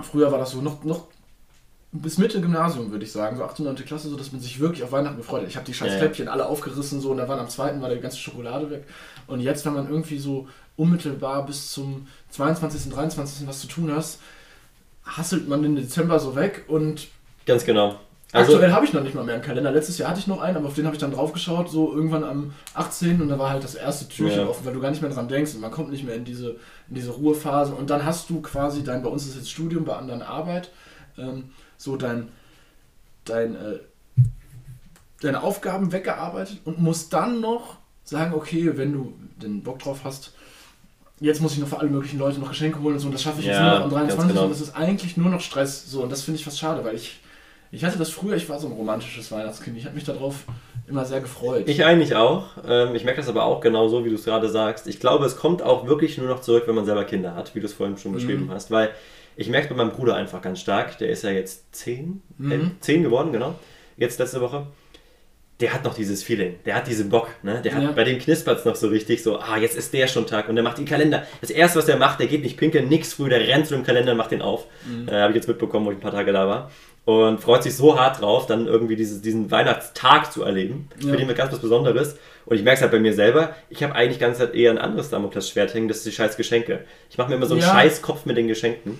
früher 0.00 0.32
war 0.32 0.38
das 0.38 0.52
so 0.52 0.62
noch, 0.62 0.82
noch 0.84 1.08
bis 1.92 2.18
Mitte 2.18 2.40
Gymnasium, 2.40 2.90
würde 2.90 3.04
ich 3.04 3.12
sagen, 3.12 3.36
so 3.36 3.44
8. 3.44 3.60
und 3.60 3.66
9. 3.66 3.76
Klasse, 3.84 4.08
so 4.08 4.16
dass 4.16 4.32
man 4.32 4.40
sich 4.40 4.60
wirklich 4.60 4.84
auf 4.84 4.92
Weihnachten 4.92 5.16
gefreut 5.16 5.42
hat. 5.42 5.48
Ich 5.48 5.56
habe 5.56 5.66
die 5.66 5.74
scheiß 5.74 5.92
ja, 5.92 5.98
Kläppchen 5.98 6.26
ja. 6.26 6.32
alle 6.32 6.46
aufgerissen, 6.46 7.00
so, 7.00 7.10
und 7.10 7.16
da 7.16 7.28
waren 7.28 7.40
am 7.40 7.48
zweiten 7.48 7.82
war 7.82 7.92
die 7.92 8.00
ganze 8.00 8.18
Schokolade 8.18 8.70
weg. 8.70 8.84
Und 9.26 9.40
jetzt, 9.40 9.66
wenn 9.66 9.74
man 9.74 9.88
irgendwie 9.88 10.18
so 10.18 10.48
unmittelbar 10.76 11.44
bis 11.44 11.72
zum 11.72 12.06
22., 12.30 12.92
23. 12.92 13.46
was 13.46 13.60
zu 13.60 13.66
tun 13.66 13.92
hast, 13.92 14.20
hasselt 15.04 15.48
man 15.48 15.62
den 15.62 15.76
Dezember 15.76 16.18
so 16.18 16.36
weg 16.36 16.64
und. 16.68 17.08
Ganz 17.46 17.64
genau. 17.64 17.98
Also, 18.32 18.52
Aktuell 18.52 18.72
habe 18.72 18.86
ich 18.86 18.92
noch 18.92 19.02
nicht 19.02 19.16
mal 19.16 19.24
mehr 19.24 19.34
einen 19.34 19.42
Kalender. 19.42 19.72
Letztes 19.72 19.98
Jahr 19.98 20.10
hatte 20.10 20.20
ich 20.20 20.28
noch 20.28 20.40
einen, 20.40 20.56
aber 20.56 20.68
auf 20.68 20.74
den 20.74 20.84
habe 20.86 20.94
ich 20.94 21.00
dann 21.00 21.10
drauf 21.10 21.32
geschaut, 21.32 21.68
so 21.68 21.92
irgendwann 21.92 22.22
am 22.22 22.52
18. 22.74 23.20
und 23.20 23.28
da 23.28 23.40
war 23.40 23.50
halt 23.50 23.64
das 23.64 23.74
erste 23.74 24.08
Türchen 24.08 24.42
ja. 24.42 24.46
offen, 24.46 24.64
weil 24.64 24.72
du 24.72 24.80
gar 24.80 24.90
nicht 24.90 25.02
mehr 25.02 25.10
dran 25.10 25.26
denkst 25.26 25.54
und 25.54 25.60
man 25.60 25.72
kommt 25.72 25.90
nicht 25.90 26.04
mehr 26.04 26.14
in 26.14 26.24
diese, 26.24 26.50
in 26.88 26.94
diese 26.94 27.10
Ruhephase. 27.10 27.74
Und 27.74 27.90
dann 27.90 28.04
hast 28.04 28.30
du 28.30 28.40
quasi 28.40 28.84
dein, 28.84 29.02
bei 29.02 29.08
uns 29.08 29.26
ist 29.26 29.34
jetzt 29.34 29.50
Studium, 29.50 29.84
bei 29.84 29.96
anderen 29.96 30.22
Arbeit, 30.22 30.70
ähm, 31.18 31.50
so 31.76 31.96
dein, 31.96 32.28
dein, 33.24 33.56
äh, 33.56 33.78
deine 35.22 35.42
Aufgaben 35.42 35.90
weggearbeitet 35.90 36.60
und 36.64 36.80
musst 36.80 37.12
dann 37.12 37.40
noch 37.40 37.78
sagen, 38.04 38.32
okay, 38.32 38.76
wenn 38.76 38.92
du 38.92 39.14
den 39.42 39.64
Bock 39.64 39.80
drauf 39.80 40.02
hast, 40.04 40.34
jetzt 41.20 41.40
muss 41.40 41.52
ich 41.52 41.58
noch 41.58 41.68
für 41.68 41.78
alle 41.78 41.90
möglichen 41.90 42.18
Leute 42.18 42.40
noch 42.40 42.48
Geschenke 42.48 42.80
holen 42.80 42.94
und 42.94 43.00
so, 43.00 43.06
und 43.06 43.12
das 43.12 43.22
schaffe 43.22 43.40
ich 43.40 43.46
jetzt 43.46 43.60
nur 43.60 43.70
noch 43.70 43.82
am 43.82 43.90
23. 43.90 44.28
Genau. 44.28 44.44
Und 44.44 44.50
das 44.50 44.60
ist 44.60 44.74
eigentlich 44.74 45.16
nur 45.16 45.30
noch 45.30 45.40
Stress. 45.40 45.90
So, 45.90 46.02
und 46.02 46.10
das 46.10 46.22
finde 46.22 46.38
ich 46.38 46.44
fast 46.44 46.58
schade, 46.58 46.82
weil 46.84 46.96
ich, 46.96 47.20
ich 47.70 47.84
hatte 47.84 47.98
das 47.98 48.10
früher, 48.10 48.36
ich 48.36 48.48
war 48.48 48.58
so 48.58 48.66
ein 48.66 48.72
romantisches 48.72 49.30
Weihnachtskind. 49.30 49.76
Ich 49.76 49.84
habe 49.84 49.94
mich 49.94 50.04
darauf 50.04 50.44
immer 50.88 51.04
sehr 51.04 51.20
gefreut. 51.20 51.68
Ich 51.68 51.84
eigentlich 51.84 52.16
auch. 52.16 52.46
Ähm, 52.66 52.94
ich 52.94 53.04
merke 53.04 53.20
das 53.20 53.28
aber 53.28 53.44
auch 53.44 53.60
genau 53.60 53.88
so, 53.88 54.04
wie 54.04 54.08
du 54.08 54.14
es 54.14 54.24
gerade 54.24 54.48
sagst. 54.48 54.86
Ich 54.86 54.98
glaube, 54.98 55.26
es 55.26 55.36
kommt 55.36 55.62
auch 55.62 55.86
wirklich 55.86 56.18
nur 56.18 56.26
noch 56.26 56.40
zurück, 56.40 56.64
wenn 56.66 56.74
man 56.74 56.84
selber 56.84 57.04
Kinder 57.04 57.34
hat, 57.34 57.54
wie 57.54 57.60
du 57.60 57.66
es 57.66 57.74
vorhin 57.74 57.96
schon 57.98 58.12
beschrieben 58.12 58.46
mhm. 58.46 58.50
hast. 58.50 58.70
Weil 58.70 58.90
ich 59.36 59.48
merke 59.48 59.68
bei 59.68 59.76
meinem 59.76 59.92
Bruder 59.92 60.16
einfach 60.16 60.42
ganz 60.42 60.60
stark, 60.60 60.98
der 60.98 61.10
ist 61.10 61.22
ja 61.22 61.30
jetzt 61.30 61.74
10, 61.76 62.22
mhm. 62.38 62.52
äh, 62.52 62.58
10 62.80 63.02
geworden, 63.02 63.30
genau. 63.30 63.54
Jetzt 63.96 64.18
letzte 64.18 64.40
Woche 64.40 64.66
der 65.60 65.74
hat 65.74 65.84
noch 65.84 65.94
dieses 65.94 66.22
Feeling, 66.22 66.56
der 66.64 66.74
hat 66.74 66.86
diesen 66.86 67.10
Bock, 67.10 67.28
ne? 67.42 67.60
Der 67.62 67.74
hat, 67.74 67.82
ja. 67.82 67.92
bei 67.92 68.04
dem 68.04 68.18
knispert 68.18 68.60
es 68.60 68.64
noch 68.64 68.76
so 68.76 68.88
richtig, 68.88 69.22
so, 69.22 69.38
ah, 69.38 69.58
jetzt 69.58 69.76
ist 69.76 69.92
der 69.92 70.08
schon 70.08 70.26
Tag 70.26 70.48
und 70.48 70.54
der 70.54 70.64
macht 70.64 70.78
den 70.78 70.86
Kalender. 70.86 71.26
Das 71.40 71.50
erste, 71.50 71.78
was 71.78 71.86
der 71.86 71.96
macht, 71.96 72.18
der 72.20 72.26
geht 72.26 72.42
nicht 72.42 72.56
pinkeln, 72.56 72.88
nix 72.88 73.12
früh, 73.14 73.28
der 73.28 73.40
rennt 73.40 73.66
zu 73.66 73.74
dem 73.74 73.84
Kalender 73.84 74.12
und 74.12 74.18
macht 74.18 74.30
den 74.30 74.42
auf. 74.42 74.66
Mhm. 74.86 75.08
Äh, 75.08 75.12
Habe 75.12 75.30
ich 75.30 75.36
jetzt 75.36 75.48
mitbekommen, 75.48 75.86
wo 75.86 75.90
ich 75.90 75.98
ein 75.98 76.00
paar 76.00 76.12
Tage 76.12 76.32
da 76.32 76.48
war. 76.48 76.70
Und 77.04 77.40
freut 77.40 77.62
sich 77.62 77.74
so 77.74 77.98
hart 77.98 78.20
drauf, 78.20 78.46
dann 78.46 78.66
irgendwie 78.66 78.94
dieses, 78.94 79.20
diesen 79.22 79.50
Weihnachtstag 79.50 80.32
zu 80.32 80.42
erleben. 80.44 80.88
Ja. 81.00 81.10
Für 81.10 81.16
den 81.16 81.28
wird 81.28 81.38
ganz 81.38 81.52
was 81.52 81.60
Besonderes. 81.60 82.18
Und 82.46 82.56
ich 82.56 82.62
merke 82.62 82.76
es 82.76 82.82
halt 82.82 82.92
bei 82.92 83.00
mir 83.00 83.14
selber, 83.14 83.54
ich 83.68 83.82
habe 83.82 83.94
eigentlich 83.94 84.18
ganz 84.18 84.38
halt 84.38 84.54
eher 84.54 84.70
ein 84.70 84.78
anderes 84.78 85.10
Damoklesschwert 85.10 85.74
hängen, 85.74 85.88
das 85.88 85.98
ist 85.98 86.06
die 86.06 86.12
scheiß 86.12 86.36
Geschenke. 86.36 86.84
Ich 87.10 87.18
mache 87.18 87.30
mir 87.30 87.36
immer 87.36 87.46
so 87.46 87.54
einen 87.54 87.62
ja. 87.62 87.70
scheiß 87.70 88.02
Kopf 88.02 88.26
mit 88.26 88.36
den 88.36 88.48
Geschenken. 88.48 88.98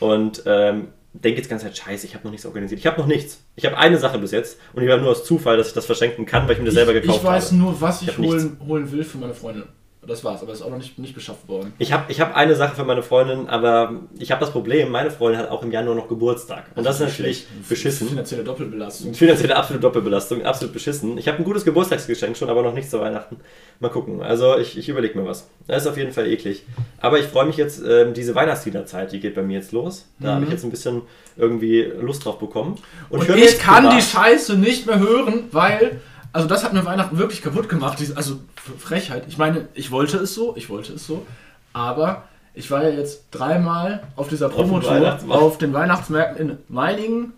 Und 0.00 0.42
ähm, 0.46 0.88
denke 1.12 1.40
jetzt 1.40 1.50
ganz 1.50 1.64
halt, 1.64 1.76
scheiße, 1.76 2.06
ich 2.06 2.14
habe 2.14 2.24
noch 2.24 2.30
nichts 2.30 2.46
organisiert. 2.46 2.78
Ich 2.78 2.86
habe 2.86 3.00
noch 3.00 3.06
nichts. 3.06 3.42
Ich 3.56 3.66
habe 3.66 3.76
eine 3.76 3.98
Sache 3.98 4.18
bis 4.18 4.30
jetzt 4.30 4.58
und 4.72 4.82
ich 4.82 4.88
war 4.88 4.96
nur 4.98 5.10
aus 5.10 5.24
Zufall, 5.24 5.56
dass 5.56 5.68
ich 5.68 5.74
das 5.74 5.86
verschenken 5.86 6.24
kann, 6.26 6.46
weil 6.46 6.52
ich 6.52 6.58
mir 6.60 6.66
das 6.66 6.74
selber 6.74 6.92
gekauft 6.92 7.24
habe. 7.24 7.36
Ich 7.36 7.42
weiß 7.42 7.46
habe. 7.46 7.56
nur, 7.56 7.80
was 7.80 8.02
ich, 8.02 8.08
ich 8.08 8.18
holen, 8.18 8.56
holen 8.66 8.90
will 8.92 9.04
für 9.04 9.18
meine 9.18 9.34
Freundin. 9.34 9.64
Das 10.06 10.24
war's, 10.24 10.40
aber 10.42 10.52
ist 10.54 10.62
auch 10.62 10.70
noch 10.70 10.78
nicht, 10.78 10.98
nicht 10.98 11.14
beschafft 11.14 11.46
worden. 11.46 11.74
Ich 11.78 11.92
habe 11.92 12.10
ich 12.10 12.20
hab 12.22 12.34
eine 12.34 12.56
Sache 12.56 12.74
für 12.74 12.84
meine 12.84 13.02
Freundin, 13.02 13.48
aber 13.48 14.00
ich 14.18 14.30
habe 14.32 14.40
das 14.40 14.50
Problem, 14.50 14.90
meine 14.90 15.10
Freundin 15.10 15.38
hat 15.42 15.50
auch 15.50 15.62
im 15.62 15.70
Januar 15.70 15.94
noch 15.94 16.08
Geburtstag. 16.08 16.64
Und 16.74 16.84
das, 16.86 16.96
ist 17.00 17.06
natürlich 17.08 17.46
beschissen. 17.68 18.08
Finanzielle 18.08 18.42
Doppelbelastung. 18.42 19.12
Finanzielle 19.12 19.54
absolute 19.54 19.82
Doppelbelastung, 19.82 20.42
absolut 20.44 20.72
beschissen. 20.72 21.18
Ich 21.18 21.28
habe 21.28 21.36
ein 21.38 21.44
gutes 21.44 21.66
Geburtstagsgeschenk 21.66 22.34
schon, 22.36 22.48
aber 22.48 22.62
noch 22.62 22.72
nicht 22.72 22.90
zu 22.90 22.98
Weihnachten. 22.98 23.36
Mal 23.78 23.90
gucken. 23.90 24.22
Also 24.22 24.56
ich, 24.56 24.78
ich 24.78 24.88
überlege 24.88 25.18
mir 25.18 25.26
was. 25.26 25.48
Das 25.66 25.82
ist 25.82 25.86
auf 25.88 25.98
jeden 25.98 26.12
Fall 26.12 26.26
eklig. 26.28 26.64
Aber 26.98 27.18
ich 27.18 27.26
freue 27.26 27.44
mich 27.44 27.58
jetzt, 27.58 27.82
ähm, 27.86 28.14
diese 28.14 28.34
Weihnachtsliederzeit, 28.34 29.12
die 29.12 29.20
geht 29.20 29.34
bei 29.34 29.42
mir 29.42 29.58
jetzt 29.58 29.72
los. 29.72 30.06
Da 30.18 30.30
Mhm. 30.30 30.34
habe 30.36 30.44
ich 30.46 30.50
jetzt 30.50 30.64
ein 30.64 30.70
bisschen 30.70 31.02
irgendwie 31.36 31.82
Lust 31.82 32.24
drauf 32.24 32.38
bekommen. 32.38 32.78
Und, 33.10 33.28
mir 33.28 33.36
ich 33.36 33.58
kann 33.58 33.84
privat- 33.84 33.98
die 33.98 34.02
Scheiße 34.02 34.56
nicht 34.56 34.86
mehr 34.86 34.98
hören, 34.98 35.44
weil. 35.52 36.00
Also 36.32 36.46
das 36.46 36.64
hat 36.64 36.72
mir 36.72 36.84
Weihnachten 36.84 37.18
wirklich 37.18 37.42
kaputt 37.42 37.68
gemacht. 37.68 37.98
Also 38.14 38.40
Frechheit. 38.78 39.24
Ich 39.28 39.38
meine, 39.38 39.68
ich 39.74 39.90
wollte 39.90 40.18
es 40.18 40.34
so, 40.34 40.56
ich 40.56 40.68
wollte 40.70 40.92
es 40.92 41.06
so. 41.06 41.26
Aber 41.72 42.24
ich 42.54 42.70
war 42.70 42.82
ja 42.82 42.90
jetzt 42.90 43.26
dreimal 43.30 44.02
auf 44.16 44.28
dieser 44.28 44.48
Promotour 44.48 44.90
Weihnachtsmarkt. 44.90 45.42
auf 45.42 45.58
den 45.58 45.72
Weihnachtsmärkten 45.72 46.50
in 46.50 46.58
Meiningen, 46.68 47.32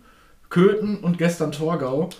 Köthen 0.49 0.99
und 0.99 1.19
gestern 1.19 1.53
Torgau. 1.53 2.11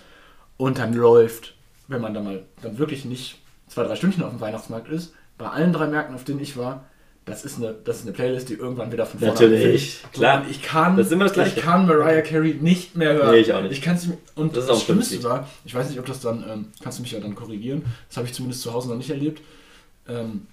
Und 0.57 0.79
dann 0.79 0.93
läuft, 0.93 1.55
wenn 1.87 2.01
man 2.01 2.13
da 2.13 2.21
mal 2.21 2.43
dann 2.61 2.77
wirklich 2.77 3.05
nicht 3.05 3.39
zwei, 3.67 3.83
drei 3.83 3.95
Stündchen 3.95 4.23
auf 4.23 4.31
dem 4.31 4.41
Weihnachtsmarkt 4.41 4.89
ist, 4.89 5.13
bei 5.37 5.49
allen 5.49 5.73
drei 5.73 5.87
Märkten, 5.87 6.15
auf 6.15 6.23
denen 6.23 6.39
ich 6.39 6.57
war, 6.57 6.85
das 7.25 7.45
ist 7.45 7.57
eine, 7.57 7.73
das 7.85 7.97
ist 7.99 8.03
eine 8.03 8.11
Playlist, 8.11 8.49
die 8.49 8.55
irgendwann 8.55 8.91
wieder 8.91 9.05
von 9.05 9.19
vorne 9.19 9.33
Natürlich, 9.33 9.95
anfängt. 10.03 10.13
klar. 10.13 10.45
Ich 10.49 10.61
kann, 10.61 10.97
Das 10.97 11.07
ist 11.07 11.13
immer 11.13 11.23
das 11.25 11.33
Gleiche. 11.33 11.57
ich 11.59 11.63
kann 11.63 11.85
Mariah 11.87 12.21
Carey 12.21 12.55
nicht 12.55 12.95
mehr 12.97 13.13
hören. 13.13 13.31
Nee, 13.31 13.37
ich 13.39 13.53
auch 13.53 13.61
nicht. 13.61 13.71
Ich 13.71 13.81
kann 13.81 13.97
sie 13.97 14.13
und 14.35 14.55
Das 14.57 14.65
das, 14.65 14.65
ist 14.65 14.69
auch 14.71 14.75
ein 14.81 14.85
Schlimmste 14.85 15.23
war, 15.23 15.47
ich 15.63 15.73
weiß 15.73 15.89
nicht, 15.89 15.99
ob 15.99 16.05
das 16.05 16.19
dann, 16.19 16.43
ähm, 16.49 16.65
kannst 16.81 16.99
du 16.99 17.03
mich 17.03 17.11
ja 17.13 17.19
dann 17.19 17.33
korrigieren, 17.35 17.83
das 18.09 18.17
habe 18.17 18.27
ich 18.27 18.33
zumindest 18.33 18.61
zu 18.61 18.73
Hause 18.73 18.89
noch 18.89 18.97
nicht 18.97 19.09
erlebt, 19.09 19.41
ähm, 20.07 20.47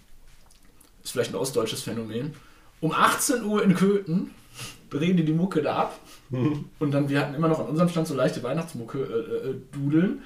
ist 1.03 1.12
vielleicht 1.12 1.33
ein 1.33 1.37
ostdeutsches 1.37 1.83
Phänomen. 1.83 2.35
Um 2.81 2.93
18 2.93 3.43
Uhr 3.45 3.62
in 3.64 3.75
Köthen 3.75 4.31
drehen 4.91 5.16
die 5.16 5.25
die 5.25 5.33
Mucke 5.33 5.62
da 5.62 5.75
ab 5.77 5.99
und 6.79 6.91
dann, 6.93 7.09
wir 7.09 7.21
hatten 7.21 7.35
immer 7.35 7.49
noch 7.49 7.59
an 7.59 7.66
unserem 7.66 7.89
Stand 7.89 8.07
so 8.07 8.14
leichte 8.14 8.43
Weihnachtsmucke 8.43 8.99
äh, 8.99 9.49
äh, 9.51 9.55
dudeln 9.73 10.23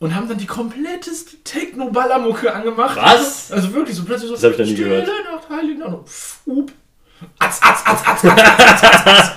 und 0.00 0.16
haben 0.16 0.28
dann 0.28 0.38
die 0.38 0.46
kompletteste 0.46 1.36
Techno-Ballermucke 1.44 2.52
angemacht. 2.52 2.96
Was? 2.96 3.52
Also 3.52 3.72
wirklich 3.72 3.96
so 3.96 4.04
plötzlich 4.04 4.28
so. 4.28 4.34
Das 4.34 4.44
hab 4.44 4.52
ich 4.52 4.58
noch 4.58 4.66
nie 4.66 4.74
gehört. 4.74 5.06
Nacht, 5.06 5.48
Heilige 5.50 5.78
Nacht. 5.78 6.08
Fup. 6.08 6.72
Atz, 7.38 7.60
atz, 7.62 7.82
atz, 7.84 8.06
atz, 8.06 8.24
atz, 8.24 8.82
atz, 8.82 9.06
atz. 9.06 9.30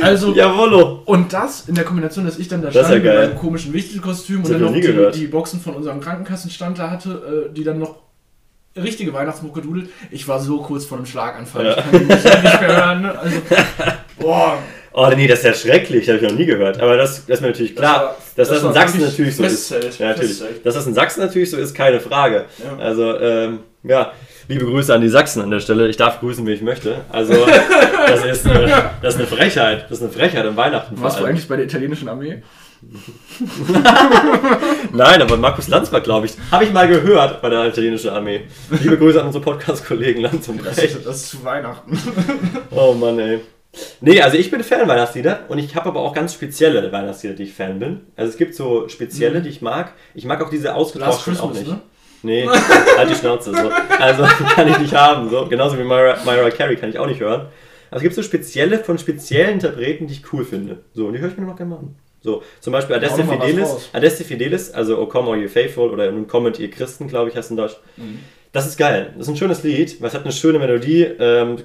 Also, 0.00 0.32
Jawollo! 0.32 1.02
und 1.06 1.32
das 1.32 1.68
in 1.68 1.74
der 1.74 1.84
Kombination, 1.84 2.24
dass 2.24 2.38
ich 2.38 2.46
dann 2.46 2.62
da 2.62 2.68
Das 2.68 2.76
ist 2.76 2.86
stand 2.86 3.04
ja 3.04 3.12
mit 3.12 3.30
meinem 3.30 3.38
komischen 3.38 3.72
Wichtelkostüm 3.72 4.44
und 4.44 4.50
dann 4.50 4.60
noch 4.60 4.72
die, 4.72 5.10
die 5.12 5.26
Boxen 5.26 5.60
von 5.60 5.74
unserem 5.74 6.00
Krankenkassenstand 6.00 6.78
da 6.78 6.88
hatte, 6.88 7.48
äh, 7.50 7.52
die 7.52 7.64
dann 7.64 7.80
noch 7.80 7.96
richtige 8.76 9.12
Weihnachtsmucke 9.12 9.60
dudelt. 9.60 9.90
Ich 10.12 10.28
war 10.28 10.38
so 10.38 10.58
kurz 10.58 10.84
vor 10.84 10.98
einem 10.98 11.06
Schlaganfall. 11.06 11.64
Ja. 11.66 11.70
Ich 11.70 11.76
kann 11.76 11.90
die 11.92 12.04
nicht, 12.04 12.24
nicht 12.24 12.60
mehr 12.60 12.76
hören. 12.76 13.02
ne? 13.02 13.18
Also, 13.18 13.36
boah. 14.20 14.58
Oh 14.98 15.10
nee, 15.14 15.26
das 15.26 15.40
ist 15.40 15.44
ja 15.44 15.52
schrecklich, 15.52 16.08
habe 16.08 16.18
ich 16.18 16.22
noch 16.30 16.38
nie 16.38 16.46
gehört. 16.46 16.80
Aber 16.80 16.96
das, 16.96 17.26
das 17.26 17.36
ist 17.36 17.40
mir 17.42 17.48
natürlich 17.48 17.76
klar, 17.76 18.00
war- 18.00 18.16
dass 18.34 18.48
das, 18.48 18.62
war 18.62 18.70
in 18.70 18.74
Sachsen 18.74 19.00
natürlich 19.02 19.36
so 19.36 19.44
ist. 19.44 19.68
Festzelt, 19.68 19.98
Ja, 19.98 20.06
natürlich. 20.08 20.42
Dass 20.64 20.74
das 20.74 20.86
in 20.86 20.94
Sachsen 20.94 21.20
natürlich 21.20 21.50
so 21.50 21.58
ist, 21.58 21.74
keine 21.74 22.00
Frage. 22.00 22.46
Ja. 22.64 22.82
Also, 22.82 23.18
ähm, 23.20 23.58
ja, 23.82 24.12
liebe 24.48 24.64
Grüße 24.64 24.94
an 24.94 25.02
die 25.02 25.10
Sachsen 25.10 25.42
an 25.42 25.50
der 25.50 25.60
Stelle. 25.60 25.88
Ich 25.88 25.98
darf 25.98 26.20
grüßen, 26.20 26.46
wie 26.46 26.52
ich 26.54 26.62
möchte. 26.62 26.96
Also, 27.10 27.34
das 28.08 28.24
ist 28.24 28.46
eine, 28.46 28.90
das 29.02 29.14
ist 29.14 29.20
eine 29.20 29.28
Frechheit. 29.28 29.84
Das 29.90 29.98
ist 29.98 30.02
eine 30.04 30.12
Frechheit 30.12 30.46
am 30.46 30.56
Weihnachten. 30.56 30.96
vor 30.96 31.04
Warst 31.04 31.20
du 31.20 31.24
eigentlich 31.24 31.46
bei 31.46 31.56
der 31.56 31.66
italienischen 31.66 32.08
Armee? 32.08 32.42
Nein, 34.92 35.22
aber 35.22 35.36
Markus 35.36 35.68
Lanz 35.68 35.92
war, 35.92 36.00
glaube 36.00 36.26
ich, 36.26 36.32
habe 36.50 36.64
ich 36.64 36.72
mal 36.72 36.88
gehört 36.88 37.42
bei 37.42 37.50
der 37.50 37.66
italienischen 37.66 38.10
Armee. 38.10 38.42
Liebe 38.82 38.96
Grüße 38.96 39.20
an 39.20 39.26
unsere 39.26 39.44
Podcast-Kollegen 39.44 40.22
Lanz 40.22 40.48
und 40.48 40.64
Das, 40.64 40.76
Brecht. 40.76 41.06
das 41.06 41.16
ist 41.16 41.28
zu 41.30 41.44
Weihnachten. 41.44 41.98
Oh 42.70 42.94
Mann, 42.94 43.18
ey. 43.18 43.40
Nee, 44.00 44.20
also 44.20 44.36
ich 44.36 44.50
bin 44.50 44.62
Fan 44.62 44.88
Weihnachtslieder 44.88 45.40
und 45.48 45.58
ich 45.58 45.74
habe 45.74 45.88
aber 45.88 46.00
auch 46.00 46.14
ganz 46.14 46.34
spezielle 46.34 46.90
Weihnachtslieder, 46.92 47.34
die 47.34 47.44
ich 47.44 47.52
Fan 47.54 47.78
bin. 47.78 48.00
Also 48.16 48.30
es 48.30 48.36
gibt 48.36 48.54
so 48.54 48.88
spezielle, 48.88 49.42
die 49.42 49.48
ich 49.48 49.62
mag. 49.62 49.92
Ich 50.14 50.24
mag 50.24 50.42
auch 50.42 50.50
diese 50.50 50.74
ausgetauschten 50.74 51.38
auch 51.38 51.52
nicht. 51.52 51.66
ne? 51.66 51.80
Nee, 52.22 52.48
halt 52.48 53.10
die 53.10 53.14
Schnauze. 53.14 53.52
So. 53.52 53.70
Also 54.00 54.24
kann 54.54 54.68
ich 54.68 54.78
nicht 54.78 54.94
haben. 54.94 55.28
So. 55.30 55.46
Genauso 55.46 55.78
wie 55.78 55.84
Myra, 55.84 56.16
Myra 56.24 56.50
Carey 56.50 56.76
kann 56.76 56.90
ich 56.90 56.98
auch 56.98 57.06
nicht 57.06 57.20
hören. 57.20 57.46
Aber 57.90 57.96
es 57.98 58.02
gibt 58.02 58.14
so 58.14 58.22
spezielle 58.22 58.78
von 58.82 58.98
speziellen 58.98 59.54
Interpreten, 59.54 60.06
die 60.06 60.14
ich 60.14 60.32
cool 60.32 60.44
finde. 60.44 60.78
So, 60.94 61.06
und 61.06 61.12
die 61.12 61.20
höre 61.20 61.28
ich 61.28 61.36
mir 61.36 61.44
noch 61.46 61.56
gerne 61.56 61.70
mal 61.70 61.78
an. 61.78 61.94
So, 62.20 62.42
zum 62.60 62.72
Beispiel 62.72 62.96
Adeste 62.96 63.24
Fidelis. 63.24 63.90
Adeste 63.92 64.24
Fidelis, 64.24 64.72
also 64.72 64.98
O 65.00 65.06
Come 65.06 65.30
All 65.30 65.38
You 65.38 65.48
Faithful 65.48 65.90
oder 65.90 66.10
Nun 66.10 66.26
kommet 66.26 66.58
ihr 66.58 66.68
Christen, 66.70 67.06
glaube 67.06 67.30
ich, 67.30 67.36
heißt 67.36 67.52
in 67.52 67.56
Deutsch. 67.56 67.76
Mhm. 67.96 68.18
Das 68.52 68.66
ist 68.66 68.76
geil. 68.78 69.12
Das 69.16 69.28
ist 69.28 69.34
ein 69.34 69.36
schönes 69.36 69.62
Lied, 69.62 70.00
weil 70.00 70.08
es 70.08 70.14
hat 70.14 70.24
eine 70.24 70.32
schöne 70.32 70.58
Melodie. 70.58 71.02
Ähm, 71.02 71.58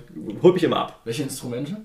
holt 0.44 0.54
mich 0.54 0.64
immer 0.64 0.78
ab. 0.78 1.00
Welche 1.06 1.24
Instrumente? 1.24 1.78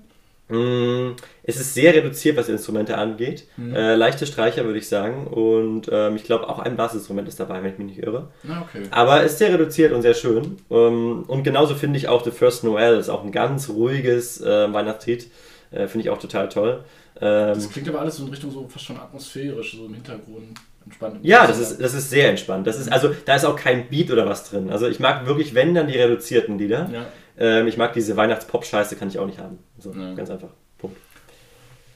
Mm, 0.49 1.15
Es 1.43 1.57
ist 1.57 1.73
sehr 1.73 1.93
reduziert, 1.93 2.37
was 2.37 2.47
Instrumente 2.49 2.97
angeht. 2.97 3.47
Mhm. 3.57 3.75
Äh, 3.75 3.95
leichte 3.95 4.25
Streicher, 4.25 4.63
würde 4.65 4.79
ich 4.79 4.87
sagen. 4.87 5.27
Und 5.27 5.89
ähm, 5.91 6.15
ich 6.15 6.23
glaube, 6.23 6.47
auch 6.49 6.59
ein 6.59 6.75
Basisinstrument 6.77 7.27
ist 7.27 7.39
dabei, 7.39 7.61
wenn 7.63 7.73
ich 7.73 7.77
mich 7.77 7.87
nicht 7.87 8.03
irre. 8.03 8.29
Na, 8.43 8.61
okay. 8.61 8.83
Aber 8.91 9.23
ist 9.23 9.37
sehr 9.39 9.53
reduziert 9.53 9.91
und 9.91 10.01
sehr 10.01 10.13
schön. 10.13 10.57
Ähm, 10.69 11.23
und 11.27 11.43
genauso 11.43 11.75
finde 11.75 11.97
ich 11.97 12.07
auch 12.07 12.23
The 12.23 12.31
First 12.31 12.63
Noel 12.63 12.97
ist 12.97 13.09
auch 13.09 13.23
ein 13.23 13.31
ganz 13.31 13.69
ruhiges 13.69 14.41
äh, 14.41 14.71
Weihnachtslied. 14.71 15.29
Äh, 15.71 15.87
finde 15.87 16.05
ich 16.05 16.09
auch 16.09 16.19
total 16.19 16.47
toll. 16.49 16.83
Ähm, 17.19 17.47
Das 17.55 17.69
klingt 17.69 17.89
aber 17.89 17.99
alles 17.99 18.15
so 18.17 18.23
in 18.23 18.29
Richtung 18.29 18.51
so 18.51 18.65
fast 18.69 18.85
schon 18.85 18.97
atmosphärisch, 18.97 19.75
so 19.75 19.85
im 19.85 19.93
Hintergrund 19.95 20.57
entspannt. 20.87 21.19
ja, 21.23 21.45
das 21.47 21.59
ist, 21.59 21.77
das 21.81 21.93
ist 21.93 22.09
sehr 22.09 22.29
entspannt. 22.29 22.65
Das 22.67 22.79
ist, 22.79 22.91
also, 22.91 23.13
da 23.25 23.35
ist 23.35 23.45
auch 23.45 23.55
kein 23.55 23.87
Beat 23.89 24.11
oder 24.11 24.25
was 24.27 24.49
drin. 24.49 24.69
Also 24.69 24.87
ich 24.87 24.99
mag 24.99 25.25
wirklich, 25.25 25.53
wenn 25.53 25.73
dann 25.75 25.87
die 25.87 25.97
reduzierten 25.97 26.57
Lieder. 26.57 26.89
Ja, 26.91 27.05
Ähm, 27.39 27.67
ich 27.67 27.77
mag 27.77 27.93
diese 27.93 28.17
Weihnachtspop-Scheiße, 28.17 28.95
kann 28.95 29.09
ich 29.09 29.19
auch 29.19 29.27
nicht 29.27 29.37
haben. 29.37 29.59
So, 29.77 29.91
Ja. 29.93 30.13
Ganz 30.15 30.29
einfach. 30.31 30.49
Punkt. 30.79 30.97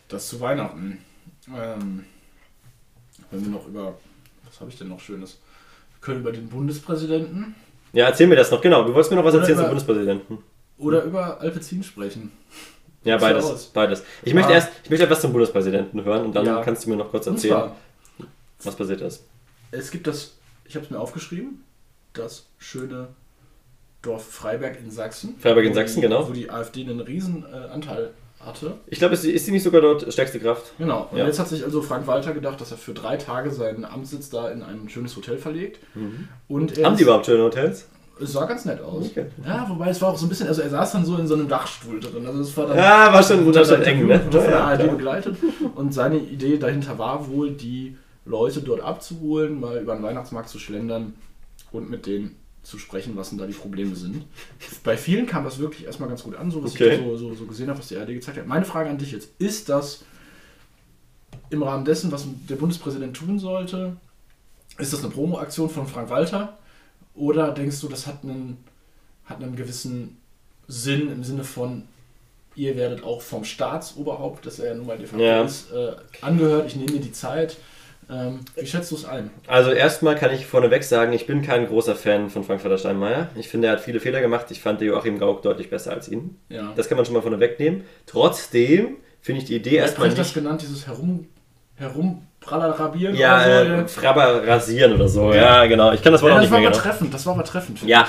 das 0.10 0.28
zu 0.28 0.40
Weihnachten. 0.40 1.00
Ähm, 1.48 2.06
wenn 3.32 3.42
wir 3.46 3.52
noch 3.52 3.68
über. 3.68 3.96
Was 4.46 4.60
habe 4.60 4.70
ich 4.70 4.78
denn 4.78 4.90
noch 4.90 5.00
Schönes? 5.00 5.40
Wir 5.96 6.02
können 6.02 6.20
über 6.22 6.32
den 6.32 6.48
Bundespräsidenten 6.50 7.56
Ja, 7.94 8.06
erzähl 8.08 8.28
mir 8.28 8.36
das 8.36 8.52
noch, 8.52 8.62
genau. 8.62 8.84
Du 8.84 8.94
wolltest 8.94 9.12
mir 9.12 9.18
noch 9.18 9.24
was 9.26 9.34
Oder 9.34 9.42
erzählen 9.42 9.58
zum 9.58 9.66
über- 9.66 9.70
Bundespräsidenten. 9.76 10.38
oder 10.78 11.04
über 11.04 11.40
Alpezin 11.42 11.82
sprechen. 11.84 12.32
Ja, 13.04 13.18
beides. 13.18 13.66
Beides. 13.74 14.04
Ich 14.22 14.30
Ja. 14.30 14.36
möchte 14.36 14.54
erst, 14.54 14.70
ich 14.84 14.90
möchte 14.92 15.06
etwas 15.06 15.22
zum 15.22 15.32
Bundespräsidenten 15.32 16.04
hören 16.04 16.26
und 16.26 16.36
dann 16.36 16.46
Ja. 16.46 16.62
kannst 16.62 16.86
du 16.86 16.90
mir 16.92 16.98
noch 16.98 17.10
kurz 17.10 17.26
Und 17.28 17.34
erzählen, 17.36 17.54
zwar, 17.54 17.76
was 18.66 18.76
passiert 18.76 19.02
ist. 19.02 19.24
es 19.72 19.92
gibt 19.92 20.08
das, 20.08 20.34
ich 20.66 20.76
habe 20.76 20.86
es 20.86 20.92
mir 20.92 21.00
aufgeschrieben, 21.00 21.64
das 22.14 22.46
schöne 22.58 23.10
Dorf 24.02 24.26
Freiberg 24.26 24.80
in 24.84 24.90
Sachsen. 24.92 25.36
Freiberg 25.40 25.66
in 25.66 25.74
Sachsen, 25.74 25.96
die, 26.02 26.02
genau. 26.08 26.28
Wo 26.28 26.34
die 26.34 26.50
AfD 26.50 26.82
einen 26.82 27.00
riesen 27.00 27.46
äh, 27.52 27.72
Anteil 27.72 28.10
hatte. 28.40 28.74
Ich 28.88 28.98
glaube, 28.98 29.14
ist, 29.14 29.24
ist 29.24 29.46
die 29.46 29.52
nicht 29.52 29.62
sogar 29.64 29.82
dort 29.82 30.12
stärkste 30.12 30.40
Kraft? 30.40 30.74
Genau. 30.80 31.08
Und 31.12 31.20
Ja. 31.20 31.28
jetzt 31.28 31.38
hat 31.40 31.48
sich 31.48 31.64
also 31.64 31.82
Frank 31.84 32.08
Walter 32.08 32.34
gedacht, 32.34 32.60
dass 32.60 32.72
er 32.72 32.78
für 32.78 32.94
drei 32.94 33.18
Tage 33.18 33.52
seinen 33.52 33.86
Amtssitz 33.86 34.32
da 34.32 34.50
in 34.50 34.64
ein 34.64 34.90
schönes 34.90 35.16
Hotel 35.16 35.38
verlegt. 35.38 35.80
Und 36.48 36.78
er 36.80 36.86
Haben 36.88 36.98
die 36.98 37.04
überhaupt 37.04 37.28
schöne 37.28 37.44
Hotels? 37.44 37.88
Es 38.20 38.34
sah 38.34 38.46
ganz 38.46 38.66
nett 38.66 38.82
aus. 38.82 39.06
Okay. 39.06 39.28
Ja, 39.46 39.66
wobei 39.70 39.90
es 39.90 40.02
war 40.02 40.10
auch 40.10 40.18
so 40.18 40.26
ein 40.26 40.30
bisschen, 40.30 40.48
also 40.48 40.62
er 40.64 40.70
saß 40.72 40.92
dann 40.94 41.06
so 41.06 41.18
in 41.18 41.28
so 41.28 41.36
einem 41.36 41.48
Dachstuhl 41.48 42.00
drin. 42.00 42.26
Also 42.26 42.42
es 42.42 42.56
war 42.58 42.68
dann 42.68 42.78
Ja, 42.78 43.14
war 43.14 43.22
schon, 43.24 43.46
war 43.54 43.66
schon 43.66 43.82
eng, 43.84 44.08
ne? 44.08 44.20
von 44.20 44.32
der 44.32 44.50
Ja, 44.50 44.60
ARD 44.66 44.80
klar. 44.82 44.96
begleitet. 44.96 45.38
Und 45.76 45.94
seine 45.94 46.18
Idee 46.18 46.58
dahinter 46.58 46.98
war 46.98 47.28
wohl, 47.30 47.52
die 47.52 47.98
Leute 48.26 48.62
dort 48.62 48.82
abzuholen, 48.82 49.60
mal 49.60 49.82
über 49.82 49.96
den 49.96 50.04
Weihnachtsmarkt 50.04 50.50
zu 50.50 50.60
schlendern 50.60 51.14
und 51.72 51.90
mit 51.90 52.06
denen 52.06 52.36
zu 52.64 52.78
sprechen, 52.78 53.16
was 53.16 53.30
denn 53.30 53.40
da 53.40 53.48
die 53.48 53.54
Probleme 53.54 53.96
sind. 53.96 54.24
Bei 54.84 54.96
vielen 54.96 55.26
kam 55.26 55.44
das 55.44 55.58
wirklich 55.58 55.86
erstmal 55.86 56.10
ganz 56.10 56.22
gut 56.24 56.36
an, 56.36 56.52
so 56.52 56.64
was 56.64 56.74
Okay. 56.74 56.96
ich 56.96 57.00
so, 57.00 57.18
so, 57.18 57.34
so 57.34 57.46
gesehen 57.46 57.70
habe, 57.70 57.80
was 57.80 57.88
die 57.88 57.98
ARD 57.98 58.10
gezeigt 58.10 58.38
hat. 58.38 58.46
Meine 58.46 58.66
Frage 58.66 58.90
an 58.90 59.00
dich 59.00 59.12
jetzt, 59.12 59.30
ist 59.40 59.68
das 59.70 60.04
im 61.50 61.64
Rahmen 61.64 61.86
dessen, 61.86 62.12
was 62.12 62.26
der 62.48 62.56
Bundespräsident 62.56 63.16
tun 63.18 63.40
sollte, 63.40 63.98
ist 64.78 64.94
das 64.94 65.04
eine 65.04 65.10
Promo-Aktion 65.12 65.70
von 65.70 65.88
Frank 65.88 66.10
Walter? 66.10 66.58
Oder 67.16 67.52
denkst 67.52 67.82
du, 67.82 67.88
das 67.88 68.06
hat 68.08 68.24
einen, 68.24 68.58
hat 69.26 69.42
einen 69.44 69.56
gewissen 69.56 70.18
Sinn 70.68 71.12
im 71.12 71.24
Sinne 71.24 71.44
von, 71.44 71.84
ihr 72.56 72.76
werdet 72.78 73.04
auch 73.04 73.22
vom 73.22 73.44
Staatsoberhaupt, 73.44 74.46
das 74.46 74.60
er 74.60 74.68
ja 74.72 74.76
nun 74.76 74.86
mal 74.86 74.98
de 74.98 75.08
facto 75.08 75.24
Ja. 75.24 75.44
ist, 75.44 75.72
äh, 75.72 75.96
angehört, 76.22 76.68
ich 76.68 76.76
nehme 76.76 76.92
mir 76.92 77.02
die 77.02 77.12
Zeit. 77.12 77.58
Ähm, 78.12 78.40
wie 78.56 78.66
schätzt 78.66 78.92
du 78.92 78.96
es 78.96 79.06
ein? 79.06 79.30
Also 79.48 79.72
erstmal 79.72 80.16
kann 80.16 80.34
ich 80.34 80.46
vorneweg 80.46 80.84
sagen, 80.84 81.14
ich 81.14 81.28
bin 81.28 81.42
kein 81.42 81.66
großer 81.68 81.96
Fan 81.96 82.30
von 82.30 82.44
Frankfurter 82.44 82.78
Steinmeier. 82.78 83.30
Ich 83.36 83.48
finde, 83.48 83.68
er 83.68 83.74
hat 83.74 83.80
viele 83.82 84.00
Fehler 84.02 84.20
gemacht. 84.20 84.48
Ich 84.50 84.60
fand 84.62 84.82
Joachim 84.82 85.18
Gauck 85.18 85.42
deutlich 85.44 85.70
besser 85.70 85.92
als 85.94 86.10
ihn. 86.10 86.36
Ja. 86.50 86.74
Das 86.76 86.90
kann 86.90 86.98
man 86.98 87.06
schon 87.06 87.14
mal 87.16 87.22
vorneweg 87.22 87.58
nehmen. 87.60 87.86
Trotzdem 88.08 88.98
finde 89.22 89.40
ich 89.42 89.48
die 89.48 89.56
Idee 89.56 89.72
Wer 89.74 89.84
erstmal 89.84 90.10
hat 90.10 90.18
das 90.18 90.28
nicht... 90.28 90.34
genannt, 90.36 90.62
dieses 90.62 90.88
Herum, 90.88 91.28
Herumprallerabieren 91.76 93.16
Ja, 93.16 93.38
oder 93.46 93.66
so? 93.66 93.72
äh, 93.84 93.88
Frabber 93.88 94.48
rasieren 94.48 94.94
oder 94.94 95.08
so. 95.08 95.34
Ja, 95.34 95.66
genau. 95.66 95.92
Ich 95.94 96.02
kann 96.02 96.12
das 96.12 96.22
Wort 96.22 96.32
ja, 96.32 96.36
auch 96.38 96.42
das 96.42 96.46
nicht 96.50 96.52
war 96.52 96.60
mehr 96.60 96.70
aber 96.70 96.78
genau. 96.78 96.90
treffend, 96.90 97.14
das 97.14 97.26
war 97.26 97.34
aber 97.36 97.44
treffend. 97.44 97.82
Ja, 97.84 98.08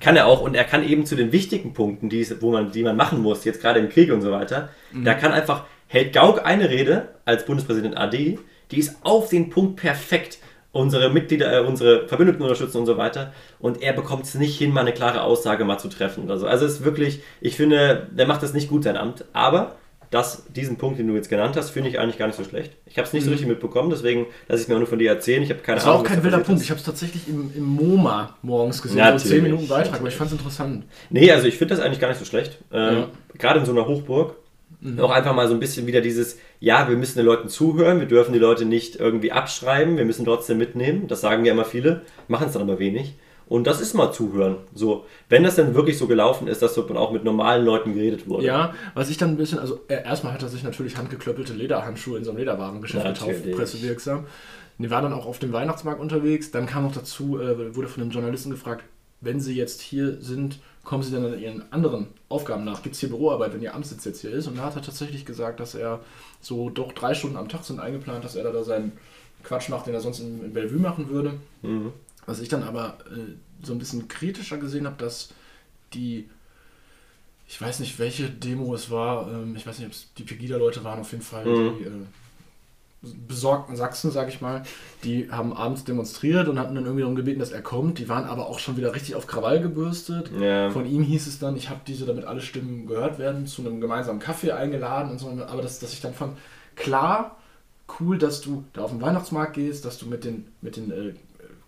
kann 0.00 0.16
er 0.16 0.26
auch 0.26 0.40
und 0.40 0.54
er 0.54 0.64
kann 0.64 0.82
eben 0.86 1.04
zu 1.06 1.16
den 1.16 1.32
wichtigen 1.32 1.72
Punkten, 1.74 2.08
die, 2.08 2.20
es- 2.20 2.40
wo 2.40 2.50
man, 2.52 2.70
die 2.72 2.82
man 2.82 2.96
machen 2.96 3.20
muss, 3.20 3.44
jetzt 3.44 3.60
gerade 3.60 3.80
im 3.80 3.88
Krieg 3.88 4.12
und 4.12 4.22
so 4.22 4.30
weiter, 4.32 4.68
Mhm. 4.92 5.04
da 5.04 5.14
kann 5.14 5.32
einfach, 5.32 5.64
hält 5.88 6.12
Gauck 6.12 6.44
eine 6.44 6.68
Rede 6.70 7.08
als 7.24 7.44
Bundespräsident 7.44 7.96
AD, 7.96 8.38
die 8.72 8.78
ist 8.78 8.96
auf 9.02 9.28
den 9.28 9.50
Punkt 9.50 9.76
perfekt 9.76 10.38
unsere 10.72 11.10
Mitglieder, 11.10 11.52
äh, 11.52 11.64
unsere 11.64 12.08
Verbündeten 12.08 12.42
unterstützen 12.42 12.78
und 12.78 12.86
so 12.86 12.96
weiter. 12.96 13.32
Und 13.60 13.82
er 13.82 13.92
bekommt 13.92 14.24
es 14.24 14.34
nicht 14.34 14.58
hin, 14.58 14.72
mal 14.72 14.80
eine 14.80 14.92
klare 14.92 15.22
Aussage 15.22 15.64
mal 15.64 15.78
zu 15.78 15.88
treffen 15.88 16.24
oder 16.24 16.38
so. 16.38 16.46
Also 16.46 16.64
es 16.64 16.72
ist 16.72 16.84
wirklich, 16.84 17.22
ich 17.40 17.56
finde, 17.56 18.08
der 18.10 18.26
macht 18.26 18.42
das 18.42 18.54
nicht 18.54 18.68
gut, 18.68 18.84
sein 18.84 18.96
Amt. 18.96 19.26
Aber 19.34 19.76
das, 20.10 20.44
diesen 20.54 20.76
Punkt, 20.76 20.98
den 20.98 21.08
du 21.08 21.14
jetzt 21.14 21.30
genannt 21.30 21.56
hast, 21.56 21.70
finde 21.70 21.88
ich 21.88 21.98
eigentlich 21.98 22.18
gar 22.18 22.26
nicht 22.26 22.36
so 22.36 22.44
schlecht. 22.44 22.72
Ich 22.86 22.98
habe 22.98 23.06
es 23.06 23.14
nicht 23.14 23.22
mhm. 23.22 23.26
so 23.26 23.30
richtig 23.30 23.48
mitbekommen, 23.48 23.88
deswegen 23.88 24.26
lasse 24.46 24.60
ich 24.60 24.62
es 24.62 24.68
mir 24.68 24.74
auch 24.74 24.80
nur 24.80 24.88
von 24.88 24.98
dir 24.98 25.10
erzählen. 25.10 25.42
Ich 25.42 25.50
habe 25.50 25.60
keine 25.60 25.76
das 25.76 25.86
Ahnung. 25.86 26.02
Das 26.02 26.10
war 26.10 26.12
auch 26.12 26.16
kein 26.16 26.24
wilder 26.24 26.44
Punkt. 26.44 26.62
Ich 26.62 26.70
habe 26.70 26.78
es 26.78 26.84
tatsächlich 26.84 27.28
im, 27.28 27.50
im 27.54 27.64
MoMA 27.64 28.36
morgens 28.42 28.82
gesehen, 28.82 28.98
ja, 28.98 29.18
so 29.18 29.26
10 29.26 29.42
Minuten 29.42 29.68
Beitrag, 29.68 30.00
aber 30.00 30.08
ich 30.08 30.14
fand 30.14 30.30
es 30.30 30.38
interessant. 30.38 30.84
Nee, 31.08 31.30
also 31.32 31.46
ich 31.46 31.56
finde 31.56 31.74
das 31.74 31.84
eigentlich 31.84 32.00
gar 32.00 32.08
nicht 32.08 32.18
so 32.18 32.26
schlecht. 32.26 32.58
Ähm, 32.72 32.96
ja. 32.96 33.08
Gerade 33.38 33.60
in 33.60 33.66
so 33.66 33.72
einer 33.72 33.86
Hochburg. 33.86 34.36
Mhm. 34.82 34.98
Auch 34.98 35.10
einfach 35.10 35.34
mal 35.34 35.46
so 35.46 35.54
ein 35.54 35.60
bisschen 35.60 35.86
wieder 35.86 36.00
dieses, 36.00 36.38
ja, 36.58 36.88
wir 36.88 36.96
müssen 36.96 37.18
den 37.18 37.26
Leuten 37.26 37.48
zuhören, 37.48 38.00
wir 38.00 38.08
dürfen 38.08 38.32
die 38.32 38.40
Leute 38.40 38.64
nicht 38.64 38.96
irgendwie 38.96 39.30
abschreiben, 39.30 39.96
wir 39.96 40.04
müssen 40.04 40.24
trotzdem 40.24 40.58
mitnehmen. 40.58 41.06
Das 41.06 41.20
sagen 41.20 41.44
ja 41.44 41.52
immer 41.52 41.64
viele, 41.64 42.02
machen 42.26 42.48
es 42.48 42.54
dann 42.54 42.62
aber 42.62 42.80
wenig. 42.80 43.14
Und 43.46 43.66
das 43.66 43.80
ist 43.80 43.94
mal 43.94 44.12
zuhören. 44.12 44.56
So, 44.74 45.04
wenn 45.28 45.44
das 45.44 45.56
dann 45.56 45.74
wirklich 45.74 45.98
so 45.98 46.06
gelaufen 46.06 46.48
ist, 46.48 46.62
dass 46.62 46.76
man 46.76 46.96
auch 46.96 47.12
mit 47.12 47.22
normalen 47.22 47.64
Leuten 47.64 47.94
geredet 47.94 48.28
wurde. 48.28 48.46
Ja, 48.46 48.74
was 48.94 49.08
ich 49.08 49.18
dann 49.18 49.30
ein 49.30 49.36
bisschen, 49.36 49.58
also 49.58 49.80
erstmal 49.88 50.32
hat 50.32 50.42
er 50.42 50.48
sich 50.48 50.64
natürlich 50.64 50.96
handgeklöppelte 50.96 51.52
Lederhandschuhe 51.52 52.18
in 52.18 52.24
so 52.24 52.30
einem 52.30 52.38
Lederwarengeschäft 52.38 53.20
gekauft, 53.20 53.52
pressewirksam. 53.52 54.26
Die 54.78 54.90
war 54.90 55.02
dann 55.02 55.12
auch 55.12 55.26
auf 55.26 55.38
dem 55.38 55.52
Weihnachtsmarkt 55.52 56.00
unterwegs. 56.00 56.50
Dann 56.50 56.66
kam 56.66 56.84
noch 56.84 56.92
dazu, 56.92 57.38
äh, 57.38 57.76
wurde 57.76 57.88
von 57.88 58.02
einem 58.02 58.10
Journalisten 58.10 58.50
gefragt, 58.50 58.84
wenn 59.20 59.38
Sie 59.38 59.54
jetzt 59.54 59.80
hier 59.80 60.20
sind, 60.20 60.58
kommen 60.82 61.02
Sie 61.02 61.12
dann 61.12 61.24
an 61.24 61.38
Ihren 61.38 61.70
anderen 61.70 62.08
Aufgaben 62.32 62.64
nach? 62.64 62.82
Gibt 62.82 62.94
es 62.94 63.00
hier 63.00 63.08
Büroarbeit, 63.08 63.52
wenn 63.52 63.62
Ihr 63.62 63.74
Amtssitz 63.74 64.04
jetzt 64.04 64.20
hier 64.20 64.30
ist? 64.30 64.46
Und 64.46 64.56
da 64.56 64.64
hat 64.64 64.76
er 64.76 64.82
tatsächlich 64.82 65.24
gesagt, 65.24 65.60
dass 65.60 65.74
er 65.74 66.00
so 66.40 66.70
doch 66.70 66.92
drei 66.92 67.14
Stunden 67.14 67.36
am 67.36 67.48
Tag 67.48 67.64
sind 67.64 67.78
eingeplant, 67.78 68.24
dass 68.24 68.34
er 68.34 68.50
da 68.50 68.64
seinen 68.64 68.92
Quatsch 69.44 69.68
macht, 69.68 69.86
den 69.86 69.94
er 69.94 70.00
sonst 70.00 70.20
in, 70.20 70.44
in 70.44 70.52
Bellevue 70.52 70.78
machen 70.78 71.08
würde. 71.08 71.34
Mhm. 71.62 71.92
Was 72.26 72.40
ich 72.40 72.48
dann 72.48 72.62
aber 72.62 72.98
äh, 73.10 73.34
so 73.62 73.72
ein 73.72 73.78
bisschen 73.78 74.08
kritischer 74.08 74.58
gesehen 74.58 74.86
habe, 74.86 74.96
dass 74.96 75.30
die, 75.94 76.28
ich 77.48 77.60
weiß 77.60 77.80
nicht, 77.80 77.98
welche 77.98 78.28
Demo 78.28 78.74
es 78.74 78.90
war, 78.90 79.30
ähm, 79.30 79.54
ich 79.56 79.66
weiß 79.66 79.78
nicht, 79.78 79.86
ob 79.86 79.92
es 79.92 80.08
die 80.16 80.24
Pegida-Leute 80.24 80.84
waren, 80.84 81.00
auf 81.00 81.12
jeden 81.12 81.24
Fall 81.24 81.44
mhm. 81.44 81.78
die 81.78 81.84
äh, 81.84 81.90
besorgten 83.02 83.74
Sachsen, 83.74 84.12
sag 84.12 84.28
ich 84.28 84.40
mal, 84.40 84.62
die 85.02 85.30
haben 85.30 85.52
abends 85.52 85.84
demonstriert 85.84 86.48
und 86.48 86.58
hatten 86.58 86.74
dann 86.74 86.84
irgendwie 86.84 87.02
darum 87.02 87.16
gebeten, 87.16 87.40
dass 87.40 87.50
er 87.50 87.60
kommt. 87.60 87.98
Die 87.98 88.08
waren 88.08 88.24
aber 88.24 88.46
auch 88.46 88.60
schon 88.60 88.76
wieder 88.76 88.94
richtig 88.94 89.16
auf 89.16 89.26
Krawall 89.26 89.60
gebürstet. 89.60 90.30
Ja. 90.38 90.70
Von 90.70 90.86
ihm 90.86 91.02
hieß 91.02 91.26
es 91.26 91.40
dann, 91.40 91.56
ich 91.56 91.68
habe 91.68 91.80
diese, 91.86 92.06
damit 92.06 92.24
alle 92.24 92.40
Stimmen 92.40 92.86
gehört 92.86 93.18
werden, 93.18 93.46
zu 93.46 93.62
einem 93.62 93.80
gemeinsamen 93.80 94.20
Kaffee 94.20 94.52
eingeladen 94.52 95.10
und 95.10 95.18
so. 95.18 95.28
Aber 95.28 95.62
das, 95.62 95.80
dass 95.80 95.92
ich 95.92 96.00
dann 96.00 96.14
fand, 96.14 96.38
klar, 96.76 97.36
cool, 97.98 98.18
dass 98.18 98.40
du 98.40 98.64
da 98.72 98.82
auf 98.82 98.90
den 98.90 99.02
Weihnachtsmarkt 99.02 99.54
gehst, 99.54 99.84
dass 99.84 99.98
du 99.98 100.06
mit 100.06 100.24
den, 100.24 100.46
mit 100.60 100.76
den 100.76 100.92
äh, 100.92 101.14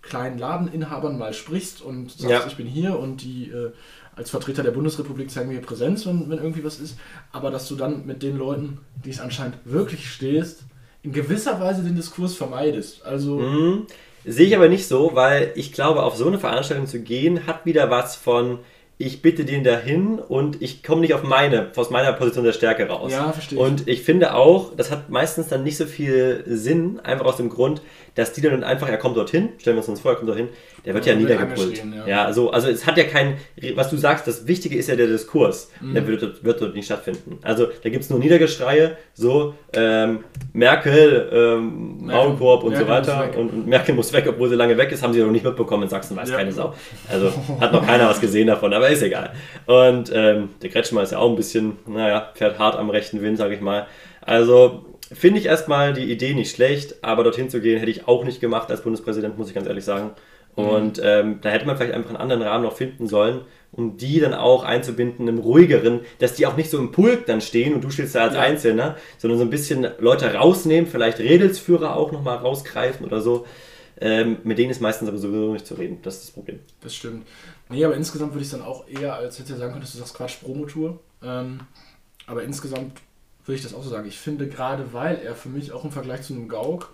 kleinen 0.02 0.38
Ladeninhabern 0.38 1.18
mal 1.18 1.32
sprichst 1.32 1.82
und 1.82 2.12
sagst, 2.12 2.30
ja. 2.30 2.46
ich 2.46 2.56
bin 2.56 2.66
hier 2.66 2.96
und 2.96 3.22
die 3.22 3.50
äh, 3.50 3.72
als 4.14 4.30
Vertreter 4.30 4.62
der 4.62 4.70
Bundesrepublik 4.70 5.32
zeigen 5.32 5.48
mir 5.48 5.60
Präsenz, 5.60 6.06
wenn, 6.06 6.30
wenn 6.30 6.38
irgendwie 6.38 6.62
was 6.62 6.78
ist. 6.78 6.96
Aber 7.32 7.50
dass 7.50 7.66
du 7.66 7.74
dann 7.74 8.06
mit 8.06 8.22
den 8.22 8.36
Leuten, 8.36 8.78
die 9.04 9.10
es 9.10 9.18
anscheinend 9.18 9.56
wirklich 9.64 10.08
stehst, 10.08 10.62
in 11.04 11.12
gewisser 11.12 11.60
Weise 11.60 11.82
den 11.82 11.94
Diskurs 11.94 12.34
vermeidest. 12.34 13.04
Also. 13.04 13.38
Mhm. 13.38 13.86
Sehe 14.26 14.46
ich 14.46 14.56
aber 14.56 14.70
nicht 14.70 14.88
so, 14.88 15.10
weil 15.14 15.52
ich 15.54 15.72
glaube, 15.72 16.02
auf 16.02 16.16
so 16.16 16.26
eine 16.26 16.38
Veranstaltung 16.38 16.86
zu 16.86 17.00
gehen, 17.00 17.46
hat 17.46 17.66
wieder 17.66 17.90
was 17.90 18.16
von 18.16 18.58
ich 18.96 19.22
bitte 19.22 19.44
den 19.44 19.64
dahin 19.64 20.18
und 20.18 20.62
ich 20.62 20.82
komme 20.82 21.00
nicht 21.00 21.14
auf 21.14 21.24
meine, 21.24 21.72
aus 21.74 21.90
meiner 21.90 22.12
Position 22.12 22.44
der 22.44 22.52
Stärke 22.52 22.88
raus. 22.88 23.12
Ja, 23.12 23.32
verstehe. 23.32 23.58
Und 23.58 23.88
ich 23.88 24.02
finde 24.02 24.34
auch, 24.34 24.74
das 24.76 24.90
hat 24.90 25.10
meistens 25.10 25.48
dann 25.48 25.64
nicht 25.64 25.76
so 25.76 25.84
viel 25.84 26.44
Sinn, 26.46 27.00
einfach 27.00 27.26
aus 27.26 27.36
dem 27.36 27.48
Grund, 27.48 27.82
dass 28.14 28.32
die 28.32 28.40
dann 28.40 28.62
einfach, 28.62 28.88
er 28.88 28.96
kommt 28.96 29.16
dorthin, 29.16 29.50
stellen 29.58 29.76
wir 29.76 29.78
uns 29.80 29.86
das 29.86 30.00
vor, 30.00 30.12
er 30.12 30.16
kommt 30.16 30.28
dorthin, 30.28 30.48
der 30.84 30.94
wird 30.94 31.06
ja, 31.06 31.14
ja 31.14 31.18
niedergepult. 31.18 31.82
Ja. 31.84 32.06
ja, 32.06 32.32
so, 32.32 32.50
also 32.50 32.68
es 32.68 32.86
hat 32.86 32.96
ja 32.96 33.04
kein, 33.04 33.38
was 33.74 33.90
du 33.90 33.96
sagst, 33.96 34.26
das 34.28 34.46
Wichtige 34.46 34.76
ist 34.76 34.88
ja 34.88 34.96
der 34.96 35.08
Diskurs, 35.08 35.70
mhm. 35.80 35.94
der 35.94 36.06
wird, 36.06 36.44
wird, 36.44 36.60
dort 36.60 36.74
nicht 36.74 36.84
stattfinden. 36.84 37.38
Also 37.42 37.66
da 37.82 37.88
gibt 37.88 38.04
es 38.04 38.10
nur 38.10 38.18
Niedergeschreie, 38.18 38.96
so 39.14 39.54
ähm, 39.72 40.24
Merkel, 40.52 41.28
ähm, 41.32 42.06
Maulkorb 42.06 42.62
und 42.62 42.70
Merkel 42.70 42.86
so 42.86 42.92
weiter 42.92 43.38
und, 43.38 43.52
und, 43.52 43.66
Merkel 43.66 43.94
muss 43.94 44.12
weg, 44.12 44.26
obwohl 44.28 44.48
sie 44.48 44.56
lange 44.56 44.76
weg 44.76 44.92
ist, 44.92 45.02
haben 45.02 45.12
sie 45.12 45.20
noch 45.20 45.30
nicht 45.30 45.44
mitbekommen 45.44 45.84
in 45.84 45.88
Sachsen, 45.88 46.16
weiß 46.16 46.30
ja. 46.30 46.36
keine 46.36 46.52
Sau. 46.52 46.74
Also 47.10 47.32
hat 47.60 47.72
noch 47.72 47.84
keiner 47.84 48.08
was 48.08 48.20
gesehen 48.20 48.46
davon, 48.46 48.72
aber 48.72 48.88
ist 48.88 49.02
egal. 49.02 49.32
Und 49.66 50.12
ähm, 50.14 50.50
der 50.62 50.70
Kretschmer 50.70 51.02
ist 51.02 51.12
ja 51.12 51.18
auch 51.18 51.30
ein 51.30 51.36
bisschen, 51.36 51.78
naja, 51.86 52.30
fährt 52.34 52.58
hart 52.58 52.76
am 52.76 52.90
rechten 52.90 53.22
Wind, 53.22 53.38
sag 53.38 53.50
ich 53.50 53.60
mal. 53.60 53.86
Also 54.20 54.84
Finde 55.12 55.38
ich 55.38 55.46
erstmal 55.46 55.92
die 55.92 56.10
Idee 56.10 56.34
nicht 56.34 56.54
schlecht, 56.54 57.04
aber 57.04 57.24
dorthin 57.24 57.50
zu 57.50 57.60
gehen 57.60 57.78
hätte 57.78 57.90
ich 57.90 58.08
auch 58.08 58.24
nicht 58.24 58.40
gemacht 58.40 58.70
als 58.70 58.82
Bundespräsident, 58.82 59.36
muss 59.36 59.48
ich 59.48 59.54
ganz 59.54 59.66
ehrlich 59.66 59.84
sagen. 59.84 60.12
Mhm. 60.56 60.64
Und 60.64 61.00
ähm, 61.02 61.38
da 61.42 61.50
hätte 61.50 61.66
man 61.66 61.76
vielleicht 61.76 61.94
einfach 61.94 62.10
einen 62.10 62.18
anderen 62.18 62.42
Rahmen 62.42 62.64
noch 62.64 62.76
finden 62.76 63.06
sollen, 63.06 63.42
um 63.72 63.96
die 63.96 64.20
dann 64.20 64.34
auch 64.34 64.64
einzubinden, 64.64 65.28
im 65.28 65.38
ruhigeren, 65.38 66.00
dass 66.20 66.34
die 66.34 66.46
auch 66.46 66.56
nicht 66.56 66.70
so 66.70 66.78
im 66.78 66.92
Pulk 66.92 67.26
dann 67.26 67.40
stehen 67.40 67.74
und 67.74 67.82
du 67.82 67.90
stehst 67.90 68.14
da 68.14 68.22
als 68.22 68.34
ja. 68.34 68.40
Einzelner, 68.40 68.96
sondern 69.18 69.38
so 69.38 69.44
ein 69.44 69.50
bisschen 69.50 69.86
Leute 69.98 70.32
rausnehmen, 70.32 70.88
vielleicht 70.88 71.18
Redelsführer 71.18 71.96
auch 71.96 72.12
nochmal 72.12 72.38
rausgreifen 72.38 73.04
oder 73.04 73.20
so. 73.20 73.46
Ähm, 74.00 74.38
mit 74.42 74.58
denen 74.58 74.70
ist 74.70 74.80
meistens 74.80 75.08
aber 75.08 75.18
sowieso 75.18 75.52
nicht 75.52 75.66
zu 75.66 75.74
reden. 75.74 75.98
Das 76.02 76.16
ist 76.16 76.24
das 76.24 76.30
Problem. 76.32 76.60
Das 76.80 76.94
stimmt. 76.94 77.26
Nee, 77.68 77.84
aber 77.84 77.94
insgesamt 77.94 78.32
würde 78.32 78.42
ich 78.42 78.48
es 78.48 78.52
dann 78.52 78.62
auch 78.62 78.88
eher, 78.88 79.14
als 79.14 79.38
hätte 79.38 79.56
sagen 79.56 79.72
können, 79.72 79.82
dass 79.82 79.92
du 79.92 79.98
sagst 79.98 80.14
Quatsch, 80.14 80.40
Promotour. 80.42 80.98
Ähm, 81.22 81.60
aber 82.26 82.42
insgesamt 82.42 83.00
würde 83.44 83.56
ich 83.56 83.62
das 83.62 83.74
auch 83.74 83.82
so 83.82 83.90
sagen. 83.90 84.08
Ich 84.08 84.18
finde 84.18 84.48
gerade, 84.48 84.92
weil 84.92 85.18
er 85.18 85.34
für 85.34 85.48
mich 85.48 85.72
auch 85.72 85.84
im 85.84 85.90
Vergleich 85.90 86.22
zu 86.22 86.32
einem 86.32 86.48
Gauk 86.48 86.92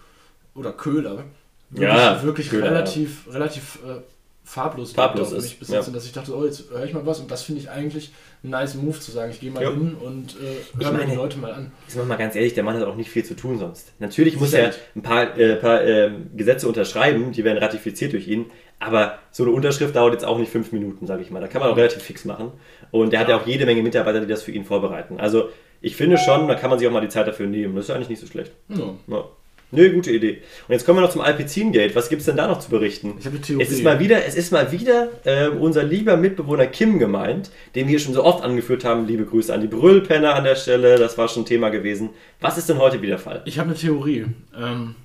oder 0.55 0.73
Köhler 0.73 1.25
wirklich, 1.71 1.89
ja, 1.89 2.23
wirklich 2.23 2.51
Köhler, 2.51 2.67
relativ, 2.67 3.27
ja. 3.27 3.33
relativ 3.33 3.79
äh, 3.87 4.01
farblos, 4.45 4.93
farblos 4.93 5.33
ist. 5.33 5.59
Bis 5.59 5.69
ja. 5.69 5.81
dass 5.81 6.05
ich 6.05 6.13
dachte, 6.13 6.37
oh, 6.37 6.45
jetzt 6.45 6.71
höre 6.71 6.85
ich 6.85 6.93
mal 6.93 7.07
was 7.07 7.21
und 7.21 7.31
das 7.31 7.43
finde 7.43 7.61
ich 7.61 7.71
eigentlich 7.71 8.13
ein 8.43 8.51
nice 8.51 8.75
Move 8.75 8.99
zu 8.99 9.13
sagen. 9.13 9.31
Ich 9.31 9.41
gehe 9.41 9.51
mal 9.51 9.63
ja. 9.63 9.71
hin 9.71 9.95
und 9.95 10.37
äh, 10.37 10.83
höre 10.83 10.93
mir 10.93 11.07
die 11.07 11.15
Leute 11.15 11.39
mal 11.39 11.53
an. 11.53 11.73
Ist 11.87 11.97
mal 12.05 12.17
ganz 12.17 12.35
ehrlich, 12.35 12.55
der 12.55 12.65
Mann 12.65 12.77
hat 12.77 12.85
auch 12.85 12.97
nicht 12.97 13.11
viel 13.11 13.25
zu 13.25 13.37
tun 13.37 13.59
sonst. 13.59 13.93
Natürlich 14.01 14.39
muss 14.39 14.53
er 14.53 14.73
ein 14.97 15.03
paar, 15.03 15.39
äh, 15.39 15.57
paar 15.57 15.85
äh, 15.85 16.11
Gesetze 16.35 16.67
unterschreiben, 16.67 17.33
die 17.33 17.45
werden 17.45 17.59
ratifiziert 17.59 18.13
durch 18.13 18.27
ihn, 18.27 18.47
aber 18.81 19.19
so 19.31 19.45
eine 19.45 19.53
Unterschrift 19.53 19.95
dauert 19.95 20.15
jetzt 20.15 20.25
auch 20.25 20.39
nicht 20.39 20.51
fünf 20.51 20.73
Minuten, 20.73 21.07
sage 21.07 21.23
ich 21.23 21.31
mal. 21.31 21.41
Da 21.41 21.47
kann 21.47 21.61
man 21.61 21.71
auch 21.71 21.77
relativ 21.77 22.03
fix 22.03 22.25
machen. 22.25 22.53
Und 22.91 23.13
der 23.13 23.21
hat 23.21 23.29
ja 23.29 23.37
auch 23.37 23.47
jede 23.47 23.67
Menge 23.67 23.83
Mitarbeiter, 23.83 24.21
die 24.21 24.27
das 24.27 24.43
für 24.43 24.53
ihn 24.53 24.65
vorbereiten. 24.65 25.21
Also 25.21 25.51
ich 25.81 25.97
finde 25.97 26.19
schon, 26.19 26.49
da 26.49 26.55
kann 26.55 26.71
man 26.71 26.79
sich 26.79 26.87
auch 26.87 26.93
mal 26.93 27.01
die 27.01 27.09
Zeit 27.09 27.27
dafür 27.27 27.47
nehmen. 27.47 27.75
Das 27.75 27.87
ist 27.87 27.91
eigentlich 27.91 28.09
nicht 28.09 28.21
so 28.21 28.27
schlecht. 28.27 28.53
Ja. 28.69 28.95
ja. 29.07 29.25
Nö, 29.73 29.93
gute 29.93 30.11
Idee. 30.11 30.43
Und 30.67 30.73
jetzt 30.73 30.85
kommen 30.85 30.99
wir 30.99 31.03
noch 31.03 31.13
zum 31.13 31.21
Alpizin-Gate. 31.21 31.95
Was 31.95 32.09
gibt 32.09 32.21
es 32.21 32.27
denn 32.27 32.37
da 32.37 32.49
noch 32.49 32.59
zu 32.59 32.71
berichten? 32.71 33.15
Ich 33.21 33.27
habe 33.27 33.37
eine 33.37 33.45
Theorie. 33.45 33.63
Es 33.63 33.71
ist 33.71 33.85
mal 33.85 34.01
wieder, 34.01 34.27
es 34.27 34.35
ist 34.35 34.51
mal 34.51 34.73
wieder 34.73 35.09
äh, 35.25 35.49
unser 35.49 35.85
lieber 35.85 36.17
Mitbewohner 36.17 36.67
Kim 36.67 36.99
gemeint, 36.99 37.51
den 37.77 37.87
wir 37.87 38.01
schon 38.01 38.13
so 38.13 38.25
oft 38.25 38.43
angeführt 38.43 38.85
haben. 38.85 39.07
Liebe 39.07 39.25
Grüße 39.25 39.55
an 39.55 39.61
die 39.61 39.69
Brüllpenner 39.69 40.35
an 40.35 40.43
der 40.43 40.57
Stelle. 40.57 40.99
Das 40.99 41.17
war 41.19 41.29
schon 41.29 41.47
Thema 41.47 41.69
gewesen. 41.69 42.11
Was 42.41 42.59
ist 42.59 42.69
denn 42.69 42.79
heute 42.79 43.01
wieder 43.01 43.19
Fall? 43.19 43.43
Ich 43.45 43.61
habe 43.61 43.71
eine 43.71 43.79
Theorie. 43.79 44.27
Ähm, 44.59 44.97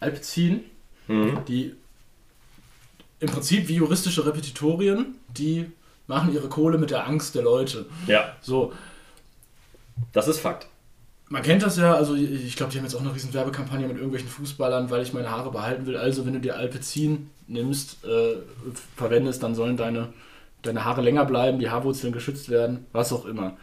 Alpizin, 0.00 0.64
mhm. 1.06 1.38
die 1.46 1.74
im 3.20 3.28
Prinzip 3.28 3.68
wie 3.68 3.74
juristische 3.76 4.26
Repetitorien, 4.26 5.14
die 5.28 5.66
machen 6.08 6.32
ihre 6.32 6.48
Kohle 6.48 6.78
mit 6.78 6.90
der 6.90 7.06
Angst 7.06 7.34
der 7.36 7.42
Leute. 7.42 7.86
Ja. 8.06 8.36
So, 8.40 8.72
das 10.12 10.28
ist 10.28 10.40
Fakt. 10.40 10.68
Man 11.30 11.42
kennt 11.42 11.62
das 11.62 11.76
ja, 11.76 11.94
also 11.94 12.14
ich 12.14 12.56
glaube, 12.56 12.72
die 12.72 12.78
haben 12.78 12.84
jetzt 12.84 12.94
auch 12.94 13.02
eine 13.02 13.14
riesen 13.14 13.34
Werbekampagne 13.34 13.86
mit 13.86 13.96
irgendwelchen 13.96 14.30
Fußballern, 14.30 14.90
weil 14.90 15.02
ich 15.02 15.12
meine 15.12 15.30
Haare 15.30 15.50
behalten 15.50 15.84
will. 15.84 15.96
Also 15.96 16.24
wenn 16.24 16.32
du 16.32 16.40
dir 16.40 16.56
Alpezin 16.56 17.28
nimmst, 17.46 18.04
äh, 18.04 18.36
verwendest, 18.96 19.42
dann 19.42 19.54
sollen 19.54 19.76
deine, 19.76 20.08
deine 20.62 20.86
Haare 20.86 21.02
länger 21.02 21.26
bleiben, 21.26 21.58
die 21.58 21.68
Haarwurzeln 21.68 22.14
geschützt 22.14 22.48
werden, 22.48 22.86
was 22.92 23.12
auch 23.12 23.26
immer. 23.26 23.56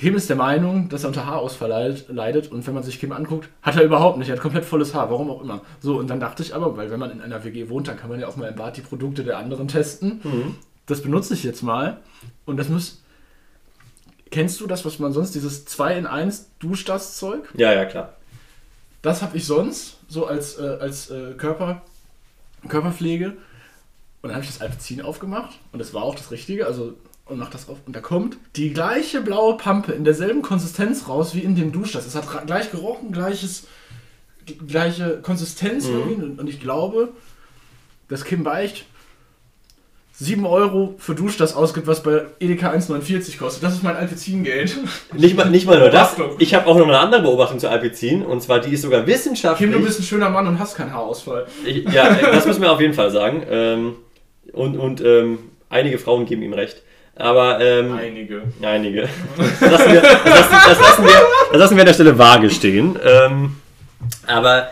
Kim 0.00 0.16
ist 0.16 0.30
der 0.30 0.36
Meinung, 0.36 0.88
dass 0.88 1.04
er 1.04 1.08
unter 1.08 1.26
Haarausfall 1.26 1.94
leidet 2.08 2.50
und 2.50 2.66
wenn 2.66 2.74
man 2.74 2.82
sich 2.82 2.98
Kim 2.98 3.12
anguckt, 3.12 3.50
hat 3.60 3.76
er 3.76 3.82
überhaupt 3.82 4.18
nicht. 4.18 4.28
Er 4.28 4.36
hat 4.36 4.42
komplett 4.42 4.64
volles 4.64 4.94
Haar, 4.94 5.10
warum 5.10 5.30
auch 5.30 5.42
immer. 5.42 5.60
So, 5.80 5.98
und 5.98 6.08
dann 6.08 6.20
dachte 6.20 6.42
ich 6.42 6.54
aber, 6.54 6.76
weil 6.76 6.90
wenn 6.90 6.98
man 6.98 7.10
in 7.10 7.20
einer 7.20 7.44
WG 7.44 7.68
wohnt, 7.68 7.86
dann 7.86 7.98
kann 7.98 8.08
man 8.08 8.18
ja 8.18 8.26
auch 8.26 8.36
mal 8.36 8.48
im 8.48 8.56
Bad 8.56 8.78
die 8.78 8.80
Produkte 8.80 9.24
der 9.24 9.38
anderen 9.38 9.68
testen. 9.68 10.20
Mhm. 10.24 10.56
Das 10.86 11.02
benutze 11.02 11.34
ich 11.34 11.44
jetzt 11.44 11.62
mal 11.62 11.98
und 12.46 12.56
das 12.56 12.68
muss 12.68 13.02
Kennst 14.30 14.60
du 14.60 14.66
das, 14.66 14.84
was 14.84 14.98
man 14.98 15.12
sonst, 15.12 15.34
dieses 15.34 15.64
2 15.64 15.98
in 15.98 16.06
1 16.06 16.50
Duschdas-Zeug? 16.60 17.48
Ja, 17.54 17.72
ja, 17.72 17.84
klar. 17.84 18.14
Das 19.02 19.22
habe 19.22 19.36
ich 19.36 19.46
sonst, 19.46 19.98
so 20.08 20.26
als, 20.26 20.58
äh, 20.58 20.78
als 20.80 21.10
äh, 21.10 21.32
Körper, 21.36 21.82
Körperpflege. 22.68 23.30
Und 24.22 24.28
dann 24.28 24.34
habe 24.34 24.44
ich 24.44 24.50
das 24.50 24.60
Alpizin 24.60 25.00
aufgemacht 25.00 25.58
und 25.72 25.78
das 25.78 25.94
war 25.94 26.02
auch 26.02 26.14
das 26.14 26.30
Richtige. 26.30 26.66
Also, 26.66 26.94
und 27.24 27.38
mach 27.38 27.50
das 27.50 27.68
auf. 27.68 27.78
Und 27.86 27.96
da 27.96 28.00
kommt 28.00 28.36
die 28.56 28.72
gleiche 28.72 29.20
blaue 29.22 29.56
Pampe 29.56 29.92
in 29.92 30.04
derselben 30.04 30.42
Konsistenz 30.42 31.08
raus 31.08 31.34
wie 31.34 31.40
in 31.40 31.56
dem 31.56 31.72
Duschdas. 31.72 32.06
Es 32.06 32.14
hat 32.14 32.46
gleich 32.46 32.70
gerochen, 32.70 33.12
gleiches, 33.12 33.66
gleiche 34.66 35.20
Konsistenz. 35.22 35.86
Mhm. 35.86 36.38
Und 36.38 36.48
ich 36.48 36.60
glaube, 36.60 37.12
dass 38.08 38.24
Kim 38.24 38.44
Beicht 38.44 38.84
7 40.20 40.44
Euro 40.44 40.94
für 40.98 41.14
Duschdas 41.14 41.54
ausgibt, 41.54 41.86
was 41.86 42.02
bei 42.02 42.26
Edeka 42.40 42.70
1,49 42.70 43.38
kostet. 43.38 43.62
Das 43.62 43.72
ist 43.72 43.82
mein 43.82 43.96
Alpezin-Geld. 43.96 44.76
Nicht 45.14 45.34
mal, 45.34 45.48
nicht 45.48 45.66
mal 45.66 45.78
nur 45.78 45.88
das. 45.88 46.14
Ich 46.38 46.52
habe 46.54 46.66
auch 46.66 46.76
noch 46.76 46.86
eine 46.86 46.98
andere 46.98 47.22
Beobachtung 47.22 47.58
zu 47.58 47.70
Alpezin 47.70 48.22
und 48.22 48.42
zwar 48.42 48.60
die 48.60 48.74
ist 48.74 48.82
sogar 48.82 49.06
wissenschaftlich. 49.06 49.70
Kim, 49.70 49.78
du 49.78 49.82
bist 49.82 49.98
ein 49.98 50.02
schöner 50.02 50.28
Mann 50.28 50.46
und 50.46 50.58
hast 50.58 50.76
keinen 50.76 50.92
Haarausfall. 50.92 51.46
Ich, 51.64 51.90
ja, 51.90 52.14
das 52.32 52.44
müssen 52.44 52.60
wir 52.60 52.70
auf 52.70 52.82
jeden 52.82 52.92
Fall 52.92 53.10
sagen. 53.10 53.42
Ähm, 53.50 53.94
und 54.52 54.76
und 54.76 55.00
ähm, 55.00 55.38
einige 55.70 55.98
Frauen 55.98 56.26
geben 56.26 56.42
ihm 56.42 56.52
recht. 56.52 56.82
Aber 57.16 57.58
ähm, 57.60 57.92
einige. 57.92 58.42
Einige. 58.60 59.08
Das 59.38 59.70
lassen, 59.70 59.92
wir, 59.92 60.02
das, 60.02 60.24
lassen, 60.24 60.52
das, 60.52 60.80
lassen 60.80 61.04
wir, 61.04 61.20
das 61.50 61.58
lassen 61.60 61.76
wir 61.76 61.82
an 61.82 61.86
der 61.86 61.94
Stelle 61.94 62.18
vage 62.18 62.50
stehen. 62.50 62.98
Ähm, 63.02 63.56
aber 64.26 64.68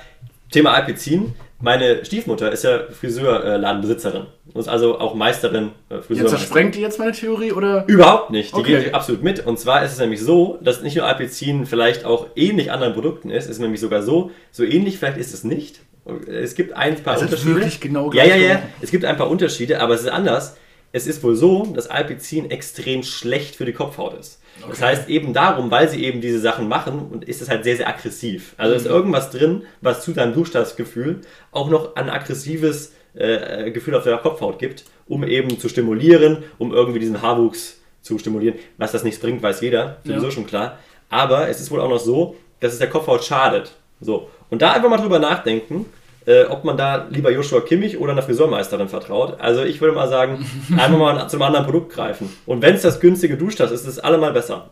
Thema 0.50 0.74
Alpezin 0.74 1.34
meine 1.60 2.04
Stiefmutter 2.04 2.52
ist 2.52 2.64
ja 2.64 2.84
Friseurladenbesitzerin. 2.88 4.26
Ist 4.54 4.68
also 4.68 4.98
auch 5.00 5.14
Meisterin 5.14 5.72
äh, 5.88 5.98
Friseur. 5.98 6.24
Jetzt 6.24 6.30
zersprengt 6.30 6.74
die 6.74 6.80
jetzt 6.80 6.98
meine 6.98 7.12
Theorie 7.12 7.52
oder? 7.52 7.84
Überhaupt 7.88 8.30
nicht. 8.30 8.54
Die 8.54 8.60
okay. 8.60 8.84
geht 8.84 8.94
absolut 8.94 9.22
mit. 9.22 9.44
Und 9.44 9.58
zwar 9.58 9.84
ist 9.84 9.92
es 9.92 9.98
nämlich 9.98 10.20
so, 10.20 10.58
dass 10.62 10.82
nicht 10.82 10.96
nur 10.96 11.06
Alpizin 11.06 11.66
vielleicht 11.66 12.04
auch 12.04 12.28
ähnlich 12.36 12.70
anderen 12.70 12.94
Produkten 12.94 13.30
ist, 13.30 13.44
es 13.44 13.52
ist 13.52 13.58
nämlich 13.58 13.80
sogar 13.80 14.02
so, 14.02 14.30
so 14.52 14.62
ähnlich 14.64 14.98
vielleicht 14.98 15.18
ist 15.18 15.34
es 15.34 15.44
nicht. 15.44 15.80
Es 16.26 16.54
gibt 16.54 16.72
ein 16.72 17.02
paar 17.02 17.14
also 17.14 17.26
Unterschiede. 17.26 17.56
Wirklich 17.56 17.80
genau 17.80 18.12
ja, 18.12 18.24
ja, 18.24 18.36
ja. 18.36 18.62
Es 18.80 18.90
gibt 18.90 19.04
ein 19.04 19.16
paar 19.16 19.28
Unterschiede, 19.28 19.80
aber 19.80 19.94
es 19.94 20.02
ist 20.02 20.08
anders. 20.08 20.56
Es 20.92 21.06
ist 21.06 21.22
wohl 21.22 21.36
so, 21.36 21.66
dass 21.66 21.88
Alpizin 21.88 22.50
extrem 22.50 23.02
schlecht 23.02 23.56
für 23.56 23.64
die 23.64 23.72
Kopfhaut 23.72 24.14
ist. 24.18 24.40
Okay. 24.60 24.70
Das 24.70 24.82
heißt 24.82 25.08
eben 25.08 25.32
darum, 25.32 25.70
weil 25.70 25.88
sie 25.88 26.04
eben 26.04 26.20
diese 26.20 26.40
Sachen 26.40 26.66
machen, 26.68 27.08
und 27.10 27.24
ist 27.24 27.42
es 27.42 27.48
halt 27.48 27.64
sehr, 27.64 27.76
sehr 27.76 27.88
aggressiv. 27.88 28.54
Also 28.56 28.72
mhm. 28.72 28.80
ist 28.80 28.86
irgendwas 28.86 29.30
drin, 29.30 29.62
was 29.80 30.02
zu 30.02 30.12
deinem 30.12 30.34
Duschtagsgefühl 30.34 31.20
auch 31.52 31.68
noch 31.68 31.96
ein 31.96 32.08
aggressives 32.08 32.92
äh, 33.14 33.70
Gefühl 33.70 33.94
auf 33.94 34.04
der 34.04 34.16
Kopfhaut 34.18 34.58
gibt, 34.58 34.84
um 35.06 35.24
eben 35.24 35.58
zu 35.58 35.68
stimulieren, 35.68 36.44
um 36.58 36.72
irgendwie 36.72 37.00
diesen 37.00 37.20
Haarwuchs 37.20 37.80
zu 38.00 38.18
stimulieren. 38.18 38.58
Was 38.78 38.92
das 38.92 39.04
nichts 39.04 39.20
bringt, 39.20 39.42
weiß 39.42 39.60
jeder, 39.60 39.98
sowieso 40.04 40.26
ja. 40.26 40.30
schon 40.30 40.46
klar. 40.46 40.78
Aber 41.10 41.48
es 41.48 41.60
ist 41.60 41.70
wohl 41.70 41.80
auch 41.80 41.88
noch 41.88 42.00
so, 42.00 42.36
dass 42.60 42.72
es 42.72 42.78
der 42.78 42.90
Kopfhaut 42.90 43.24
schadet. 43.24 43.72
So. 44.00 44.30
Und 44.50 44.62
da 44.62 44.72
einfach 44.72 44.88
mal 44.88 44.98
drüber 44.98 45.18
nachdenken, 45.18 45.86
äh, 46.28 46.44
ob 46.44 46.62
man 46.62 46.76
da 46.76 47.06
lieber 47.08 47.32
Joshua 47.32 47.62
Kimmich 47.62 47.98
oder 47.98 48.12
einer 48.12 48.22
Friseurmeisterin 48.22 48.88
vertraut. 48.88 49.40
Also 49.40 49.62
ich 49.62 49.80
würde 49.80 49.94
mal 49.94 50.08
sagen, 50.08 50.44
einfach 50.76 50.98
mal 50.98 51.26
zum 51.28 51.40
anderen 51.40 51.64
Produkt 51.64 51.90
greifen. 51.90 52.28
Und 52.44 52.60
wenn 52.60 52.74
es 52.74 52.82
das 52.82 53.00
günstige 53.00 53.38
Duschtas 53.38 53.70
ist, 53.70 53.80
ist 53.82 53.86
es 53.86 53.98
allemal 53.98 54.34
besser. 54.34 54.68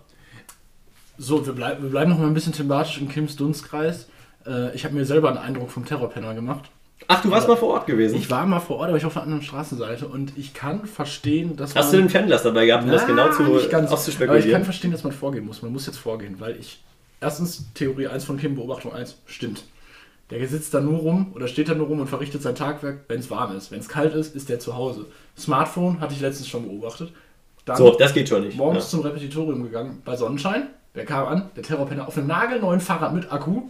So, 1.17 1.47
wir, 1.47 1.55
bleib, 1.55 1.81
wir 1.81 1.89
bleiben 1.89 2.11
noch 2.11 2.19
mal 2.19 2.27
ein 2.27 2.35
bisschen 2.35 2.53
thematisch 2.53 3.01
im 3.01 3.09
Kims 3.09 3.37
Dunstkreis. 3.37 4.09
Äh, 4.47 4.75
ich 4.75 4.85
habe 4.85 4.95
mir 4.95 5.07
selber 5.07 5.31
einen 5.31 5.39
Eindruck 5.39 5.71
vom 5.71 5.87
Terrorpenner 5.87 6.35
gemacht. 6.35 6.65
Ach, 7.09 7.23
du 7.23 7.31
warst 7.31 7.49
mal 7.49 7.57
vor 7.57 7.71
Ort 7.71 7.87
gewesen? 7.87 8.17
Ich 8.17 8.31
war 8.31 8.45
mal 8.45 8.61
vor 8.61 8.77
Ort, 8.77 8.89
aber 8.89 8.99
ich 8.99 9.07
auf 9.07 9.15
der 9.15 9.23
anderen 9.23 9.43
Straßenseite 9.43 10.09
und 10.09 10.37
ich 10.37 10.53
kann 10.53 10.85
verstehen, 10.85 11.57
dass 11.57 11.71
Hast 11.71 11.75
man... 11.75 11.85
Hast 11.85 11.93
du 11.95 11.97
den 11.99 12.11
Fendlers 12.11 12.43
dabei 12.43 12.67
gehabt, 12.67 12.85
um 12.85 12.91
das 12.91 13.07
genau 13.07 13.31
zu, 13.31 13.45
ganz, 13.71 13.91
auszuspekulieren? 13.91 14.43
Aber 14.43 14.47
ich 14.47 14.53
kann 14.53 14.65
verstehen, 14.65 14.93
dass 14.93 15.05
man 15.05 15.13
vorgehen 15.13 15.47
muss. 15.47 15.63
Man 15.63 15.73
muss 15.73 15.87
jetzt 15.87 15.99
vorgehen, 15.99 16.37
weil 16.39 16.57
ich... 16.57 16.83
Erstens, 17.19 17.73
Theorie 17.73 18.09
1 18.09 18.25
von 18.25 18.37
Kim, 18.37 18.57
Beobachtung 18.57 18.93
1, 18.93 19.17
stimmt. 19.25 19.63
Der 20.31 20.47
sitzt 20.49 20.75
da 20.75 20.81
nur 20.81 20.99
rum 20.99 21.33
oder 21.35 21.47
steht 21.47 21.69
da 21.69 21.75
nur 21.75 21.87
rum 21.87 22.01
und 22.01 22.09
verrichtet 22.09 22.43
sein 22.43 22.57
Tagwerk, 22.57 23.05
wenn 23.09 23.21
es 23.21 23.31
warm 23.31 23.57
ist. 23.57 23.71
Wenn 23.71 23.79
es 23.79 23.89
kalt 23.89 24.13
ist, 24.15 24.35
ist 24.35 24.49
der 24.49 24.59
zu 24.59 24.75
Hause. 24.75 25.07
Smartphone 25.39 26.01
hatte 26.01 26.15
ich 26.15 26.21
letztens 26.21 26.49
schon 26.49 26.65
beobachtet. 26.65 27.13
Dann 27.65 27.77
so, 27.77 27.95
das 27.97 28.13
geht 28.13 28.29
schon 28.29 28.45
nicht. 28.45 28.57
Morgens 28.57 28.85
ja. 28.85 28.91
zum 28.91 29.01
Repetitorium 29.01 29.63
gegangen 29.63 30.03
bei 30.05 30.17
Sonnenschein. 30.17 30.69
Der 30.97 31.05
kam 31.05 31.27
an, 31.27 31.51
der 31.55 31.63
Terrorpenner, 31.63 32.09
auf 32.09 32.17
einem 32.17 32.27
nagelneuen 32.27 32.81
Fahrrad 32.81 33.13
mit 33.13 33.31
Akku. 33.31 33.69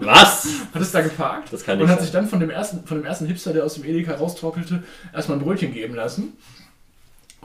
Was? 0.00 0.46
hat 0.74 0.82
es 0.82 0.92
da 0.92 1.00
geparkt. 1.00 1.52
Das 1.52 1.64
kann 1.64 1.78
nicht 1.78 1.84
Und 1.84 1.90
hat 1.90 1.98
sein. 1.98 2.04
sich 2.04 2.12
dann 2.12 2.26
von 2.26 2.38
dem, 2.38 2.50
ersten, 2.50 2.86
von 2.86 2.98
dem 2.98 3.06
ersten 3.06 3.26
Hipster, 3.26 3.52
der 3.52 3.64
aus 3.64 3.74
dem 3.74 3.84
Edeka 3.84 4.14
raustorkelte, 4.14 4.82
erstmal 5.12 5.38
ein 5.38 5.44
Brötchen 5.44 5.72
geben 5.72 5.94
lassen. 5.94 6.34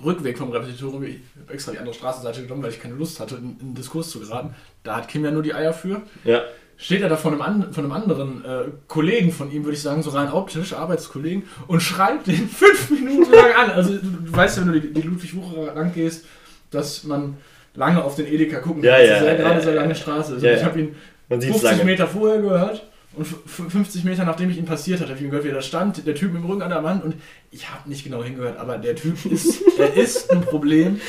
Rückweg 0.04 0.38
vom 0.38 0.52
Repetitorium, 0.52 1.04
ich 1.04 1.20
habe 1.42 1.54
extra 1.54 1.72
die 1.72 1.78
andere 1.78 1.94
Straßenseite 1.94 2.42
genommen, 2.42 2.64
weil 2.64 2.72
ich 2.72 2.82
keine 2.82 2.96
Lust 2.96 3.20
hatte, 3.20 3.36
in, 3.36 3.58
in 3.62 3.74
Diskurs 3.74 4.10
zu 4.10 4.20
geraten. 4.20 4.54
Da 4.84 4.98
hat 4.98 5.08
Kim 5.08 5.24
ja 5.24 5.32
nur 5.32 5.44
die 5.44 5.54
Eier 5.54 5.74
für. 5.74 6.02
Ja 6.26 6.42
steht 6.82 7.02
er 7.02 7.10
da 7.10 7.16
von 7.16 7.40
einem, 7.40 7.72
von 7.72 7.84
einem 7.84 7.94
anderen 7.94 8.44
äh, 8.44 8.64
Kollegen 8.88 9.32
von 9.32 9.52
ihm, 9.52 9.64
würde 9.64 9.76
ich 9.76 9.82
sagen, 9.82 10.02
so 10.02 10.10
rein 10.10 10.32
optisch, 10.32 10.74
Arbeitskollegen, 10.74 11.44
und 11.68 11.80
schreibt 11.82 12.28
den 12.28 12.50
fünf 12.50 12.90
Minuten 12.90 13.32
lang 13.32 13.54
an. 13.54 13.72
Also 13.72 13.94
du, 13.94 14.00
du 14.00 14.36
weißt 14.36 14.58
ja, 14.58 14.66
wenn 14.66 14.74
du 14.74 14.82
die, 14.82 14.94
die 14.94 15.02
Ludwig 15.02 15.36
Wucherer 15.36 15.76
lang 15.76 15.94
gehst, 15.94 16.26
dass 16.72 17.04
man 17.04 17.38
lange 17.76 18.04
auf 18.04 18.16
den 18.16 18.26
Edeka 18.26 18.60
gucken 18.60 18.84
ja, 18.84 18.98
kann. 18.98 19.06
Ja, 19.06 19.24
ja, 19.24 19.34
gerade 19.36 19.56
ja, 19.56 19.62
sehr 19.62 19.76
lange 19.76 19.96
Straße 19.96 20.36
ist. 20.36 20.44
Ja, 20.44 20.54
ich 20.54 20.64
habe 20.64 20.80
ihn 20.80 20.96
50 21.30 21.84
Meter 21.84 22.08
vorher 22.08 22.42
gehört 22.42 22.91
und 23.14 23.26
50 23.26 24.06
Meter 24.06 24.24
nachdem 24.24 24.50
ich 24.50 24.58
ihn 24.58 24.66
passiert 24.66 25.02
hatte, 25.02 25.10
habe 25.10 25.20
ich 25.20 25.26
ihn 25.26 25.32
gehört, 25.32 25.46
wie 25.46 25.50
er 25.50 25.56
da 25.56 25.62
stand, 25.62 26.08
der 26.08 26.16
Typ 26.16 26.32
mit 26.32 26.42
dem 26.42 26.50
Rücken 26.50 26.62
an 26.62 26.70
der 26.70 26.84
Wand 26.84 27.04
und 27.04 27.16
ich 27.52 27.70
habe 27.70 27.90
nicht 27.90 28.06
genau 28.06 28.24
hingehört, 28.24 28.58
aber 28.58 28.78
der 28.78 28.96
Typ 28.96 29.26
ist, 29.26 29.62
er 29.78 29.94
ist 29.96 30.32
ein 30.32 30.42
Problem. 30.42 31.02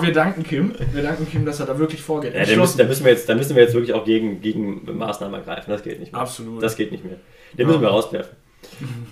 Wir 0.00 0.12
danken 0.12 0.44
Kim, 0.44 0.74
wir 0.92 1.02
danken 1.02 1.28
Kim, 1.28 1.44
dass 1.44 1.58
er 1.58 1.66
da 1.66 1.76
wirklich 1.78 2.02
vorgeht. 2.02 2.34
Ja, 2.34 2.44
da 2.44 2.56
müssen, 2.56 2.86
müssen, 2.86 3.04
wir 3.04 3.12
jetzt, 3.12 3.28
da 3.28 3.34
müssen 3.34 3.56
wir 3.56 3.64
jetzt 3.64 3.74
wirklich 3.74 3.94
auch 3.94 4.04
gegen, 4.04 4.40
gegen 4.40 4.96
Maßnahmen 4.96 5.40
ergreifen, 5.40 5.70
das 5.70 5.82
geht 5.82 5.98
nicht 5.98 6.12
mehr. 6.12 6.20
Absolut. 6.20 6.62
Das 6.62 6.76
geht 6.76 6.92
nicht 6.92 7.04
mehr. 7.04 7.16
Den 7.56 7.66
müssen 7.66 7.80
wir 7.80 7.88
rauswerfen. 7.88 8.36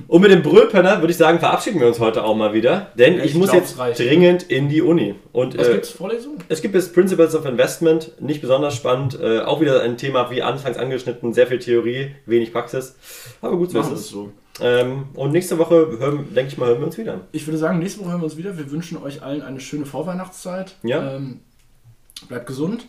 Und 0.08 0.22
mit 0.22 0.30
dem 0.30 0.42
Brüllpenner 0.42 1.00
würde 1.00 1.10
ich 1.10 1.16
sagen, 1.16 1.38
verabschieden 1.38 1.80
wir 1.80 1.86
uns 1.88 1.98
heute 1.98 2.24
auch 2.24 2.36
mal 2.36 2.52
wieder, 2.52 2.92
denn 2.94 3.14
ja, 3.14 3.24
ich, 3.24 3.32
ich, 3.32 3.36
muss 3.36 3.52
jetzt 3.52 3.76
dringend 3.78 4.44
in 4.44 4.68
die 4.68 4.82
Uni. 4.82 5.14
Und, 5.32 5.58
Was 5.58 5.68
äh, 5.68 5.72
gibt's 5.72 5.90
Vorlesungen? 5.90 6.38
Es 6.48 6.62
gibt 6.62 6.74
jetzt 6.74 6.94
Principles 6.94 7.34
of 7.34 7.44
Investment, 7.44 8.12
nicht 8.20 8.40
besonders 8.40 8.74
spannend, 8.74 9.18
äh, 9.20 9.40
auch 9.40 9.60
wieder 9.60 9.82
ein 9.82 9.96
Thema 9.96 10.30
wie 10.30 10.42
anfangs 10.42 10.76
angeschnitten, 10.76 11.32
sehr 11.32 11.46
viel 11.46 11.58
Theorie, 11.58 12.12
wenig 12.26 12.52
Praxis, 12.52 12.94
aber 13.40 13.56
gut 13.56 13.70
so 13.70 13.80
ist 13.80 13.90
es. 13.90 14.08
So. 14.08 14.32
Ähm, 14.60 15.08
und 15.14 15.32
nächste 15.32 15.58
Woche, 15.58 15.98
hören, 15.98 16.34
denke 16.34 16.52
ich 16.52 16.58
mal, 16.58 16.68
hören 16.68 16.80
wir 16.80 16.86
uns 16.86 16.98
wieder. 16.98 17.20
Ich 17.32 17.46
würde 17.46 17.58
sagen, 17.58 17.78
nächste 17.78 18.00
Woche 18.00 18.10
hören 18.10 18.20
wir 18.20 18.26
uns 18.26 18.36
wieder. 18.36 18.56
Wir 18.56 18.70
wünschen 18.70 18.96
euch 19.02 19.22
allen 19.22 19.42
eine 19.42 19.60
schöne 19.60 19.86
Vorweihnachtszeit. 19.86 20.76
Ja. 20.82 21.16
Ähm, 21.16 21.40
bleibt 22.28 22.46
gesund. 22.46 22.86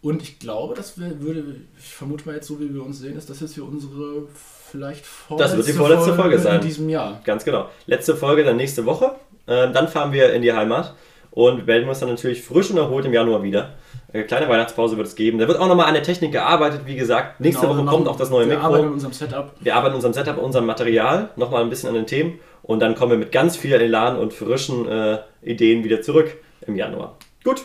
Und 0.00 0.22
ich 0.22 0.38
glaube, 0.38 0.74
das 0.74 0.96
würde, 0.96 1.56
ich 1.76 1.92
vermute 1.92 2.26
mal 2.26 2.36
jetzt 2.36 2.46
so, 2.46 2.60
wie 2.60 2.72
wir 2.72 2.84
uns 2.84 3.00
sehen, 3.00 3.16
ist 3.16 3.28
das 3.30 3.40
jetzt 3.40 3.54
hier 3.54 3.64
unsere 3.64 4.28
vielleicht 4.70 5.06
vorletzte 5.06 5.56
Das 5.56 5.56
wird 5.56 5.68
die 5.68 5.78
vorletzte 5.78 6.14
Folge, 6.14 6.22
Folge 6.22 6.38
sein. 6.38 6.56
In 6.56 6.66
diesem 6.66 6.88
Jahr. 6.88 7.20
Ganz 7.24 7.44
genau. 7.44 7.68
Letzte 7.86 8.16
Folge 8.16 8.44
dann 8.44 8.56
nächste 8.56 8.86
Woche. 8.86 9.16
Äh, 9.46 9.72
dann 9.72 9.88
fahren 9.88 10.12
wir 10.12 10.32
in 10.32 10.42
die 10.42 10.52
Heimat 10.52 10.94
und 11.30 11.66
melden 11.66 11.88
uns 11.88 12.00
dann 12.00 12.08
natürlich 12.08 12.42
frisch 12.42 12.70
und 12.70 12.76
erholt 12.76 13.04
im 13.06 13.12
Januar 13.12 13.42
wieder. 13.42 13.74
Eine 14.12 14.24
kleine 14.24 14.48
Weihnachtspause 14.48 14.96
wird 14.96 15.06
es 15.06 15.14
geben. 15.14 15.38
Da 15.38 15.46
wird 15.48 15.58
auch 15.58 15.68
nochmal 15.68 15.86
an 15.86 15.94
der 15.94 16.02
Technik 16.02 16.32
gearbeitet, 16.32 16.82
wie 16.86 16.96
gesagt. 16.96 17.40
Nächste 17.40 17.66
genau, 17.66 17.76
Woche 17.76 17.86
kommt 17.86 18.08
auch 18.08 18.16
das 18.16 18.30
neue 18.30 18.48
wir 18.48 18.56
Mikro. 18.56 18.62
Wir 18.62 18.66
arbeiten 18.66 18.86
an 18.86 18.92
unserem 18.94 19.12
Setup. 19.12 19.52
Wir 19.60 19.76
arbeiten 19.76 19.92
an 19.92 19.96
unserem 19.96 20.14
Setup, 20.14 20.38
unserem 20.38 20.66
Material, 20.66 21.30
nochmal 21.36 21.62
ein 21.62 21.70
bisschen 21.70 21.90
an 21.90 21.94
den 21.94 22.06
Themen. 22.06 22.38
Und 22.62 22.80
dann 22.80 22.94
kommen 22.94 23.12
wir 23.12 23.18
mit 23.18 23.32
ganz 23.32 23.56
viel 23.56 23.74
Elan 23.74 24.18
und 24.18 24.32
frischen 24.32 24.88
äh, 24.88 25.18
Ideen 25.42 25.84
wieder 25.84 26.02
zurück 26.02 26.36
im 26.66 26.76
Januar. 26.76 27.16
Gut, 27.44 27.64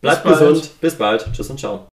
bleibt 0.00 0.24
Bis 0.24 0.38
gesund. 0.38 0.70
Bis 0.80 0.94
bald. 0.96 1.28
Tschüss 1.32 1.50
und 1.50 1.60
ciao. 1.60 1.86